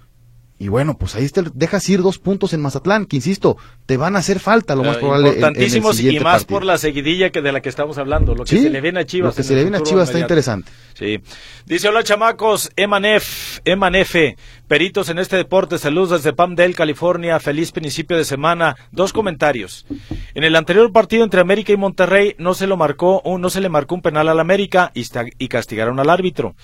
Y 0.57 0.68
bueno, 0.68 0.96
pues 0.96 1.16
ahí 1.16 1.28
te 1.28 1.42
dejas 1.52 1.88
ir 1.88 2.00
dos 2.00 2.18
puntos 2.18 2.52
en 2.52 2.61
Mazatlán, 2.61 3.07
que 3.07 3.16
insisto, 3.16 3.57
te 3.86 3.96
van 3.96 4.14
a 4.14 4.20
hacer 4.20 4.38
falta 4.38 4.76
lo 4.76 4.84
más 4.84 4.98
probable. 4.98 5.30
Importantísimos 5.30 6.00
y 6.00 6.20
más 6.20 6.44
por 6.44 6.64
la 6.64 6.78
seguidilla 6.78 7.30
que 7.30 7.42
de 7.42 7.50
la 7.50 7.61
que 7.61 7.68
estamos 7.68 7.98
hablando. 7.98 8.36
Lo 8.36 8.44
que 8.44 8.57
se 8.62 8.70
le 8.70 8.80
viene 8.80 9.00
a 9.00 9.05
Chivas. 9.05 9.32
Lo 9.32 9.36
que 9.36 9.42
se 9.42 9.55
le 9.55 9.62
viene 9.62 9.78
a 9.78 9.82
Chivas 9.82 10.09
está 10.09 10.20
interesante. 10.20 10.70
Sí. 10.94 11.18
Dice, 11.66 11.88
hola 11.88 12.05
chamacos, 12.05 12.70
Emanef, 12.76 13.59
Emanefe, 13.64 14.36
peritos 14.68 15.09
en 15.09 15.18
este 15.18 15.36
deporte, 15.36 15.76
saludos 15.76 16.11
desde 16.11 16.32
Palmdale, 16.32 16.74
California, 16.74 17.40
feliz 17.40 17.72
principio 17.72 18.16
de 18.16 18.24
semana. 18.24 18.76
Dos 18.92 19.12
comentarios. 19.12 19.86
En 20.34 20.44
el 20.44 20.55
anterior 20.55 20.92
partido 20.92 21.24
entre 21.24 21.40
América 21.40 21.72
y 21.72 21.76
Monterrey 21.76 22.36
no 22.38 22.55
se 22.55 22.68
lo 22.68 22.76
marcó, 22.76 23.22
no 23.38 23.50
se 23.50 23.61
le 23.61 23.68
marcó 23.68 23.96
un 23.96 24.02
penal 24.02 24.28
al 24.28 24.38
América 24.38 24.92
y, 24.94 25.05
y 25.38 25.48
castigaron 25.48 25.98
al 25.98 26.11
árbitro. 26.11 26.55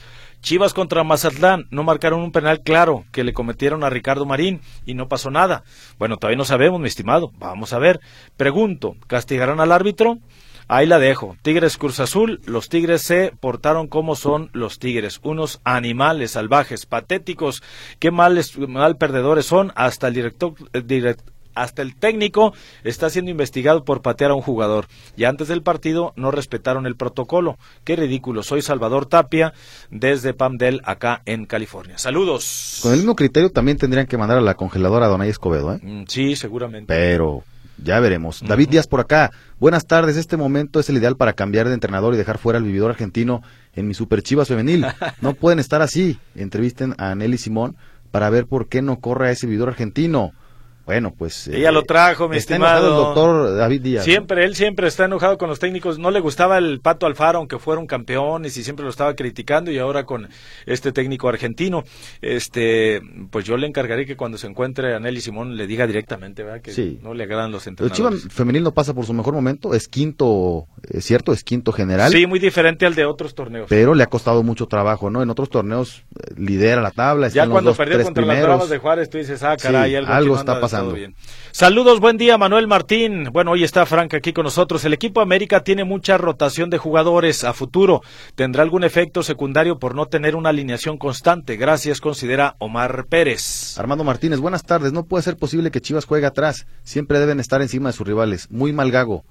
Chivas 0.43 0.75
contra 0.75 1.05
Mazatlán 1.05 1.67
no 1.71 1.83
marcaron 1.83 2.21
un 2.21 2.33
penal 2.33 2.61
claro 2.63 3.05
que 3.13 3.25
le 3.25 3.33
cometieron 3.33 3.85
a 3.85 3.91
Ricardo 3.91 4.27
Marín 4.27 4.61
y 4.87 4.95
no 4.95 5.09
pasó 5.09 5.31
nada. 5.31 5.65
Bueno, 5.99 6.17
todavía 6.17 6.39
no 6.39 6.45
sabemos, 6.45 6.81
mi 6.81 6.89
estimado. 6.89 7.33
Vamos 7.39 7.73
a 7.73 7.79
ver. 7.79 8.01
Pregunto, 8.37 8.97
¿castigarán 9.07 9.61
al 9.61 9.73
árbitro? 9.73 10.19
Ahí 10.73 10.87
la 10.87 11.01
dejo. 11.01 11.37
Tigres 11.43 11.77
Cruz 11.77 11.99
Azul, 11.99 12.41
los 12.47 12.69
Tigres 12.69 13.03
se 13.03 13.33
portaron 13.41 13.89
como 13.89 14.15
son 14.15 14.51
los 14.53 14.79
Tigres, 14.79 15.19
unos 15.25 15.61
animales 15.65 16.31
salvajes, 16.31 16.87
patéticos, 16.87 17.61
qué 17.99 18.13
mal, 18.13 18.41
mal 18.69 18.97
perdedores 18.97 19.47
son, 19.47 19.73
hasta 19.75 20.07
el 20.07 20.15
director, 20.15 20.55
eh, 20.73 21.17
hasta 21.55 21.83
el 21.83 21.95
técnico 21.95 22.53
está 22.85 23.11
siendo 23.11 23.31
investigado 23.31 23.85
por 23.85 24.03
patear 24.03 24.31
a 24.31 24.35
un 24.35 24.43
jugador. 24.43 24.87
Y 25.17 25.25
antes 25.25 25.49
del 25.49 25.63
partido 25.63 26.13
no 26.17 26.31
respetaron 26.31 26.87
el 26.87 26.97
protocolo. 26.97 27.59
Qué 27.85 27.97
ridículo. 27.97 28.43
Soy 28.43 28.63
Salvador 28.63 29.07
Tapia 29.07 29.53
desde 29.91 30.35
Pamdel, 30.35 30.81
acá 30.85 31.23
en 31.27 31.47
California. 31.47 31.99
Saludos. 31.99 32.81
Con 32.83 32.93
el 32.93 32.99
mismo 32.99 33.17
criterio 33.17 33.51
también 33.51 33.79
tendrían 33.79 34.07
que 34.07 34.19
mandar 34.19 34.39
a 34.39 34.43
la 34.43 34.55
congeladora 34.55 35.07
a 35.07 35.09
Donay 35.09 35.29
Escobedo, 35.29 35.75
¿eh? 35.75 35.81
Mm, 35.83 36.05
sí, 36.07 36.37
seguramente. 36.37 36.87
Pero 36.87 37.45
ya 37.83 38.01
veremos. 38.01 38.43
David 38.47 38.69
Díaz 38.69 38.87
por 38.87 39.01
acá. 39.01 39.31
Buenas 39.59 39.87
tardes. 39.87 40.17
Este 40.17 40.37
momento 40.37 40.81
es 40.81 40.89
el 40.89 40.97
ideal 40.97 41.17
para 41.17 41.33
cambiar 41.33 41.69
de 41.69 41.75
entrenador 41.75 42.15
y 42.15 42.17
dejar 42.17 42.39
fuera 42.39 42.59
al 42.59 42.65
vividor 42.65 42.91
argentino 42.91 43.43
en 43.75 43.89
mi 43.89 43.95
Super 43.95 44.23
Chivas 44.23 44.49
femenil. 44.49 44.87
No 45.21 45.35
pueden 45.35 45.59
estar 45.59 45.83
así. 45.83 46.19
Entrevisten 46.35 46.95
a 46.99 47.15
Nelly 47.15 47.39
Simón 47.39 47.77
para 48.11 48.31
ver 48.31 48.47
por 48.47 48.69
qué 48.69 48.83
no 48.83 49.01
corre 49.01 49.29
a 49.29 49.31
ese 49.31 49.47
vividor 49.47 49.69
argentino. 49.71 50.33
Bueno, 50.87 51.15
pues. 51.17 51.49
Ella 51.49 51.71
lo 51.71 51.83
trajo, 51.83 52.29
mi 52.29 52.37
está 52.37 52.55
estimado. 52.55 52.89
el 52.89 52.95
doctor 52.95 53.57
David 53.57 53.83
Díaz. 53.83 54.05
Siempre, 54.05 54.45
él 54.45 54.57
siempre 54.57 54.89
está 54.89 55.05
enojado 55.05 55.39
con 55.39 55.49
los 55.49 55.59
técnicos. 55.59 55.99
No 55.99 56.11
le 56.11 56.21
gustaba 56.21 56.59
el 56.59 56.81
Pato 56.81 57.07
Alfaro, 57.07 57.39
aunque 57.39 57.59
fueron 57.59 57.87
campeones 57.87 58.57
y 58.57 58.65
siempre 58.65 58.85
lo 58.85 58.91
estaba 58.91 59.15
criticando. 59.15 59.71
Y 59.71 59.79
ahora 59.79 60.05
con 60.05 60.29
este 60.67 60.93
técnico 60.93 61.29
argentino, 61.29 61.85
este, 62.23 63.01
pues 63.31 63.45
yo 63.45 63.57
le 63.57 63.67
encargaré 63.67 64.07
que 64.07 64.17
cuando 64.17 64.39
se 64.39 64.47
encuentre 64.47 64.95
a 64.95 64.99
Nelly 64.99 65.21
Simón 65.21 65.57
le 65.57 65.67
diga 65.67 65.87
directamente, 65.87 66.43
¿verdad? 66.43 66.61
Que 66.61 66.99
no 67.03 67.15
le 67.15 67.25
agradan 67.25 67.53
los 67.53 67.67
entrenadores. 67.67 67.99
El 67.99 68.19
Chivas 68.19 68.35
femenil 68.35 68.63
no 68.63 68.73
pasa 68.73 68.95
por 68.95 69.07
su 69.07 69.13
mejor 69.13 69.35
momento. 69.35 69.75
Es 69.75 69.87
quinto, 69.87 70.67
es 70.89 71.05
cierto, 71.05 71.33
es 71.33 71.45
quinto 71.45 71.73
general. 71.73 72.11
Sí, 72.11 72.27
muy 72.27 72.39
diferente 72.39 72.87
al 72.87 72.95
de 72.95 73.05
otros 73.05 73.35
torneos. 73.35 73.67
Pero 73.69 73.95
le 73.95 74.03
ha 74.03 74.07
costado 74.07 74.43
mucho 74.43 74.67
trabajo, 74.67 75.11
¿no? 75.11 75.23
En 75.23 75.31
otros 75.31 75.51
torneos 75.51 76.05
eh, 76.19 76.35
lidera 76.37 76.81
la 76.81 76.91
tabla. 76.91 77.29
Ya 77.29 77.47
cuando 77.47 77.75
perdió 77.75 78.03
contra 78.03 78.25
las 78.25 78.43
Bravas 78.43 78.69
de 78.71 78.79
Juárez, 78.79 79.11
tú 79.11 79.19
dices, 79.19 79.43
ah, 79.43 79.57
caray, 79.57 79.95
algo 79.95 80.37
está 80.37 80.61
pasando. 80.61 80.70
Saludos, 81.53 82.01
buen 82.01 82.17
día, 82.17 82.39
Manuel 82.39 82.67
Martín. 82.67 83.29
Bueno, 83.33 83.51
hoy 83.51 83.65
está 83.65 83.85
Frank 83.87 84.15
aquí 84.15 84.33
con 84.33 84.45
nosotros. 84.45 84.85
El 84.85 84.93
equipo 84.93 85.21
América 85.21 85.65
tiene 85.65 85.85
mucha 85.85 86.17
rotación 86.17 86.71
de 86.71 86.79
jugadores 86.79 87.45
a 87.45 87.53
futuro. 87.53 88.03
¿Tendrá 88.35 88.63
algún 88.63 88.85
efecto 88.85 89.23
secundario 89.23 89.79
por 89.79 89.95
no 89.95 90.07
tener 90.07 90.37
una 90.37 90.51
alineación 90.51 90.97
constante? 90.97 91.57
Gracias, 91.57 92.01
considera 92.01 92.57
Omar 92.59 93.07
Pérez. 93.09 93.79
Armando 93.79 94.05
Martínez, 94.05 94.39
buenas 94.39 94.65
tardes. 94.65 94.93
No 94.93 95.05
puede 95.05 95.23
ser 95.23 95.37
posible 95.37 95.71
que 95.71 95.81
Chivas 95.81 96.05
juegue 96.05 96.27
atrás. 96.27 96.67
Siempre 96.83 97.19
deben 97.19 97.41
estar 97.41 97.61
encima 97.63 97.89
de 97.89 97.93
sus 97.95 98.07
rivales. 98.07 98.51
Muy 98.51 98.73
mal 98.73 98.91
gago. 98.91 99.25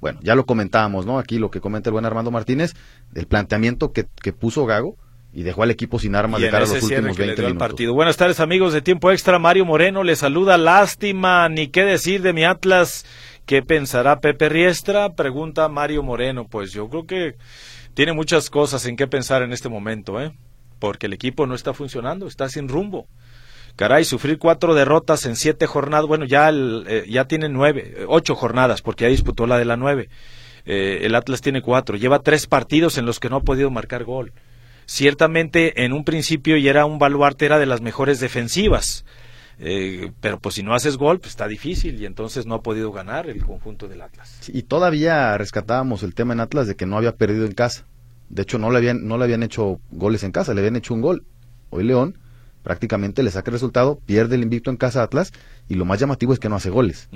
Bueno, 0.00 0.20
ya 0.22 0.34
lo 0.34 0.46
comentábamos, 0.46 1.06
¿no? 1.06 1.18
Aquí 1.18 1.38
lo 1.38 1.50
que 1.50 1.60
comenta 1.60 1.90
el 1.90 1.92
buen 1.92 2.04
Armando 2.04 2.30
Martínez, 2.30 2.74
el 3.14 3.26
planteamiento 3.26 3.92
que, 3.92 4.06
que 4.22 4.32
puso 4.32 4.66
Gago 4.66 4.96
y 5.36 5.42
dejó 5.42 5.64
al 5.64 5.70
equipo 5.70 5.98
sin 5.98 6.14
armas 6.14 6.40
de 6.40 6.48
cara 6.48 6.64
a 6.64 6.66
los 6.66 6.82
últimos 6.82 7.14
20 7.14 7.42
minutos. 7.42 7.58
Partido. 7.58 7.92
Buenas 7.92 8.16
tardes 8.16 8.40
amigos 8.40 8.72
de 8.72 8.80
Tiempo 8.80 9.10
Extra, 9.10 9.38
Mario 9.38 9.66
Moreno 9.66 10.02
le 10.02 10.16
saluda, 10.16 10.56
lástima, 10.56 11.46
ni 11.50 11.68
qué 11.68 11.84
decir 11.84 12.22
de 12.22 12.32
mi 12.32 12.44
Atlas, 12.44 13.04
¿qué 13.44 13.60
pensará 13.60 14.20
Pepe 14.20 14.48
Riestra? 14.48 15.12
Pregunta 15.12 15.68
Mario 15.68 16.02
Moreno, 16.02 16.46
pues 16.48 16.72
yo 16.72 16.88
creo 16.88 17.04
que 17.04 17.34
tiene 17.92 18.14
muchas 18.14 18.48
cosas 18.48 18.86
en 18.86 18.96
qué 18.96 19.08
pensar 19.08 19.42
en 19.42 19.52
este 19.52 19.68
momento, 19.68 20.18
¿eh? 20.22 20.32
Porque 20.78 21.04
el 21.04 21.12
equipo 21.12 21.46
no 21.46 21.54
está 21.54 21.74
funcionando, 21.74 22.26
está 22.28 22.48
sin 22.48 22.66
rumbo. 22.66 23.06
Caray, 23.76 24.06
sufrir 24.06 24.38
cuatro 24.38 24.74
derrotas 24.74 25.26
en 25.26 25.36
siete 25.36 25.66
jornadas, 25.66 26.06
bueno, 26.06 26.24
ya, 26.24 26.48
eh, 26.50 27.04
ya 27.10 27.26
tiene 27.26 27.50
nueve, 27.50 28.06
ocho 28.08 28.36
jornadas, 28.36 28.80
porque 28.80 29.04
ya 29.04 29.10
disputó 29.10 29.46
la 29.46 29.58
de 29.58 29.66
la 29.66 29.76
nueve. 29.76 30.08
Eh, 30.64 31.00
el 31.02 31.14
Atlas 31.14 31.42
tiene 31.42 31.60
cuatro, 31.60 31.98
lleva 31.98 32.20
tres 32.20 32.46
partidos 32.46 32.96
en 32.96 33.04
los 33.04 33.20
que 33.20 33.28
no 33.28 33.36
ha 33.36 33.40
podido 33.42 33.70
marcar 33.70 34.04
gol 34.04 34.32
ciertamente 34.86 35.84
en 35.84 35.92
un 35.92 36.04
principio 36.04 36.56
y 36.56 36.68
era 36.68 36.86
un 36.86 36.98
baluarte, 36.98 37.46
era 37.46 37.58
de 37.58 37.66
las 37.66 37.80
mejores 37.80 38.20
defensivas. 38.20 39.04
Eh, 39.58 40.12
pero 40.20 40.38
pues 40.38 40.54
si 40.54 40.62
no 40.62 40.74
haces 40.74 40.96
gol, 40.96 41.18
pues 41.18 41.30
está 41.30 41.48
difícil 41.48 42.00
y 42.00 42.06
entonces 42.06 42.46
no 42.46 42.56
ha 42.56 42.62
podido 42.62 42.92
ganar 42.92 43.28
el 43.28 43.42
conjunto 43.44 43.88
del 43.88 44.02
Atlas. 44.02 44.50
y 44.52 44.62
todavía 44.62 45.36
rescatábamos 45.38 46.02
el 46.02 46.14
tema 46.14 46.34
en 46.34 46.40
Atlas 46.40 46.66
de 46.66 46.76
que 46.76 46.86
no 46.86 46.96
había 46.96 47.16
perdido 47.16 47.46
en 47.46 47.52
casa. 47.52 47.86
De 48.28 48.42
hecho, 48.42 48.58
no 48.58 48.70
le 48.70 48.78
habían, 48.78 49.06
no 49.06 49.18
le 49.18 49.24
habían 49.24 49.42
hecho 49.42 49.80
goles 49.90 50.24
en 50.24 50.32
casa, 50.32 50.52
le 50.52 50.60
habían 50.60 50.76
hecho 50.76 50.94
un 50.94 51.00
gol. 51.00 51.24
Hoy 51.70 51.84
León 51.84 52.18
prácticamente 52.66 53.22
le 53.22 53.30
saca 53.30 53.48
el 53.50 53.52
resultado, 53.52 54.00
pierde 54.06 54.34
el 54.34 54.42
invicto 54.42 54.70
en 54.70 54.76
casa 54.76 55.04
Atlas 55.04 55.32
y 55.68 55.76
lo 55.76 55.84
más 55.84 56.00
llamativo 56.00 56.32
es 56.32 56.40
que 56.40 56.48
no 56.48 56.56
hace 56.56 56.68
goles. 56.68 57.08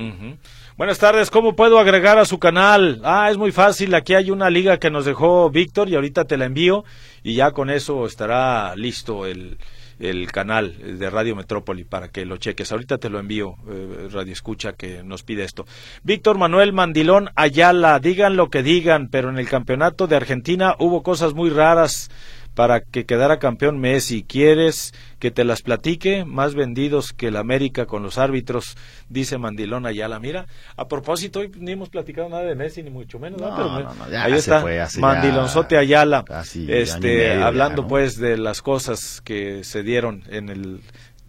Buenas 0.76 1.00
tardes, 1.00 1.28
¿cómo 1.28 1.56
puedo 1.56 1.80
agregar 1.80 2.18
a 2.18 2.24
su 2.24 2.38
canal? 2.38 3.00
Ah, 3.02 3.28
es 3.32 3.36
muy 3.36 3.50
fácil, 3.50 3.92
aquí 3.96 4.14
hay 4.14 4.30
una 4.30 4.48
liga 4.48 4.78
que 4.78 4.90
nos 4.90 5.06
dejó 5.06 5.50
Víctor 5.50 5.88
y 5.88 5.96
ahorita 5.96 6.26
te 6.26 6.36
la 6.36 6.44
envío 6.44 6.84
y 7.24 7.34
ya 7.34 7.50
con 7.50 7.68
eso 7.68 8.06
estará 8.06 8.76
listo 8.76 9.26
el, 9.26 9.58
el 9.98 10.30
canal 10.30 10.98
de 11.00 11.10
Radio 11.10 11.34
Metrópoli 11.34 11.82
para 11.82 12.10
que 12.10 12.24
lo 12.24 12.36
cheques. 12.36 12.70
Ahorita 12.70 12.98
te 12.98 13.10
lo 13.10 13.18
envío, 13.18 13.56
eh, 13.68 14.08
Radio 14.12 14.32
Escucha, 14.32 14.74
que 14.74 15.02
nos 15.02 15.24
pide 15.24 15.42
esto. 15.42 15.66
Víctor 16.04 16.38
Manuel 16.38 16.72
Mandilón 16.72 17.30
Ayala, 17.34 17.98
digan 17.98 18.36
lo 18.36 18.50
que 18.50 18.62
digan, 18.62 19.08
pero 19.08 19.30
en 19.30 19.38
el 19.38 19.48
campeonato 19.48 20.06
de 20.06 20.14
Argentina 20.14 20.76
hubo 20.78 21.02
cosas 21.02 21.34
muy 21.34 21.50
raras 21.50 22.08
para 22.54 22.80
que 22.80 23.06
quedara 23.06 23.38
campeón 23.38 23.78
Messi. 23.78 24.22
¿Quieres 24.22 24.92
que 25.18 25.30
te 25.30 25.44
las 25.44 25.62
platique? 25.62 26.24
Más 26.24 26.54
vendidos 26.54 27.12
que 27.12 27.28
el 27.28 27.36
América 27.36 27.86
con 27.86 28.02
los 28.02 28.18
árbitros, 28.18 28.76
dice 29.08 29.38
Mandilón 29.38 29.86
Ayala. 29.86 30.18
Mira, 30.18 30.46
a 30.76 30.88
propósito, 30.88 31.40
hoy 31.40 31.50
ni 31.56 31.72
hemos 31.72 31.88
platicado 31.88 32.28
nada 32.28 32.42
de 32.42 32.54
Messi, 32.54 32.82
ni 32.82 32.90
mucho 32.90 33.18
menos. 33.18 33.40
ahí 33.42 34.32
está, 34.32 34.64
Mandilonzote 34.98 35.76
Ayala, 35.76 36.24
este, 36.68 37.32
hablando 37.34 37.86
pues 37.86 38.16
de 38.18 38.36
las 38.36 38.62
cosas 38.62 39.20
que 39.22 39.64
se 39.64 39.82
dieron 39.82 40.24
en 40.28 40.48
el 40.48 40.80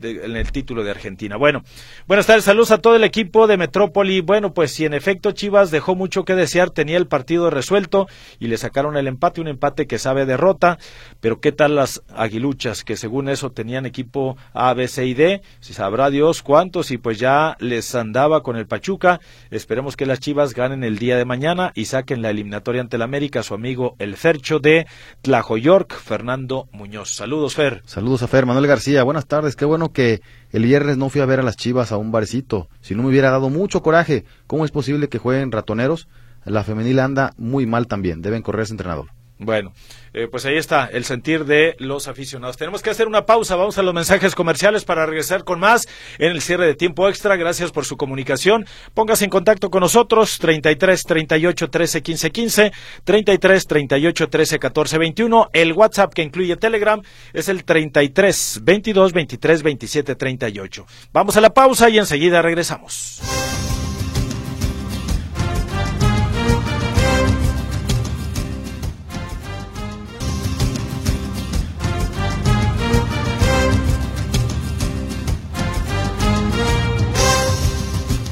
en 0.02 0.36
el 0.36 0.52
título 0.52 0.84
de 0.84 0.92
Argentina. 0.92 1.38
Bueno, 1.38 1.64
buenas 2.08 2.26
tardes, 2.26 2.44
saludos 2.44 2.72
a 2.72 2.80
todo 2.80 2.96
el 2.96 3.04
equipo 3.04 3.48
de 3.48 3.58
Metrópoli. 3.58 4.22
Bueno, 4.22 4.54
pues 4.54 4.72
si 4.72 4.86
en 4.86 4.94
efecto 4.94 5.32
Chivas 5.32 5.72
dejó 5.72 5.96
mucho 5.96 6.26
que 6.26 6.36
desear, 6.36 6.70
tenía 6.70 6.98
el 6.98 7.08
partido 7.08 7.50
resuelto 7.50 8.08
y 8.40 8.48
le 8.48 8.58
sacaron 8.58 8.98
el 8.98 9.08
empate, 9.08 9.42
un 9.42 9.48
empate 9.48 9.88
que 9.88 10.00
sabe 10.00 10.26
derrota, 10.26 10.78
pero 11.20 11.40
¿qué 11.40 11.52
tal 11.52 11.76
las 11.76 12.02
aguiluchas 12.16 12.84
que 12.84 12.98
según 12.98 13.30
eso 13.30 13.52
tenían 13.52 13.86
equipo 13.86 14.38
A, 14.54 14.74
B, 14.74 14.88
C 14.88 15.06
y 15.06 15.14
D? 15.14 15.42
Si 15.60 15.74
sabrá 15.74 16.10
Dios 16.10 16.42
cuántos 16.42 16.92
y 16.92 16.98
pues 16.98 17.20
ya 17.20 17.56
les 17.60 17.96
andaba 17.96 18.44
con 18.44 18.56
el 18.56 18.68
Pachuca. 18.68 19.20
Esperemos 19.50 19.96
que 19.96 20.06
las 20.06 20.20
Chivas 20.20 20.54
ganen 20.54 20.84
el 20.84 20.98
día 20.98 21.18
de 21.18 21.26
mañana 21.26 21.72
y 21.76 21.86
saquen 21.86 22.22
la 22.22 22.30
eliminatoria 22.30 22.82
ante 22.82 22.96
el 22.96 23.02
América, 23.02 23.44
su 23.44 23.54
amigo 23.54 23.96
el 24.00 24.18
Fercho 24.18 24.60
de 24.60 24.88
Tlajoyork, 25.22 25.94
Fernando 25.94 26.68
Muñoz. 26.72 27.10
Saludos, 27.10 27.56
Fer. 27.56 27.82
Saludos 27.86 28.24
a 28.24 28.28
Fer, 28.28 28.46
Manuel 28.46 28.68
García. 28.68 29.04
Buenas 29.04 29.28
tardes, 29.28 29.56
qué 29.56 29.66
bueno 29.66 29.91
que 29.92 30.22
el 30.52 30.64
viernes 30.64 30.98
no 30.98 31.10
fui 31.10 31.22
a 31.22 31.26
ver 31.26 31.40
a 31.40 31.44
las 31.44 31.58
Chivas 31.58 31.92
a 31.92 31.98
un 31.98 32.12
barecito. 32.12 32.70
Si 32.82 32.96
no 32.96 33.04
me 33.04 33.10
hubiera 33.10 33.32
dado 33.32 33.50
mucho 33.50 33.82
coraje, 33.82 34.26
¿cómo 34.48 34.66
es 34.66 34.72
posible 34.72 35.10
que 35.10 35.18
jueguen 35.20 35.52
ratoneros? 35.52 36.08
La 36.46 36.64
femenil 36.64 37.00
anda 37.00 37.34
muy 37.38 37.66
mal 37.66 37.88
también. 37.88 38.22
Deben 38.22 38.42
correr 38.42 38.64
ese 38.64 38.74
entrenador. 38.74 39.21
Bueno, 39.44 39.74
eh, 40.14 40.28
pues 40.30 40.46
ahí 40.46 40.56
está 40.56 40.86
el 40.86 41.04
sentir 41.04 41.46
de 41.46 41.76
los 41.80 42.08
aficionados. 42.08 42.58
Tenemos 42.58 42.84
que 42.84 42.92
hacer 42.92 43.08
una 43.08 43.26
pausa, 43.26 43.56
vamos 43.56 43.76
a 43.80 43.82
los 43.82 43.92
mensajes 43.92 44.36
comerciales 44.36 44.86
para 44.86 45.08
regresar 45.08 45.44
con 45.44 45.60
más 45.60 45.88
en 46.20 46.32
el 46.32 46.42
cierre 46.42 46.68
de 46.68 46.76
tiempo 46.76 47.10
extra. 47.10 47.36
Gracias 47.38 47.72
por 47.72 47.86
su 47.86 47.98
comunicación. 47.98 48.68
Póngase 48.94 49.24
en 49.24 49.32
contacto 49.32 49.72
con 49.72 49.82
nosotros 49.82 50.38
33 50.38 51.04
38 51.04 51.70
13 51.72 52.02
15 52.04 52.32
15, 52.32 52.72
33 53.04 53.68
38 53.68 54.30
13 54.30 54.60
14 54.60 54.98
21. 55.00 55.50
El 55.54 55.74
WhatsApp 55.74 56.14
que 56.14 56.22
incluye 56.22 56.56
Telegram 56.56 57.02
es 57.34 57.50
el 57.50 57.64
33 57.64 58.60
22 58.62 59.14
23 59.14 59.64
27 59.64 60.16
38. 60.16 60.86
Vamos 61.12 61.36
a 61.36 61.42
la 61.42 61.50
pausa 61.50 61.90
y 61.90 61.98
enseguida 61.98 62.44
regresamos. 62.44 63.41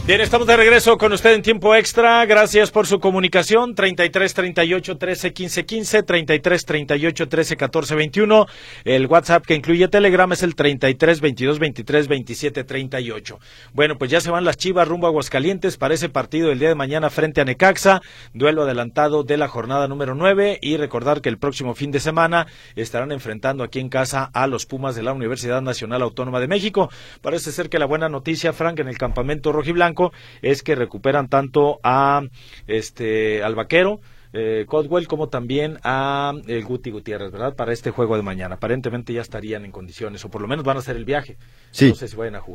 Bien, 0.10 0.22
estamos 0.22 0.48
de 0.48 0.58
regreso 0.58 0.98
con 0.98 1.14
usted 1.14 1.36
en 1.36 1.44
tiempo 1.44 1.76
extra. 1.76 2.26
Gracias 2.26 2.72
por 2.72 2.88
su 2.88 3.00
comunicación. 3.00 3.76
33 3.76 4.34
38 4.34 4.98
13 4.98 5.34
15 5.34 5.66
15, 5.68 6.02
33 6.02 6.66
38 6.66 7.30
13 7.30 7.56
14 7.56 7.94
21. 7.94 8.48
El 8.86 9.06
WhatsApp 9.06 9.46
que 9.46 9.54
incluye 9.54 9.88
Telegram 9.88 10.32
es 10.32 10.42
el 10.42 10.56
33 10.56 11.22
22 11.22 11.60
23 11.60 12.08
27 12.08 12.64
38. 12.64 13.40
Bueno, 13.74 14.00
pues 14.00 14.10
ya 14.10 14.20
se 14.20 14.32
van 14.32 14.46
las 14.46 14.58
chivas 14.58 14.88
rumbo 14.88 15.06
a 15.06 15.12
Aguascalientes 15.12 15.78
para 15.78 15.94
ese 15.94 16.10
partido 16.10 16.52
el 16.52 16.58
día 16.58 16.70
de 16.70 16.76
mañana 16.76 17.12
frente 17.12 17.42
a 17.42 17.46
Necaxa. 17.46 18.02
Duelo 18.34 18.64
adelantado 18.64 19.24
de 19.24 19.38
la 19.38 19.48
jornada 19.48 19.88
número 19.88 20.16
9. 20.16 20.58
Y 20.60 20.78
recordar 20.78 21.22
que 21.22 21.30
el 21.30 21.38
próximo 21.38 21.76
fin 21.76 21.92
de 21.92 22.00
semana 22.00 22.48
estarán 22.76 23.12
enfrentando 23.12 23.64
aquí 23.64 23.80
en 23.80 23.90
casa 23.90 24.32
a 24.34 24.48
los 24.48 24.66
Pumas 24.66 24.96
de 24.96 25.04
la 25.04 25.14
Universidad 25.14 25.62
Nacional 25.62 26.02
Autónoma 26.02 26.40
de 26.40 26.48
México. 26.48 26.90
Parece 27.22 27.52
ser 27.52 27.70
que 27.70 27.78
la 27.78 27.86
buena 27.86 28.10
noticia, 28.10 28.54
Frank, 28.54 28.80
en 28.80 28.88
el 28.88 28.98
campamento 28.98 29.52
rojiblanco 29.52 29.99
es 30.42 30.64
que 30.64 30.76
recuperan 30.76 31.28
tanto 31.28 31.80
a 31.84 32.22
este 32.68 33.44
al 33.44 33.56
vaquero 33.56 34.00
eh, 34.32 34.66
Codwell 34.68 35.08
como 35.08 35.30
también 35.30 35.80
a 35.84 36.34
el 36.46 36.64
Guti 36.64 36.92
Gutiérrez, 36.92 37.32
¿verdad? 37.32 37.56
Para 37.56 37.74
este 37.74 37.90
juego 37.90 38.16
de 38.16 38.22
mañana. 38.22 38.56
Aparentemente 38.56 39.12
ya 39.12 39.22
estarían 39.22 39.66
en 39.66 39.72
condiciones, 39.72 40.24
o 40.24 40.30
por 40.30 40.42
lo 40.42 40.48
menos 40.48 40.64
van 40.64 40.78
a 40.78 40.82
hacer 40.82 40.96
el 40.96 41.06
viaje. 41.06 41.38
Sí. 41.72 41.94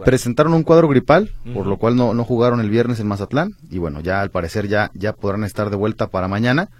Presentaron 0.04 0.54
un 0.54 0.62
cuadro 0.62 0.88
gripal, 0.88 1.30
por 1.52 1.66
lo 1.66 1.76
cual 1.76 1.96
no, 1.96 2.14
no 2.14 2.24
jugaron 2.24 2.60
el 2.60 2.70
viernes 2.70 3.00
en 3.00 3.08
Mazatlán. 3.08 3.56
Y 3.70 3.78
bueno, 3.78 4.00
ya 4.00 4.20
al 4.20 4.30
parecer 4.30 4.68
ya, 4.68 4.90
ya 4.94 5.14
podrán 5.14 5.42
estar 5.42 5.70
de 5.70 5.76
vuelta 5.76 6.08
para 6.08 6.28
mañana, 6.28 6.70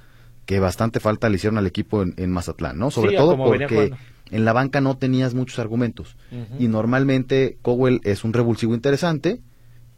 que 0.47 0.61
bastante 0.61 1.01
falta 1.01 1.29
le 1.29 1.37
hicieron 1.37 1.59
al 1.59 1.67
equipo 1.67 2.03
en, 2.03 2.31
Mazatlán, 2.31 2.79
¿no? 2.79 2.93
Sobre 2.93 3.17
todo 3.17 3.37
porque 3.37 3.93
en 4.31 4.45
la 4.45 4.53
banca 4.53 4.81
no 4.81 4.97
tenías 4.97 5.35
muchos 5.35 5.59
argumentos. 5.59 6.17
Y 6.61 6.69
normalmente 6.69 7.59
Cowell 7.62 8.01
es 8.05 8.23
un 8.23 8.33
revulsivo 8.33 8.75
interesante 8.75 9.41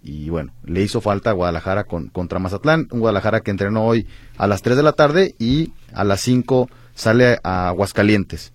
y 0.07 0.31
bueno, 0.31 0.53
le 0.65 0.83
hizo 0.83 1.01
falta 1.01 1.31
a 1.31 1.33
Guadalajara 1.33 1.85
con, 1.85 2.09
contra 2.09 2.39
Mazatlán, 2.39 2.87
un 2.93 3.01
Guadalajara 3.01 3.41
que 3.41 3.51
entrenó 3.51 3.85
hoy 3.85 4.07
a 4.39 4.47
las 4.47 4.63
3 4.63 4.77
de 4.77 4.83
la 4.85 4.93
tarde 4.93 5.35
y 5.39 5.73
a 5.93 6.05
las 6.05 6.21
5 6.21 6.71
sale 6.95 7.39
a 7.43 7.69
Aguascalientes. 7.69 8.53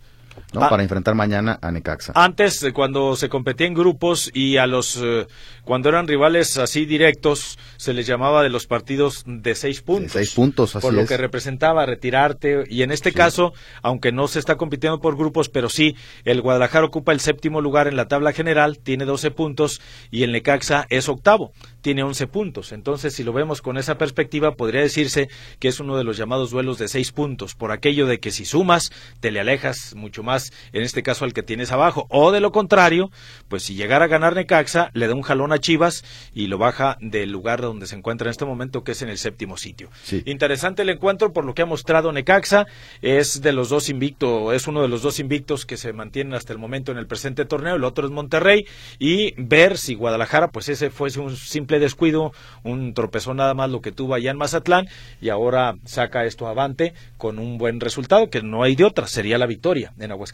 ¿No? 0.53 0.63
Ah. 0.63 0.69
para 0.69 0.83
enfrentar 0.83 1.15
mañana 1.15 1.59
a 1.61 1.71
Necaxa. 1.71 2.13
Antes, 2.15 2.65
cuando 2.73 3.15
se 3.15 3.29
competía 3.29 3.67
en 3.67 3.73
grupos 3.73 4.31
y 4.33 4.57
a 4.57 4.67
los 4.67 4.97
eh, 5.01 5.27
cuando 5.63 5.89
eran 5.89 6.07
rivales 6.07 6.57
así 6.57 6.85
directos, 6.85 7.57
se 7.77 7.93
les 7.93 8.07
llamaba 8.07 8.43
de 8.43 8.49
los 8.49 8.67
partidos 8.67 9.23
de 9.25 9.55
seis 9.55 9.81
puntos. 9.81 10.13
De 10.13 10.19
seis 10.19 10.33
puntos, 10.33 10.75
así 10.75 10.85
Por 10.85 10.93
lo 10.93 11.05
que 11.05 11.17
representaba 11.17 11.85
retirarte. 11.85 12.63
Y 12.67 12.81
en 12.81 12.91
este 12.91 13.11
caso, 13.11 13.53
aunque 13.81 14.11
no 14.11 14.27
se 14.27 14.39
está 14.39 14.55
compitiendo 14.55 14.99
por 14.99 15.15
grupos, 15.15 15.49
pero 15.49 15.69
sí, 15.69 15.95
el 16.25 16.41
Guadalajara 16.41 16.85
ocupa 16.85 17.11
el 17.11 17.19
séptimo 17.19 17.61
lugar 17.61 17.87
en 17.87 17.95
la 17.95 18.07
tabla 18.07 18.33
general, 18.33 18.79
tiene 18.79 19.05
12 19.05 19.31
puntos, 19.31 19.81
y 20.09 20.23
el 20.23 20.31
Necaxa 20.31 20.87
es 20.89 21.07
octavo, 21.09 21.51
tiene 21.81 22.03
11 22.03 22.27
puntos. 22.27 22.71
Entonces, 22.71 23.13
si 23.13 23.23
lo 23.23 23.33
vemos 23.33 23.61
con 23.61 23.77
esa 23.77 23.97
perspectiva, 23.97 24.55
podría 24.55 24.81
decirse 24.81 25.29
que 25.59 25.67
es 25.67 25.79
uno 25.79 25.97
de 25.97 26.03
los 26.03 26.17
llamados 26.17 26.51
duelos 26.51 26.79
de 26.79 26.87
seis 26.87 27.11
puntos, 27.11 27.55
por 27.55 27.71
aquello 27.71 28.07
de 28.07 28.19
que 28.19 28.31
si 28.31 28.45
sumas, 28.45 28.91
te 29.19 29.31
le 29.31 29.39
alejas 29.39 29.93
mucho 29.95 30.23
más, 30.23 30.40
en 30.73 30.81
este 30.81 31.03
caso 31.03 31.25
al 31.25 31.33
que 31.33 31.43
tienes 31.43 31.71
abajo. 31.71 32.07
O 32.09 32.31
de 32.31 32.39
lo 32.39 32.51
contrario, 32.51 33.11
pues 33.47 33.63
si 33.63 33.75
llegara 33.75 34.05
a 34.05 34.07
ganar 34.07 34.35
Necaxa, 34.35 34.89
le 34.93 35.07
da 35.07 35.13
un 35.13 35.21
jalón 35.21 35.51
a 35.51 35.59
Chivas 35.59 36.03
y 36.33 36.47
lo 36.47 36.57
baja 36.57 36.97
del 37.01 37.31
lugar 37.31 37.61
donde 37.61 37.85
se 37.85 37.95
encuentra 37.95 38.27
en 38.27 38.31
este 38.31 38.45
momento, 38.45 38.83
que 38.83 38.93
es 38.93 39.01
en 39.01 39.09
el 39.09 39.17
séptimo 39.17 39.57
sitio. 39.57 39.89
Interesante 40.25 40.81
el 40.81 40.89
encuentro 40.89 41.33
por 41.33 41.45
lo 41.45 41.53
que 41.53 41.61
ha 41.61 41.65
mostrado 41.65 42.11
Necaxa, 42.11 42.65
es 43.01 43.41
de 43.41 43.53
los 43.53 43.69
dos 43.69 43.89
invictos, 43.89 44.53
es 44.53 44.67
uno 44.67 44.81
de 44.81 44.87
los 44.87 45.01
dos 45.01 45.19
invictos 45.19 45.65
que 45.65 45.77
se 45.77 45.93
mantienen 45.93 46.33
hasta 46.33 46.53
el 46.53 46.59
momento 46.59 46.91
en 46.91 46.97
el 46.97 47.07
presente 47.07 47.45
torneo, 47.45 47.75
el 47.75 47.83
otro 47.83 48.05
es 48.05 48.11
Monterrey, 48.11 48.65
y 48.99 49.33
ver 49.37 49.77
si 49.77 49.95
Guadalajara, 49.95 50.49
pues 50.49 50.69
ese 50.69 50.89
fuese 50.89 51.19
un 51.19 51.35
simple 51.35 51.79
descuido, 51.79 52.31
un 52.63 52.93
tropezón 52.93 53.37
nada 53.37 53.53
más 53.53 53.69
lo 53.69 53.81
que 53.81 53.91
tuvo 53.91 54.13
allá 54.13 54.31
en 54.31 54.37
Mazatlán, 54.37 54.87
y 55.21 55.29
ahora 55.29 55.75
saca 55.85 56.25
esto 56.25 56.47
avante 56.47 56.93
con 57.17 57.39
un 57.39 57.57
buen 57.57 57.79
resultado, 57.79 58.29
que 58.29 58.41
no 58.41 58.63
hay 58.63 58.75
de 58.75 58.85
otra, 58.85 59.07
sería 59.07 59.37
la 59.37 59.45
victoria 59.45 59.93
en 59.99 60.11
Aguascalientes. 60.11 60.30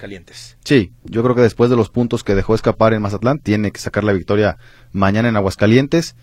Sí, 0.64 0.92
yo 1.04 1.24
creo 1.24 1.36
que 1.36 1.42
después 1.42 1.70
de 1.70 1.76
los 1.76 1.90
puntos 1.90 2.24
que 2.24 2.36
dejó 2.36 2.56
escapar 2.56 2.94
en 2.94 3.02
Mazatlán, 3.02 3.40
tiene 3.40 3.72
que 3.72 3.80
sacar 3.80 4.04
la 4.04 4.14
victoria 4.14 4.58
mañana 4.92 5.30
en 5.30 5.36
Aguascalientes 5.36 6.16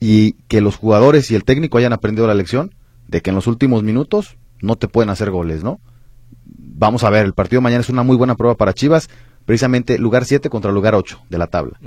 y 0.00 0.32
que 0.48 0.60
los 0.60 0.76
jugadores 0.76 1.30
y 1.30 1.34
el 1.34 1.44
técnico 1.44 1.78
hayan 1.78 1.92
aprendido 1.92 2.26
la 2.26 2.34
lección 2.34 2.74
de 3.06 3.20
que 3.20 3.30
en 3.30 3.36
los 3.36 3.46
últimos 3.46 3.82
minutos 3.82 4.36
no 4.60 4.76
te 4.76 4.88
pueden 4.88 5.10
hacer 5.10 5.30
goles, 5.30 5.62
¿no? 5.62 5.80
Vamos 6.44 7.04
a 7.04 7.10
ver, 7.10 7.24
el 7.24 7.34
partido 7.34 7.60
de 7.60 7.64
mañana 7.64 7.82
es 7.82 7.88
una 7.88 8.02
muy 8.02 8.16
buena 8.16 8.34
prueba 8.34 8.56
para 8.56 8.72
Chivas, 8.72 9.08
precisamente 9.44 9.98
lugar 9.98 10.24
7 10.24 10.48
contra 10.48 10.72
lugar 10.72 10.94
8 10.94 11.22
de 11.28 11.38
la 11.38 11.46
tabla. 11.46 11.78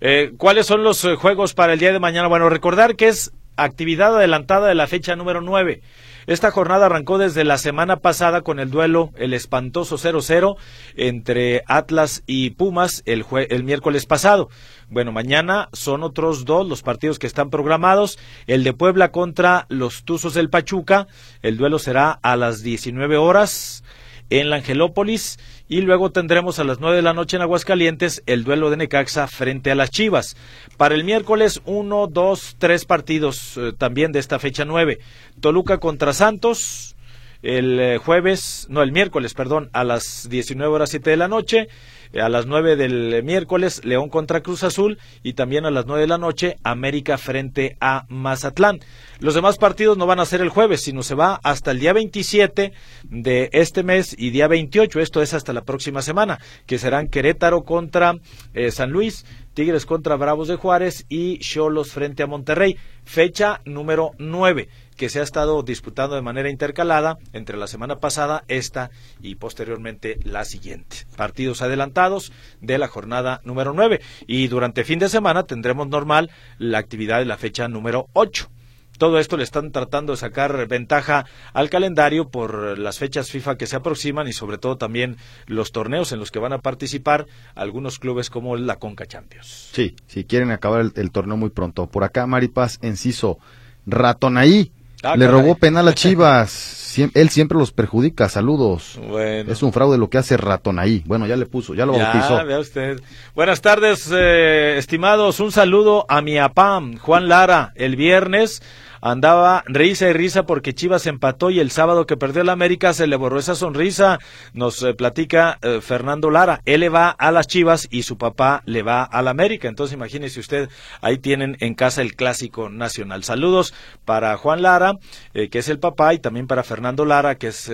Eh, 0.00 0.32
¿Cuáles 0.36 0.66
son 0.66 0.82
los 0.82 1.04
eh, 1.04 1.14
juegos 1.16 1.54
para 1.54 1.74
el 1.74 1.78
día 1.78 1.92
de 1.92 2.00
mañana? 2.00 2.28
Bueno, 2.28 2.48
recordar 2.48 2.96
que 2.96 3.08
es 3.08 3.32
actividad 3.56 4.16
adelantada 4.16 4.68
de 4.68 4.74
la 4.74 4.86
fecha 4.86 5.16
número 5.16 5.40
9. 5.40 5.82
Esta 6.28 6.50
jornada 6.50 6.84
arrancó 6.84 7.16
desde 7.16 7.42
la 7.42 7.56
semana 7.56 8.00
pasada 8.00 8.42
con 8.42 8.60
el 8.60 8.70
duelo, 8.70 9.12
el 9.16 9.32
espantoso 9.32 9.96
0-0 9.96 10.56
entre 10.94 11.64
Atlas 11.66 12.22
y 12.26 12.50
Pumas 12.50 13.02
el, 13.06 13.24
el 13.48 13.64
miércoles 13.64 14.04
pasado. 14.04 14.50
Bueno, 14.90 15.10
mañana 15.10 15.70
son 15.72 16.02
otros 16.02 16.44
dos 16.44 16.68
los 16.68 16.82
partidos 16.82 17.18
que 17.18 17.26
están 17.26 17.48
programados. 17.48 18.18
El 18.46 18.62
de 18.62 18.74
Puebla 18.74 19.10
contra 19.10 19.64
los 19.70 20.04
Tuzos 20.04 20.34
del 20.34 20.50
Pachuca. 20.50 21.06
El 21.40 21.56
duelo 21.56 21.78
será 21.78 22.10
a 22.20 22.36
las 22.36 22.62
19 22.62 23.16
horas 23.16 23.82
en 24.28 24.50
la 24.50 24.56
Angelópolis 24.56 25.38
y 25.68 25.82
luego 25.82 26.10
tendremos 26.10 26.58
a 26.58 26.64
las 26.64 26.80
nueve 26.80 26.96
de 26.96 27.02
la 27.02 27.12
noche 27.12 27.36
en 27.36 27.42
Aguascalientes 27.42 28.22
el 28.26 28.42
duelo 28.42 28.70
de 28.70 28.78
Necaxa 28.78 29.28
frente 29.28 29.70
a 29.70 29.74
las 29.74 29.90
Chivas. 29.90 30.36
Para 30.78 30.94
el 30.94 31.04
miércoles, 31.04 31.60
uno, 31.66 32.06
dos, 32.06 32.56
tres 32.58 32.86
partidos 32.86 33.56
eh, 33.58 33.72
también 33.76 34.10
de 34.12 34.18
esta 34.18 34.38
fecha 34.38 34.64
nueve. 34.64 34.98
Toluca 35.40 35.78
contra 35.78 36.14
Santos, 36.14 36.96
el 37.42 37.78
eh, 37.78 37.98
jueves, 37.98 38.66
no, 38.70 38.82
el 38.82 38.92
miércoles, 38.92 39.34
perdón, 39.34 39.68
a 39.72 39.84
las 39.84 40.28
19 40.30 40.72
horas 40.72 40.90
7 40.90 41.10
de 41.10 41.16
la 41.16 41.28
noche. 41.28 41.68
Eh, 42.12 42.20
a 42.20 42.28
las 42.28 42.46
9 42.46 42.76
del 42.76 43.22
miércoles, 43.22 43.84
León 43.84 44.08
contra 44.08 44.40
Cruz 44.40 44.62
Azul 44.62 44.98
y 45.22 45.34
también 45.34 45.66
a 45.66 45.70
las 45.70 45.86
9 45.86 46.02
de 46.02 46.08
la 46.08 46.18
noche, 46.18 46.56
América 46.62 47.18
frente 47.18 47.76
a 47.80 48.06
Mazatlán. 48.08 48.80
Los 49.20 49.34
demás 49.34 49.58
partidos 49.58 49.98
no 49.98 50.06
van 50.06 50.20
a 50.20 50.26
ser 50.26 50.40
el 50.40 50.48
jueves, 50.48 50.82
sino 50.82 51.02
se 51.02 51.14
va 51.14 51.40
hasta 51.42 51.70
el 51.70 51.80
día 51.80 51.92
27 51.92 52.72
de 53.04 53.50
este 53.52 53.82
mes 53.82 54.14
y 54.16 54.30
día 54.30 54.48
28, 54.48 55.00
esto 55.00 55.22
es 55.22 55.34
hasta 55.34 55.52
la 55.52 55.62
próxima 55.62 56.02
semana, 56.02 56.38
que 56.66 56.78
serán 56.78 57.08
Querétaro 57.08 57.62
contra 57.62 58.14
eh, 58.54 58.70
San 58.70 58.90
Luis, 58.90 59.26
Tigres 59.54 59.86
contra 59.86 60.16
Bravos 60.16 60.48
de 60.48 60.56
Juárez 60.56 61.04
y 61.08 61.38
Cholos 61.38 61.90
frente 61.90 62.22
a 62.22 62.26
Monterrey. 62.28 62.76
Fecha 63.04 63.60
número 63.64 64.12
9 64.18 64.68
que 64.98 65.08
se 65.08 65.20
ha 65.20 65.22
estado 65.22 65.62
disputando 65.62 66.16
de 66.16 66.22
manera 66.22 66.50
intercalada 66.50 67.16
entre 67.32 67.56
la 67.56 67.68
semana 67.68 67.96
pasada, 67.96 68.44
esta 68.48 68.90
y 69.22 69.36
posteriormente 69.36 70.18
la 70.24 70.44
siguiente. 70.44 71.06
Partidos 71.16 71.62
adelantados 71.62 72.32
de 72.60 72.76
la 72.76 72.88
jornada 72.88 73.40
número 73.44 73.72
9 73.72 74.00
y 74.26 74.48
durante 74.48 74.84
fin 74.84 74.98
de 74.98 75.08
semana 75.08 75.44
tendremos 75.44 75.88
normal 75.88 76.30
la 76.58 76.78
actividad 76.78 77.20
de 77.20 77.26
la 77.26 77.38
fecha 77.38 77.68
número 77.68 78.08
8. 78.12 78.50
Todo 78.98 79.20
esto 79.20 79.36
le 79.36 79.44
están 79.44 79.70
tratando 79.70 80.12
de 80.12 80.16
sacar 80.16 80.66
ventaja 80.66 81.24
al 81.52 81.70
calendario 81.70 82.30
por 82.30 82.76
las 82.80 82.98
fechas 82.98 83.30
FIFA 83.30 83.56
que 83.56 83.68
se 83.68 83.76
aproximan 83.76 84.26
y 84.26 84.32
sobre 84.32 84.58
todo 84.58 84.76
también 84.76 85.16
los 85.46 85.70
torneos 85.70 86.10
en 86.10 86.18
los 86.18 86.32
que 86.32 86.40
van 86.40 86.52
a 86.52 86.58
participar 86.58 87.26
algunos 87.54 88.00
clubes 88.00 88.28
como 88.28 88.56
la 88.56 88.80
Conca 88.80 89.06
Champions. 89.06 89.70
Sí, 89.72 89.94
si 90.08 90.24
quieren 90.24 90.50
acabar 90.50 90.80
el, 90.80 90.92
el 90.96 91.12
torneo 91.12 91.36
muy 91.36 91.50
pronto. 91.50 91.86
Por 91.86 92.02
acá 92.02 92.26
Maripaz 92.26 92.78
Enciso, 92.82 93.38
Ratonaí 93.86 94.72
Ah, 95.02 95.16
Le 95.16 95.26
robó 95.28 95.54
penal 95.54 95.86
a 95.88 95.94
Chivas. 95.94 96.96
él 97.14 97.28
siempre 97.30 97.56
los 97.58 97.70
perjudica. 97.72 98.28
Saludos. 98.28 98.98
Es 99.46 99.62
un 99.62 99.72
fraude 99.72 99.98
lo 99.98 100.10
que 100.10 100.18
hace 100.18 100.36
Ratón 100.36 100.78
ahí. 100.78 101.02
Bueno, 101.06 101.26
ya 101.26 101.36
le 101.36 101.46
puso, 101.46 101.74
ya 101.74 101.86
lo 101.86 101.92
bautizó. 101.92 102.40
usted. 102.60 103.00
Buenas 103.34 103.60
tardes, 103.60 104.10
eh, 104.12 104.76
estimados. 104.78 105.38
Un 105.40 105.52
saludo 105.52 106.04
a 106.08 106.20
mi 106.22 106.38
apam, 106.38 106.96
Juan 106.98 107.28
Lara, 107.28 107.72
el 107.76 107.96
viernes 107.96 108.62
andaba 109.00 109.64
risa 109.66 110.08
y 110.08 110.12
risa 110.12 110.44
porque 110.44 110.74
Chivas 110.74 111.06
empató 111.06 111.50
y 111.50 111.60
el 111.60 111.70
sábado 111.70 112.06
que 112.06 112.16
perdió 112.16 112.42
el 112.42 112.48
América 112.48 112.92
se 112.92 113.06
le 113.06 113.16
borró 113.16 113.38
esa 113.38 113.54
sonrisa. 113.54 114.18
Nos 114.52 114.82
eh, 114.82 114.94
platica 114.94 115.58
eh, 115.62 115.80
Fernando 115.80 116.30
Lara. 116.30 116.60
Él 116.64 116.80
le 116.80 116.88
va 116.88 117.10
a 117.10 117.30
las 117.30 117.46
Chivas 117.46 117.88
y 117.90 118.02
su 118.02 118.18
papá 118.18 118.62
le 118.66 118.82
va 118.82 119.02
al 119.02 119.28
América. 119.28 119.68
Entonces 119.68 119.94
imagínese 119.94 120.40
usted, 120.40 120.68
ahí 121.00 121.18
tienen 121.18 121.56
en 121.60 121.74
casa 121.74 122.02
el 122.02 122.14
clásico 122.14 122.68
nacional. 122.68 123.24
Saludos 123.24 123.74
para 124.04 124.36
Juan 124.36 124.62
Lara, 124.62 124.98
eh, 125.34 125.48
que 125.48 125.58
es 125.58 125.68
el 125.68 125.78
papá, 125.78 126.14
y 126.14 126.18
también 126.18 126.46
para 126.46 126.62
Fernando 126.62 127.04
Lara, 127.04 127.36
que 127.36 127.48
es 127.48 127.70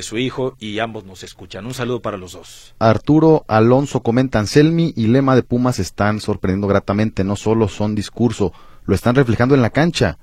su 0.00 0.18
hijo, 0.18 0.56
y 0.58 0.78
ambos 0.78 1.04
nos 1.04 1.22
escuchan. 1.22 1.66
Un 1.66 1.74
saludo 1.74 2.00
para 2.00 2.16
los 2.16 2.32
dos. 2.32 2.74
Arturo 2.78 3.44
Alonso 3.48 4.02
comentan, 4.02 4.46
Selmi 4.46 4.92
y 4.96 5.06
Lema 5.08 5.34
de 5.34 5.42
Pumas 5.42 5.78
están 5.78 6.20
sorprendiendo 6.20 6.66
gratamente. 6.66 7.24
No 7.24 7.36
solo 7.36 7.68
son 7.68 7.94
discurso, 7.94 8.52
lo 8.84 8.94
están 8.94 9.14
reflejando 9.14 9.54
en 9.54 9.62
la 9.62 9.70
cancha. 9.70 10.18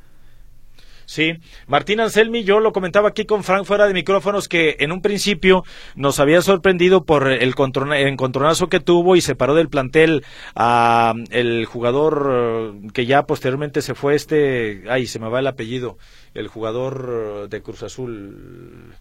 Sí, 1.14 1.34
Martín 1.68 2.00
Anselmi, 2.00 2.44
yo 2.44 2.60
lo 2.60 2.74
comentaba 2.74 3.10
aquí 3.10 3.26
con 3.26 3.44
Frank 3.44 3.66
fuera 3.66 3.86
de 3.86 3.94
micrófonos 3.94 4.48
que 4.48 4.78
en 4.80 4.92
un 4.92 5.04
principio 5.04 5.64
nos 5.94 6.20
había 6.20 6.42
sorprendido 6.42 7.06
por 7.06 7.28
el, 7.28 7.54
encontronazo 7.54 8.68
que 8.68 8.80
tuvo 8.80 9.16
y 9.16 9.22
separó 9.22 9.54
del 9.54 9.70
plantel 9.70 10.26
a 10.56 11.14
el 11.30 11.66
jugador 11.66 12.32
eh, 12.32 12.88
que 12.96 13.06
ya 13.06 13.28
posteriormente 13.28 13.84
se 13.84 13.94
fue 13.94 14.16
este, 14.16 14.86
ay, 14.90 15.06
se 15.06 15.20
me 15.20 15.30
va 15.30 15.38
el 15.38 15.46
apellido, 15.46 16.00
el 16.34 16.48
jugador 16.48 17.48
de 17.48 17.62
Cruz 17.62 17.84
Azul 17.84 18.96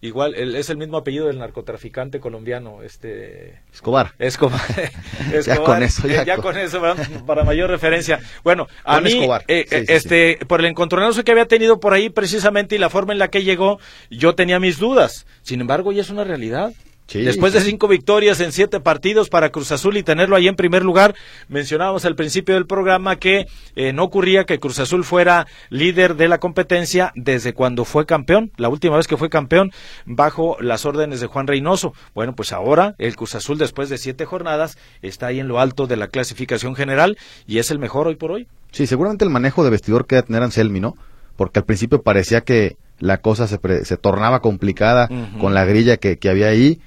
igual 0.00 0.34
es 0.34 0.70
el 0.70 0.76
mismo 0.76 0.96
apellido 0.96 1.26
del 1.26 1.38
narcotraficante 1.38 2.20
colombiano 2.20 2.82
este 2.82 3.60
Escobar. 3.72 4.14
Escobar, 4.18 4.60
ya 5.44 5.56
con 5.62 5.82
eso 5.82 6.06
ya, 6.08 6.36
con... 6.36 6.56
eso 6.56 6.80
para 7.26 7.44
mayor 7.44 7.70
referencia. 7.70 8.20
Bueno 8.44 8.68
a 8.84 9.00
mí 9.00 9.28
eh, 9.48 9.66
este 9.88 10.38
por 10.46 10.60
el 10.60 10.66
encontronazo 10.66 11.24
que 11.24 11.32
había 11.32 11.46
tenido 11.46 11.80
por 11.80 11.92
ahí 11.92 12.10
precisamente 12.10 12.76
y 12.76 12.78
la 12.78 12.90
forma 12.90 13.12
en 13.12 13.18
la 13.18 13.28
que 13.28 13.42
llegó 13.42 13.78
yo 14.10 14.34
tenía 14.34 14.60
mis 14.60 14.78
dudas. 14.78 15.26
Sin 15.42 15.60
embargo 15.60 15.92
ya 15.92 16.02
es 16.02 16.10
una 16.10 16.24
realidad 16.24 16.72
Después 17.10 17.54
de 17.54 17.62
cinco 17.62 17.88
victorias 17.88 18.38
en 18.40 18.52
siete 18.52 18.80
partidos 18.80 19.30
para 19.30 19.48
Cruz 19.48 19.72
Azul 19.72 19.96
y 19.96 20.02
tenerlo 20.02 20.36
ahí 20.36 20.46
en 20.46 20.56
primer 20.56 20.84
lugar, 20.84 21.14
mencionábamos 21.48 22.04
al 22.04 22.14
principio 22.14 22.54
del 22.54 22.66
programa 22.66 23.16
que 23.16 23.46
eh, 23.76 23.94
no 23.94 24.04
ocurría 24.04 24.44
que 24.44 24.58
Cruz 24.58 24.78
Azul 24.78 25.04
fuera 25.04 25.46
líder 25.70 26.16
de 26.16 26.28
la 26.28 26.38
competencia 26.38 27.12
desde 27.14 27.54
cuando 27.54 27.86
fue 27.86 28.04
campeón, 28.04 28.52
la 28.58 28.68
última 28.68 28.98
vez 28.98 29.06
que 29.06 29.16
fue 29.16 29.30
campeón 29.30 29.72
bajo 30.04 30.58
las 30.60 30.84
órdenes 30.84 31.20
de 31.20 31.28
Juan 31.28 31.46
Reynoso. 31.46 31.94
Bueno, 32.14 32.34
pues 32.34 32.52
ahora 32.52 32.94
el 32.98 33.16
Cruz 33.16 33.34
Azul 33.34 33.56
después 33.56 33.88
de 33.88 33.96
siete 33.96 34.26
jornadas 34.26 34.76
está 35.00 35.28
ahí 35.28 35.40
en 35.40 35.48
lo 35.48 35.60
alto 35.60 35.86
de 35.86 35.96
la 35.96 36.08
clasificación 36.08 36.74
general 36.74 37.16
y 37.46 37.58
es 37.58 37.70
el 37.70 37.78
mejor 37.78 38.06
hoy 38.06 38.16
por 38.16 38.32
hoy. 38.32 38.48
Sí, 38.70 38.86
seguramente 38.86 39.24
el 39.24 39.30
manejo 39.30 39.64
de 39.64 39.70
vestidor 39.70 40.06
que 40.06 40.22
tener 40.22 40.42
Anselmi, 40.42 40.80
¿no? 40.80 40.94
Porque 41.36 41.60
al 41.60 41.64
principio 41.64 42.02
parecía 42.02 42.42
que 42.42 42.76
la 42.98 43.18
cosa 43.18 43.46
se, 43.46 43.58
se 43.84 43.96
tornaba 43.96 44.40
complicada 44.40 45.08
con 45.40 45.54
la 45.54 45.64
grilla 45.64 45.96
que, 45.96 46.18
que 46.18 46.28
había 46.28 46.48
ahí 46.48 46.80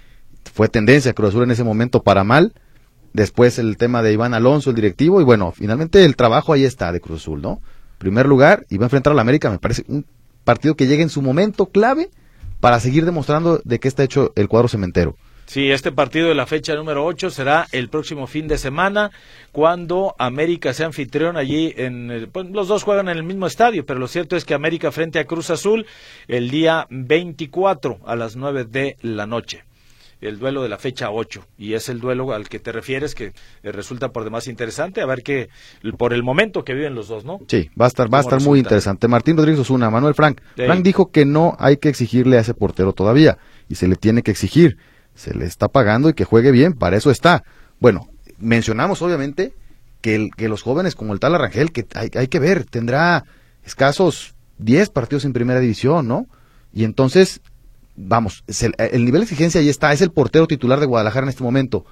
fue 0.54 0.68
tendencia 0.68 1.14
Cruz 1.14 1.30
Azul 1.30 1.43
en 1.43 1.52
ese 1.52 1.64
momento 1.64 2.04
para 2.04 2.24
mal. 2.24 2.54
Después 3.14 3.60
el 3.60 3.78
tema 3.78 4.02
de 4.02 4.14
Iván 4.14 4.34
Alonso, 4.34 4.70
el 4.70 4.76
directivo, 4.76 5.20
y 5.20 5.24
bueno, 5.24 5.52
finalmente 5.52 6.06
el 6.06 6.16
trabajo 6.16 6.54
ahí 6.54 6.64
está 6.64 6.91
de 6.91 7.02
Cruz 7.02 7.22
Azul, 7.22 7.41
¿no? 7.41 7.62
Primer 7.97 8.26
lugar, 8.26 8.66
y 8.70 8.78
va 8.78 8.86
a 8.86 8.88
enfrentar 8.88 9.12
a 9.12 9.16
la 9.16 9.22
América, 9.22 9.49
me 9.49 9.60
parece 9.60 9.84
un 9.88 10.06
partido 10.43 10.76
que 10.76 10.88
llegue 10.88 11.04
en 11.04 11.10
su 11.10 11.22
momento 11.22 11.68
clave 11.68 12.10
para 12.60 12.80
seguir 12.80 13.06
demostrando 13.06 13.62
de 13.64 13.80
qué 13.80 13.88
está 13.88 14.04
hecho 14.04 14.32
el 14.36 14.47
cuadro 14.47 14.70
cementero. 14.70 15.18
Sí, 15.45 15.70
este 15.70 15.91
partido 15.91 16.30
de 16.30 16.36
la 16.36 16.45
fecha 16.45 16.76
número 16.76 17.06
8 17.06 17.30
será 17.30 17.68
el 17.74 17.89
próximo 17.89 18.26
fin 18.26 18.47
de 18.47 18.58
semana 18.58 19.12
cuando 19.52 20.16
América 20.18 20.74
sea 20.74 20.86
anfitrión 20.86 21.36
allí 21.36 21.74
en 21.76 22.30
pues, 22.32 22.49
los 22.52 22.70
dos 22.70 22.84
juegan 22.84 23.10
en 23.10 23.18
el 23.18 23.24
mismo 23.24 23.47
estadio, 23.47 23.86
pero 23.86 23.99
lo 23.99 24.08
cierto 24.08 24.38
es 24.38 24.45
que 24.45 24.54
América 24.54 24.93
frente 24.93 25.20
a 25.20 25.26
Cruz 25.26 25.49
Azul 25.49 25.86
el 26.30 26.49
día 26.49 26.88
24 26.89 27.99
a 28.06 28.16
las 28.16 28.38
9 28.38 28.64
de 28.64 28.95
la 29.02 29.28
noche 29.28 29.66
el 30.22 30.38
duelo 30.39 30.61
de 30.63 30.69
la 30.69 30.78
fecha 30.78 31.09
8 31.11 31.43
y 31.57 31.74
es 31.74 31.89
el 31.89 31.99
duelo 31.99 32.32
al 32.32 32.47
que 32.47 32.59
te 32.59 32.72
refieres 32.72 33.15
que 33.15 33.34
eh, 33.63 33.72
resulta 33.72 34.09
por 34.09 34.24
demás 34.24 34.47
interesante 34.47 35.01
a 35.01 35.05
ver 35.05 35.24
qué 35.24 35.49
por 35.97 36.13
el 36.13 36.24
momento 36.24 36.63
que 36.63 36.74
viven 36.74 36.95
los 36.95 37.07
dos, 37.07 37.26
¿no? 37.26 37.39
Sí, 37.47 37.69
va 37.80 37.86
a 37.86 37.88
estar 37.88 38.13
va 38.13 38.19
a 38.19 38.22
estar 38.22 38.41
muy 38.41 38.59
interesante. 38.59 39.07
Martín 39.07 39.36
Rodríguez 39.36 39.61
Osuna, 39.61 39.89
Manuel 39.89 40.13
Frank. 40.13 40.39
Frank 40.55 40.84
dijo 40.84 41.11
que 41.11 41.26
no 41.26 41.55
hay 41.59 41.78
que 41.78 41.89
exigirle 41.89 42.38
a 42.38 42.41
ese 42.41 42.53
portero 42.53 42.93
todavía 42.93 43.39
y 43.67 43.76
se 43.76 43.88
le 43.88 43.95
tiene 43.95 44.22
que 44.22 44.32
exigir. 44.32 44.78
Se 45.15 45.34
le 45.34 45.45
está 45.45 45.67
pagando 45.67 46.09
y 46.09 46.13
que 46.13 46.24
juegue 46.24 46.51
bien, 46.51 46.74
para 46.74 46.95
eso 46.95 47.11
está. 47.11 47.43
Bueno, 47.80 48.07
mencionamos 48.38 49.01
obviamente 49.01 49.53
que, 50.01 50.15
el, 50.15 50.32
que 50.36 50.49
los 50.49 50.61
jóvenes 50.61 50.95
como 50.95 51.13
el 51.13 51.19
tal 51.19 51.36
Arrangel, 51.36 51.72
que 51.72 51.86
hay, 51.95 52.09
hay 52.15 52.28
que 52.28 52.39
ver, 52.39 52.65
tendrá 52.65 53.26
escasos 53.63 54.36
10 54.59 54.89
partidos 54.89 55.26
en 55.26 55.34
primera 55.34 55.59
división, 55.59 56.07
¿no? 56.07 56.28
Y 56.74 56.84
entonces 56.84 57.41
vamos, 57.95 58.43
el, 58.47 59.05
nivel 59.05 59.21
de 59.21 59.25
exigencia 59.25 59.61
ahí 59.61 59.69
está, 59.69 59.93
es 59.93 60.01
el 60.01 60.11
portero 60.11 60.47
titular 60.47 60.79
de 60.79 60.85
Guadalajara 60.85 61.25
en 61.25 61.29
este 61.29 61.43
momento. 61.43 61.85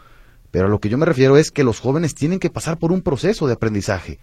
Pero 0.51 0.65
a 0.65 0.69
lo 0.69 0.79
que 0.79 0.89
yo 0.89 0.97
me 0.97 1.05
refiero 1.05 1.37
es 1.37 1.51
que 1.51 1.63
los 1.63 1.79
jóvenes 1.79 2.15
tienen 2.15 2.39
que 2.39 2.49
pasar 2.49 2.77
por 2.77 2.91
un 2.91 3.01
proceso 3.01 3.47
de 3.47 3.53
aprendizaje. 3.53 4.19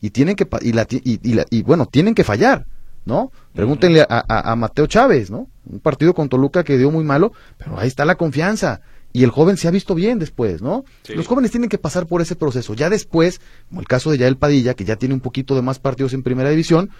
Y 0.00 0.10
tienen 0.10 0.36
que, 0.36 0.46
y, 0.60 0.72
la, 0.72 0.86
y, 0.90 1.62
bueno, 1.62 1.86
tienen 1.86 2.14
que 2.14 2.24
fallar, 2.24 2.66
¿no? 3.06 3.32
Pregúntenle 3.54 4.04
a, 4.08 4.54
Mateo 4.56 4.86
Chávez, 4.86 5.30
¿no? 5.30 5.48
Un 5.64 5.80
partido 5.80 6.14
con 6.14 6.28
Toluca 6.28 6.62
que 6.62 6.76
dio 6.76 6.90
muy 6.90 7.04
malo, 7.04 7.32
pero 7.56 7.78
ahí 7.78 7.88
está 7.88 8.04
la 8.04 8.16
confianza. 8.16 8.82
Y 9.12 9.22
el 9.22 9.30
joven 9.30 9.56
se 9.56 9.66
ha 9.66 9.70
visto 9.70 9.94
bien 9.94 10.18
después, 10.18 10.60
¿no? 10.60 10.84
Los 11.08 11.26
jóvenes 11.26 11.52
tienen 11.52 11.70
que 11.70 11.78
pasar 11.78 12.06
por 12.06 12.20
ese 12.20 12.36
proceso. 12.36 12.74
Ya 12.74 12.90
después, 12.90 13.40
como 13.68 13.80
el 13.80 13.86
caso 13.86 14.10
de 14.10 14.18
Yael 14.18 14.36
Padilla, 14.36 14.74
que 14.74 14.84
ya 14.84 14.96
tiene 14.96 15.14
un 15.14 15.20
poquito 15.20 15.54
de 15.54 15.62
más 15.62 15.78
partidos 15.78 16.12
en 16.12 16.22
primera 16.22 16.50
división, 16.50 16.90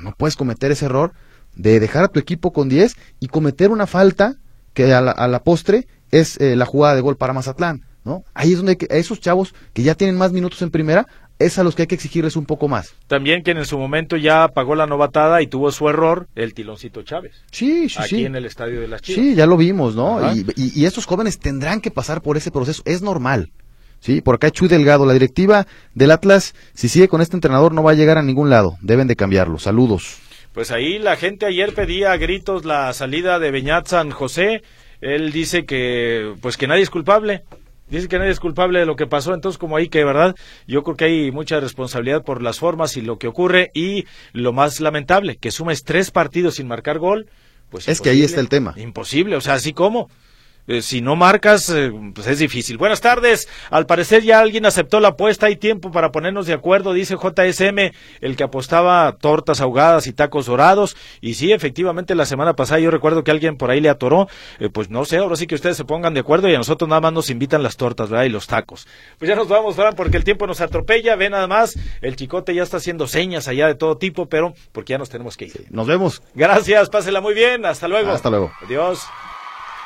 no 0.00 0.14
puedes 0.16 0.36
cometer 0.36 0.70
ese 0.72 0.86
error 0.86 1.12
de 1.56 1.80
dejar 1.80 2.04
a 2.04 2.08
tu 2.08 2.18
equipo 2.20 2.52
con 2.52 2.68
10 2.68 2.96
y 3.20 3.28
cometer 3.28 3.70
una 3.70 3.86
falta 3.86 4.36
que 4.72 4.92
a 4.92 5.00
la, 5.00 5.42
postre 5.44 5.86
es 6.10 6.40
eh, 6.40 6.56
la 6.56 6.66
jugada 6.66 6.94
de 6.94 7.00
gol 7.00 7.16
para 7.16 7.32
Mazatlán, 7.32 7.82
¿no? 8.04 8.24
Ahí 8.34 8.52
es 8.52 8.56
donde 8.58 8.76
a 8.90 8.94
esos 8.96 9.20
chavos 9.20 9.54
que 9.72 9.82
ya 9.82 9.94
tienen 9.94 10.16
más 10.16 10.32
minutos 10.32 10.60
en 10.62 10.70
primera, 10.70 11.06
es 11.38 11.58
a 11.58 11.64
los 11.64 11.74
que 11.74 11.82
hay 11.82 11.86
que 11.88 11.94
exigirles 11.96 12.36
un 12.36 12.46
poco 12.46 12.68
más. 12.68 12.94
También 13.08 13.42
quien 13.42 13.56
en 13.56 13.64
su 13.66 13.76
momento 13.78 14.16
ya 14.16 14.46
pagó 14.48 14.74
la 14.76 14.86
novatada 14.86 15.42
y 15.42 15.48
tuvo 15.48 15.72
su 15.72 15.88
error, 15.88 16.28
el 16.36 16.54
Tiloncito 16.54 17.02
Chávez. 17.02 17.32
Sí, 17.50 17.88
sí, 17.88 17.96
aquí 17.98 18.08
sí. 18.16 18.24
en 18.24 18.36
el 18.36 18.46
estadio 18.46 18.80
de 18.80 18.86
las 18.88 19.02
Chivas. 19.02 19.20
Sí, 19.24 19.34
ya 19.34 19.46
lo 19.46 19.56
vimos, 19.56 19.96
¿no? 19.96 20.18
Ajá. 20.18 20.34
Y, 20.34 20.46
y- 20.56 20.72
y 20.80 20.84
estos 20.86 21.06
jóvenes 21.06 21.38
tendrán 21.40 21.80
que 21.80 21.90
pasar 21.90 22.22
por 22.22 22.36
ese 22.36 22.50
proceso, 22.52 22.82
es 22.84 23.02
normal. 23.02 23.50
Sí, 24.00 24.20
por 24.20 24.34
acá 24.36 24.50
Chuy 24.50 24.68
Delgado, 24.68 25.06
la 25.06 25.12
directiva 25.14 25.66
del 25.94 26.10
Atlas, 26.10 26.54
si 26.74 26.88
sigue 26.88 27.08
con 27.08 27.20
este 27.22 27.36
entrenador 27.36 27.72
no 27.72 27.82
va 27.82 27.92
a 27.92 27.94
llegar 27.94 28.18
a 28.18 28.22
ningún 28.22 28.50
lado, 28.50 28.76
deben 28.82 29.08
de 29.08 29.16
cambiarlo. 29.16 29.58
Saludos. 29.58 30.18
Pues 30.54 30.70
ahí 30.70 31.00
la 31.00 31.16
gente 31.16 31.46
ayer 31.46 31.74
pedía 31.74 32.12
a 32.12 32.16
gritos 32.16 32.64
la 32.64 32.92
salida 32.92 33.40
de 33.40 33.50
Beñat 33.50 33.88
San 33.88 34.12
José. 34.12 34.62
Él 35.00 35.32
dice 35.32 35.66
que, 35.66 36.32
pues 36.40 36.56
que 36.56 36.68
nadie 36.68 36.82
es 36.82 36.90
culpable. 36.90 37.42
Dice 37.88 38.06
que 38.06 38.18
nadie 38.18 38.30
es 38.30 38.38
culpable 38.38 38.78
de 38.78 38.86
lo 38.86 38.94
que 38.94 39.08
pasó, 39.08 39.34
entonces 39.34 39.58
como 39.58 39.76
ahí 39.76 39.88
que, 39.88 40.04
¿verdad? 40.04 40.36
Yo 40.66 40.84
creo 40.84 40.96
que 40.96 41.04
hay 41.06 41.32
mucha 41.32 41.58
responsabilidad 41.58 42.22
por 42.22 42.40
las 42.40 42.60
formas 42.60 42.96
y 42.96 43.02
lo 43.02 43.18
que 43.18 43.26
ocurre 43.26 43.72
y 43.74 44.06
lo 44.32 44.52
más 44.52 44.80
lamentable, 44.80 45.36
que 45.36 45.50
sumes 45.50 45.82
tres 45.82 46.12
partidos 46.12 46.54
sin 46.54 46.68
marcar 46.68 46.98
gol. 46.98 47.26
Pues 47.68 47.88
Es 47.88 48.00
que 48.00 48.10
ahí 48.10 48.22
está 48.22 48.40
el 48.40 48.48
tema. 48.48 48.74
Imposible, 48.76 49.34
o 49.34 49.40
sea, 49.40 49.54
así 49.54 49.72
como. 49.72 50.08
Eh, 50.66 50.82
si 50.82 51.00
no 51.02 51.14
marcas, 51.14 51.68
eh, 51.68 51.92
pues 52.14 52.26
es 52.26 52.38
difícil. 52.38 52.78
Buenas 52.78 53.00
tardes. 53.00 53.48
Al 53.70 53.86
parecer 53.86 54.22
ya 54.22 54.40
alguien 54.40 54.64
aceptó 54.66 55.00
la 55.00 55.08
apuesta. 55.08 55.46
Hay 55.46 55.56
tiempo 55.56 55.90
para 55.90 56.10
ponernos 56.10 56.46
de 56.46 56.54
acuerdo, 56.54 56.92
dice 56.92 57.16
JSM, 57.16 57.92
el 58.20 58.36
que 58.36 58.44
apostaba 58.44 59.12
tortas 59.18 59.60
ahogadas 59.60 60.06
y 60.06 60.12
tacos 60.12 60.46
dorados. 60.46 60.96
Y 61.20 61.34
sí, 61.34 61.52
efectivamente, 61.52 62.14
la 62.14 62.24
semana 62.24 62.54
pasada 62.54 62.80
yo 62.80 62.90
recuerdo 62.90 63.24
que 63.24 63.30
alguien 63.30 63.56
por 63.56 63.70
ahí 63.70 63.80
le 63.80 63.90
atoró. 63.90 64.28
Eh, 64.58 64.70
pues 64.70 64.90
no 64.90 65.04
sé, 65.04 65.18
ahora 65.18 65.36
sí 65.36 65.46
que 65.46 65.54
ustedes 65.54 65.76
se 65.76 65.84
pongan 65.84 66.14
de 66.14 66.20
acuerdo 66.20 66.48
y 66.48 66.54
a 66.54 66.58
nosotros 66.58 66.88
nada 66.88 67.00
más 67.00 67.12
nos 67.12 67.30
invitan 67.30 67.62
las 67.62 67.76
tortas, 67.76 68.08
¿verdad? 68.08 68.24
Y 68.24 68.30
los 68.30 68.46
tacos. 68.46 68.86
Pues 69.18 69.28
ya 69.28 69.36
nos 69.36 69.48
vamos, 69.48 69.76
Fran, 69.76 69.94
porque 69.94 70.16
el 70.16 70.24
tiempo 70.24 70.46
nos 70.46 70.60
atropella. 70.60 71.16
Ve 71.16 71.28
nada 71.28 71.46
más, 71.46 71.78
el 72.00 72.16
chicote 72.16 72.54
ya 72.54 72.62
está 72.62 72.78
haciendo 72.78 73.06
señas 73.06 73.48
allá 73.48 73.66
de 73.66 73.74
todo 73.74 73.98
tipo, 73.98 74.26
pero 74.26 74.54
porque 74.72 74.92
ya 74.92 74.98
nos 74.98 75.10
tenemos 75.10 75.36
que 75.36 75.46
ir. 75.46 75.66
Nos 75.70 75.86
vemos. 75.86 76.22
Gracias, 76.34 76.88
pásela 76.88 77.20
muy 77.20 77.34
bien. 77.34 77.66
Hasta 77.66 77.86
luego. 77.88 78.10
Hasta 78.10 78.30
luego. 78.30 78.52
Adiós. 78.62 79.00